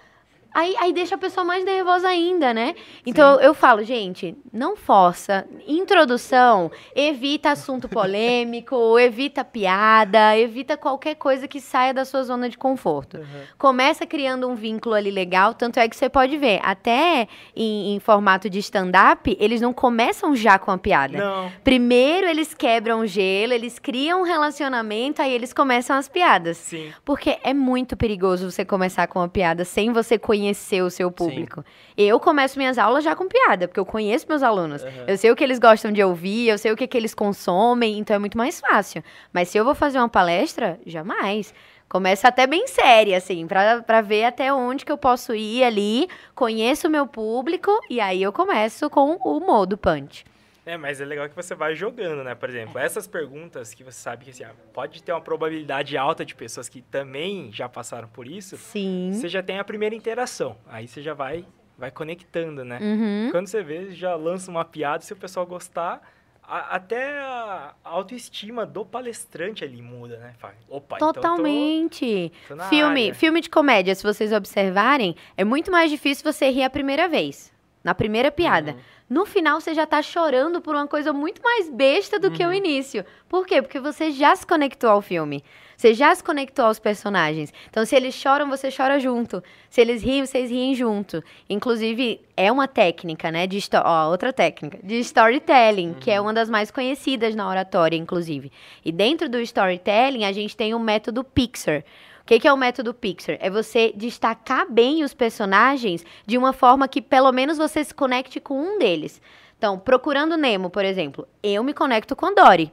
[0.54, 2.76] Aí, aí deixa a pessoa mais nervosa ainda, né?
[3.04, 5.44] Então eu falo, gente, não força.
[5.66, 12.56] Introdução, evita assunto polêmico, evita piada, evita qualquer coisa que saia da sua zona de
[12.56, 13.18] conforto.
[13.58, 17.26] Começa criando um vínculo ali legal, tanto é que você pode ver, até
[17.56, 21.18] em, em formato de stand-up, eles não começam já com a piada.
[21.18, 21.52] Não.
[21.64, 26.58] Primeiro eles quebram o gelo, eles criam um relacionamento, aí eles começam as piadas.
[26.58, 26.92] Sim.
[27.04, 30.43] Porque é muito perigoso você começar com uma piada sem você conhecer
[30.82, 31.64] o seu público.
[31.96, 34.82] Eu começo minhas aulas já com piada, porque eu conheço meus alunos.
[34.82, 35.04] Uhum.
[35.06, 37.98] Eu sei o que eles gostam de ouvir, eu sei o que, que eles consomem,
[37.98, 39.02] então é muito mais fácil.
[39.32, 41.54] Mas se eu vou fazer uma palestra, jamais.
[41.88, 46.08] Começa até bem séria, assim, pra, pra ver até onde que eu posso ir ali,
[46.34, 50.24] conheço o meu público, e aí eu começo com o modo punch.
[50.66, 52.34] É, mas é legal que você vai jogando, né?
[52.34, 56.24] Por exemplo, essas perguntas que você sabe que assim, ah, pode ter uma probabilidade alta
[56.24, 59.10] de pessoas que também já passaram por isso, Sim.
[59.12, 60.56] você já tem a primeira interação.
[60.66, 61.44] Aí você já vai,
[61.76, 62.78] vai conectando, né?
[62.80, 63.28] Uhum.
[63.30, 66.00] Quando você vê, já lança uma piada, se o pessoal gostar,
[66.42, 70.32] a- até a autoestima do palestrante ali muda, né?
[70.38, 72.32] Fala, Opa, então tô- Totalmente.
[72.48, 73.14] tô na filme, área.
[73.14, 77.52] filme de comédia, se vocês observarem, é muito mais difícil você rir a primeira vez,
[77.82, 78.72] na primeira piada.
[78.72, 78.78] Uhum.
[79.08, 82.32] No final, você já tá chorando por uma coisa muito mais besta do Uhum.
[82.34, 83.04] que o início.
[83.28, 83.60] Por quê?
[83.60, 85.44] Porque você já se conectou ao filme.
[85.76, 87.52] Você já se conectou aos personagens.
[87.68, 89.42] Então, se eles choram, você chora junto.
[89.68, 91.22] Se eles riem, vocês riem junto.
[91.50, 93.46] Inclusive, é uma técnica, né?
[93.46, 94.78] De ó, outra técnica.
[94.82, 98.50] De storytelling, que é uma das mais conhecidas na oratória, inclusive.
[98.84, 101.84] E dentro do storytelling, a gente tem o método Pixar.
[102.24, 103.36] O que, que é o método Pixar?
[103.38, 108.40] É você destacar bem os personagens de uma forma que pelo menos você se conecte
[108.40, 109.20] com um deles.
[109.58, 112.72] Então, procurando Nemo, por exemplo, eu me conecto com Dory.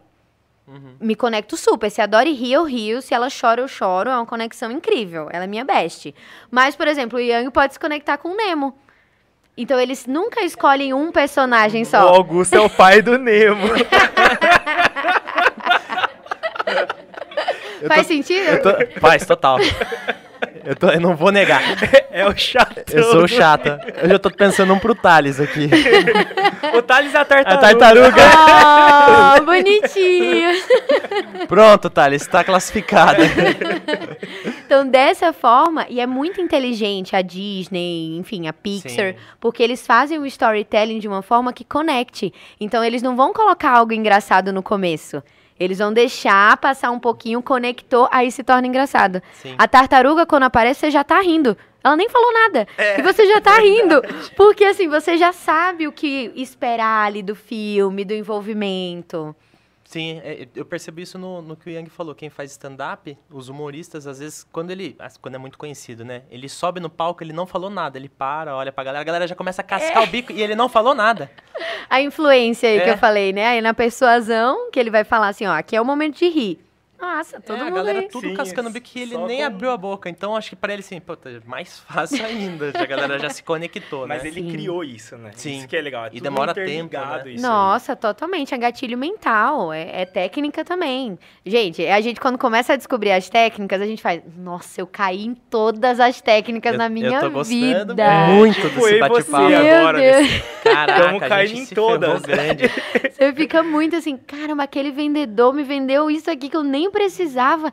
[0.65, 0.95] Uhum.
[1.01, 1.89] Me conecto super.
[1.91, 3.01] Se a Dory ri, eu rio.
[3.01, 4.09] Se ela chora, eu choro.
[4.09, 5.27] É uma conexão incrível.
[5.29, 6.15] Ela é minha best.
[6.49, 8.73] Mas, por exemplo, o Yang pode se conectar com o Nemo.
[9.57, 12.07] Então, eles nunca escolhem um personagem O só.
[12.07, 13.67] Augusto é o pai do Nemo.
[16.65, 18.61] Eu Faz tô- sentido?
[18.61, 19.57] tô- Faz, total.
[20.63, 21.61] Eu, tô- eu não vou negar.
[22.11, 22.83] é o chato.
[22.93, 23.79] Eu sou chata.
[24.01, 25.67] Eu já tô pensando um pro Thales aqui.
[26.77, 27.59] O Thales é a A tartaruga.
[27.59, 28.21] tartaruga.
[29.37, 30.51] Oh, bonitinho.
[31.47, 33.23] Pronto, Thales, tá classificada.
[34.65, 39.15] Então, dessa forma, e é muito inteligente a Disney, enfim, a Pixar, Sim.
[39.39, 42.33] porque eles fazem o storytelling de uma forma que conecte.
[42.59, 45.21] Então, eles não vão colocar algo engraçado no começo.
[45.61, 49.21] Eles vão deixar passar um pouquinho, conectou, aí se torna engraçado.
[49.33, 49.53] Sim.
[49.59, 51.55] A tartaruga, quando aparece, você já tá rindo.
[51.83, 52.67] Ela nem falou nada.
[52.75, 54.01] É, e você já tá rindo.
[54.35, 59.35] Porque, assim, você já sabe o que esperar ali do filme, do envolvimento.
[59.91, 62.15] Sim, é, eu percebi isso no, no que o Yang falou.
[62.15, 64.95] Quem faz stand-up, os humoristas, às vezes, quando ele.
[65.21, 66.21] Quando é muito conhecido, né?
[66.31, 67.97] Ele sobe no palco, ele não falou nada.
[67.97, 70.55] Ele para, olha pra galera, a galera já começa a cascar o bico e ele
[70.55, 71.29] não falou nada.
[71.89, 72.93] A influência aí que É.
[72.93, 73.45] eu falei, né?
[73.47, 76.63] Aí na persuasão, que ele vai falar assim, ó, aqui é o momento de rir.
[77.01, 78.07] Nossa, todo é, a mundo galera aí.
[78.07, 80.09] tudo Sim, cascando o bico que ele nem com- abriu a boca.
[80.09, 82.71] Então acho que pra ele assim, pô, tá mais fácil ainda.
[82.75, 84.29] A galera já se conectou, Mas né?
[84.29, 84.51] ele Sim.
[84.51, 85.31] criou isso, né?
[85.33, 85.57] Sim.
[85.59, 86.05] Isso que é legal.
[86.05, 87.17] É E tudo demora tempo, né?
[87.25, 87.39] isso aí.
[87.39, 88.53] Nossa, totalmente.
[88.53, 91.17] É gatilho mental, é, é técnica também.
[91.45, 95.25] Gente, a gente quando começa a descobrir as técnicas, a gente faz, nossa, eu caí
[95.25, 97.95] em todas as técnicas Eu- na eu minha tô gostando vida.
[98.27, 99.45] muito Tipo, desse eu bate-papo.
[99.55, 99.99] agora.
[99.99, 100.17] Deus.
[100.21, 102.21] nesse- Caraca, Tamo a caindo em todas.
[102.21, 107.71] Você fica muito assim, caramba, aquele vendedor me vendeu isso aqui que eu nem precisava.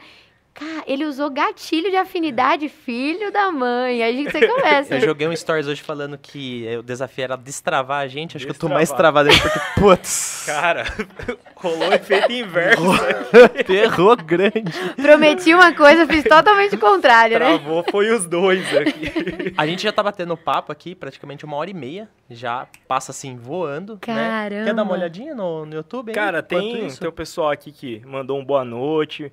[0.58, 4.02] Cara, ele usou gatilho de afinidade, filho da mãe.
[4.02, 4.94] Aí a gente sempre começa.
[4.98, 8.36] Eu joguei um stories hoje falando que o desafio era destravar a gente.
[8.36, 8.76] Acho que eu tô Destravar.
[8.78, 10.84] mais travado aí porque, putz, Cara,
[11.54, 12.82] rolou efeito inverso.
[13.64, 14.72] ferrou grande.
[14.96, 17.58] Prometi uma coisa, fiz totalmente o contrário, né?
[17.58, 19.54] Travou, foi os dois aqui.
[19.56, 22.08] A gente já tá batendo papo aqui, praticamente uma hora e meia.
[22.28, 23.92] Já passa assim, voando.
[23.94, 23.98] Né?
[24.02, 24.74] Quer Caramba.
[24.74, 26.10] dar uma olhadinha no, no YouTube?
[26.10, 29.32] aí, Cara, tem, tem o pessoal aqui que mandou um boa noite.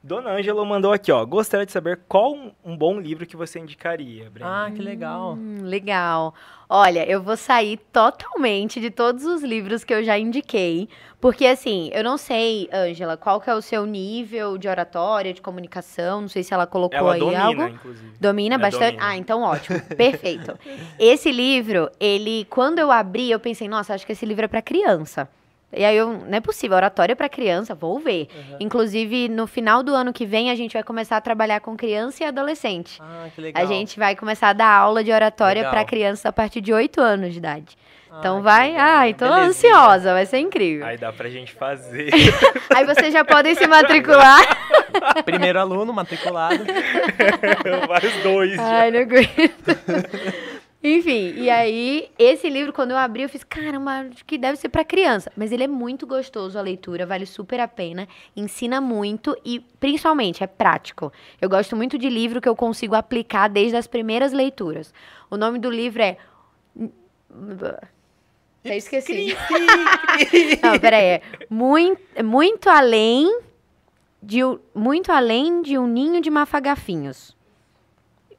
[0.00, 1.24] Dona Ângela mandou aqui, ó.
[1.24, 4.66] Gostaria de saber qual um, um bom livro que você indicaria, Brenda.
[4.66, 5.34] Ah, que legal.
[5.34, 6.32] Hum, legal.
[6.68, 10.88] Olha, eu vou sair totalmente de todos os livros que eu já indiquei,
[11.20, 15.42] porque assim, eu não sei, Ângela, qual que é o seu nível de oratória, de
[15.42, 17.62] comunicação, não sei se ela colocou Ela aí domina, algo.
[17.68, 18.12] inclusive.
[18.20, 18.92] Domina É, bastante?
[18.92, 19.04] domina.
[19.12, 19.80] Ah, então ótimo.
[19.96, 20.56] Perfeito.
[20.98, 24.62] Esse livro, ele, quando eu abri, eu pensei, nossa, acho que esse livro é para
[24.62, 25.28] criança.
[25.70, 28.28] E aí, eu, não é possível, oratória para criança, vou ver.
[28.58, 32.24] Inclusive, no final do ano que vem, a gente vai começar a trabalhar com criança
[32.24, 32.98] e adolescente.
[33.02, 33.62] Ah, que legal.
[33.62, 37.00] A gente vai começar a dar aula de oratória para criança a partir de 8
[37.00, 37.76] anos de idade.
[38.10, 38.68] Ah, Então vai.
[38.70, 38.86] legal.
[38.86, 39.48] Ai, tô Belezinha.
[39.48, 40.86] ansiosa, vai ser incrível.
[40.86, 42.10] Aí, Aí dá pra gente fazer.
[42.86, 44.40] vocês já podem se matricular.
[45.26, 46.64] Primeiro aluno matriculado.
[47.86, 48.62] Vários dois já.
[48.62, 50.57] Ai, não aguento.
[50.82, 54.68] Enfim, e aí, esse livro, quando eu abri, eu fiz, caramba, acho que deve ser
[54.68, 55.30] para criança.
[55.36, 58.06] Mas ele é muito gostoso a leitura, vale super a pena,
[58.36, 61.12] ensina muito e, principalmente, é prático.
[61.40, 64.94] Eu gosto muito de livro que eu consigo aplicar desde as primeiras leituras.
[65.28, 66.16] O nome do livro é.
[68.64, 69.36] Até esqueci.
[70.62, 71.04] Não, peraí.
[71.04, 73.40] É muito, muito além
[74.22, 74.40] de
[74.74, 77.36] muito além de um ninho de mafagafinhos.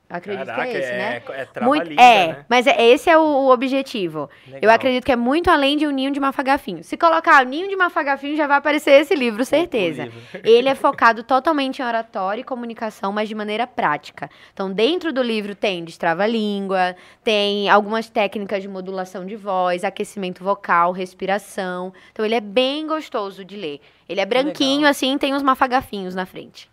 [0.10, 1.22] Acredito Caraca, que é esse, né?
[1.30, 2.46] é, é Muito, trava-língua, é, né?
[2.50, 4.28] mas é, esse é o, o objetivo.
[4.48, 4.72] Eu Legal.
[4.72, 6.84] acredito que é muito além de um ninho de mafagafinho.
[6.84, 10.06] Se colocar o ninho de mafagafinho, já vai aparecer esse livro, certeza.
[10.06, 10.20] livro.
[10.44, 14.32] Ele é focado totalmente em oratória e comunicação, mas de maneira prática.
[14.52, 20.92] Então, dentro do livro tem destrava-língua, tem algumas técnicas de modulação de voz, aquecimento vocal,
[20.92, 21.94] respiração.
[22.12, 23.80] Então, ele é bem gostoso de ler.
[24.10, 26.68] Ele é branquinho, assim, tem uns mafagafinhos na frente.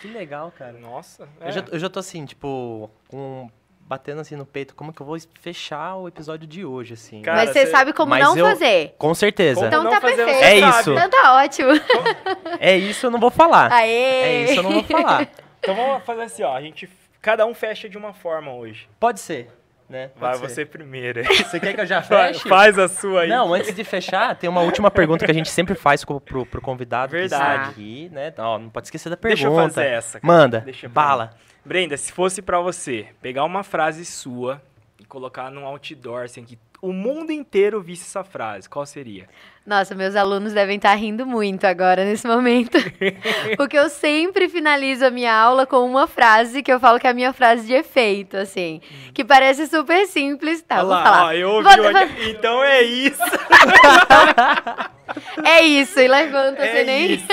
[0.00, 0.72] Que legal, cara.
[0.74, 1.26] Nossa.
[1.40, 1.52] Eu, é.
[1.52, 3.48] já, eu já tô assim, tipo, com,
[3.80, 7.22] batendo assim no peito, como que eu vou fechar o episódio de hoje, assim.
[7.22, 8.94] Cara, mas você cê- sabe como Mas não eu- fazer.
[8.98, 9.60] Com certeza.
[9.60, 10.28] Como Então tá perfeito.
[10.28, 10.80] É sabe.
[10.80, 10.90] isso.
[10.92, 11.70] Então tá ótimo.
[12.60, 13.72] É isso, eu não vou falar.
[13.72, 13.88] Aê!
[13.90, 15.26] É isso, eu não vou falar.
[15.60, 16.54] Então vamos fazer assim, ó.
[16.54, 16.88] A gente,
[17.22, 18.88] cada um fecha de uma forma hoje.
[19.00, 19.48] Pode ser,
[19.88, 20.10] né?
[20.16, 20.40] Vai ser.
[20.48, 21.22] você primeiro.
[21.24, 22.48] Você quer que eu já feche?
[22.48, 23.28] Faz a sua aí.
[23.28, 26.44] Não, antes de fechar, tem uma última pergunta que a gente sempre faz co- pro,
[26.44, 27.70] pro convidado Verdade.
[27.70, 28.32] aqui, né?
[28.38, 29.42] Ó, não pode esquecer da pergunta.
[29.50, 30.20] Deixa eu fazer essa.
[30.20, 30.32] cara.
[30.32, 31.30] Manda, Deixa pra bala.
[31.64, 34.60] Brenda, se fosse pra você pegar uma frase sua
[35.08, 39.28] colocar num outdoor, assim, que o mundo inteiro visse essa frase, qual seria?
[39.66, 42.78] Nossa, meus alunos devem estar rindo muito agora nesse momento.
[43.58, 47.10] Porque eu sempre finalizo a minha aula com uma frase que eu falo que é
[47.10, 48.80] a minha frase de efeito, assim.
[49.12, 50.62] Que parece super simples.
[50.62, 51.20] Tá, eu vou Olha falar.
[51.22, 52.28] lá, ó, eu ouvi Vou- o.
[52.30, 53.22] Então é isso.
[55.42, 57.14] É isso, e levanta, você É nem.
[57.14, 57.26] isso.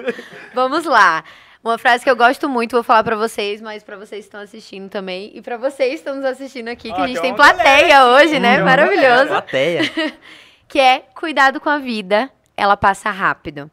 [0.54, 1.22] Vamos lá.
[1.68, 4.40] Uma frase que eu gosto muito, vou falar pra vocês, mas pra vocês que estão
[4.40, 5.30] assistindo também.
[5.34, 7.52] E pra vocês que estão nos assistindo aqui, que Ó, a gente tem tem uma
[7.52, 8.54] galera plateia hoje, né?
[8.54, 9.28] Tem uma Maravilhoso.
[9.28, 9.82] Plateia.
[10.66, 13.70] que é cuidado com a vida, ela passa rápido.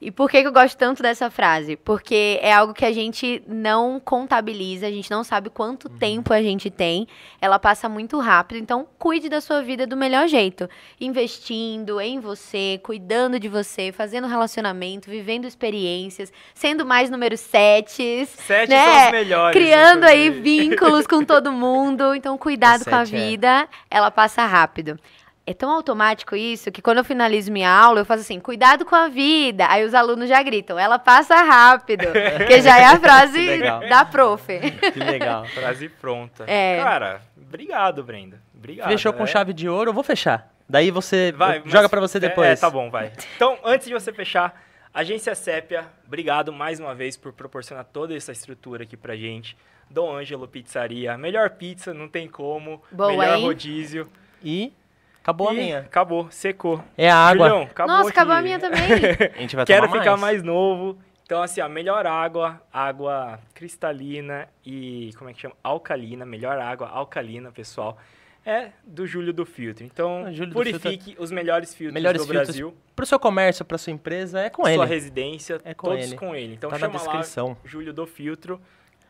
[0.00, 1.74] E por que, que eu gosto tanto dessa frase?
[1.74, 6.40] Porque é algo que a gente não contabiliza, a gente não sabe quanto tempo a
[6.40, 7.08] gente tem,
[7.40, 10.70] ela passa muito rápido, então cuide da sua vida do melhor jeito.
[11.00, 18.70] Investindo em você, cuidando de você, fazendo relacionamento, vivendo experiências, sendo mais número sete, Sete
[18.70, 18.84] Né?
[18.84, 19.60] são os melhores.
[19.60, 22.14] criando aí vínculos com todo mundo.
[22.14, 23.04] Então, cuidado com a é.
[23.04, 24.96] vida, ela passa rápido.
[25.48, 28.94] É tão automático isso que quando eu finalizo minha aula, eu faço assim, cuidado com
[28.94, 29.66] a vida.
[29.66, 32.04] Aí os alunos já gritam, ela passa rápido.
[32.46, 33.58] que já é a frase
[33.88, 34.44] da prof.
[34.92, 35.46] Que legal.
[35.46, 36.44] Frase pronta.
[36.46, 36.82] É.
[36.82, 38.38] Cara, obrigado, Brenda.
[38.54, 38.88] Obrigado.
[38.88, 39.26] Fechou com né?
[39.26, 40.52] chave de ouro, eu vou fechar.
[40.68, 42.46] Daí você Vai, joga pra você é, depois.
[42.46, 43.10] É, tá bom, vai.
[43.34, 44.62] Então, antes de você fechar,
[44.92, 49.56] Agência Sépia, obrigado mais uma vez por proporcionar toda essa estrutura aqui pra gente.
[49.88, 52.82] Dom Ângelo Pizzaria, melhor pizza, não tem como.
[52.92, 53.44] Boa, melhor hein?
[53.44, 54.06] rodízio.
[54.44, 54.72] E
[55.28, 55.78] acabou a E minha.
[55.80, 56.82] Acabou, secou.
[56.96, 57.48] É a água.
[57.48, 58.44] Julião, acabou Nossa, acabou a aqui.
[58.44, 58.80] minha também.
[59.36, 60.20] A gente vai Quero tomar ficar mais.
[60.20, 65.54] mais novo Então, assim, a melhor água, água cristalina e, como é que chama?
[65.62, 67.98] Alcalina, melhor água alcalina, pessoal,
[68.46, 69.84] é do Júlio do Filtro.
[69.84, 73.62] Então, Ah, Júlio do purifique os melhores filtros Melhores do filtros Brasil, Pro seu comércio,
[73.64, 74.84] pra sua empresa, é com sua ele.
[74.86, 76.16] residência, É com todos ele.
[76.16, 76.54] com ele.
[76.54, 77.48] Então, Tá na chama descrição.
[77.48, 78.58] lá, Júlio do Filtro.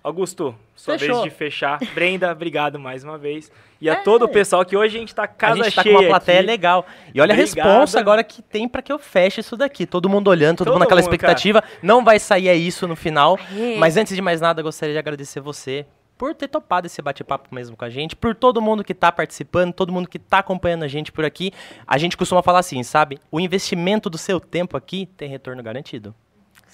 [0.03, 1.23] Augusto, sua Fechou.
[1.23, 1.79] vez de fechar.
[1.95, 3.51] Brenda, obrigado mais uma vez.
[3.81, 5.25] E a todo o pessoal que hoje a gente tá É.
[5.27, 6.47] A casa gente tá com cheia uma plateia aqui.
[6.47, 6.87] legal.
[7.15, 7.66] E olha Obrigado.
[7.66, 9.87] a responsa agora que tem pra que eu feche isso daqui.
[9.87, 11.62] Todo mundo olhando, todo, Todo mundo naquela mundo, expectativa.
[11.83, 13.39] Não vai sair é isso no final.
[13.57, 13.77] É.
[13.77, 17.55] Mas antes de mais nada, eu gostaria de agradecer você por ter topado esse bate-papo
[17.55, 20.83] mesmo com a gente, por todo mundo que tá participando, todo mundo que tá acompanhando
[20.83, 21.53] a gente por aqui.
[21.87, 23.20] A gente costuma falar assim, sabe?
[23.31, 26.12] O investimento do seu tempo aqui tem retorno garantido.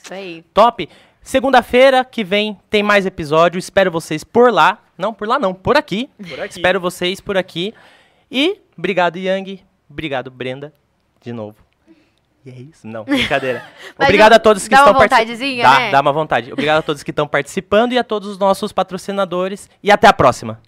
[0.02, 0.44] Isso aí.
[0.54, 0.88] Top!
[1.24, 3.58] Segunda-feira que vem tem mais episódio.
[3.58, 4.78] Espero vocês por lá.
[4.96, 6.10] Não, por lá não, por aqui.
[6.18, 6.50] Por aqui.
[6.50, 7.72] Espero vocês por aqui.
[8.30, 9.64] E obrigado, Yang.
[9.88, 10.70] Obrigado, Brenda.
[11.22, 11.56] De novo.
[12.44, 12.86] E é isso?
[12.86, 13.64] Não, brincadeira.
[13.98, 15.90] Obrigado a todos que dá estão uma vontadezinha, Dá, né?
[15.90, 16.52] dá uma vontade.
[16.52, 19.70] Obrigado a todos que estão participando e a todos os nossos patrocinadores.
[19.82, 20.60] E até a próxima.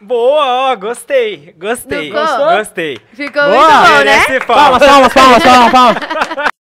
[0.00, 1.52] Boa, ó, gostei.
[1.58, 2.12] Gostei.
[2.12, 2.56] Ficou?
[2.56, 3.00] Gostei.
[3.12, 3.78] Ficou Boa!
[3.80, 4.40] muito bom, né?
[4.46, 5.96] Palmas, palmas, palmas, palmas, palmas.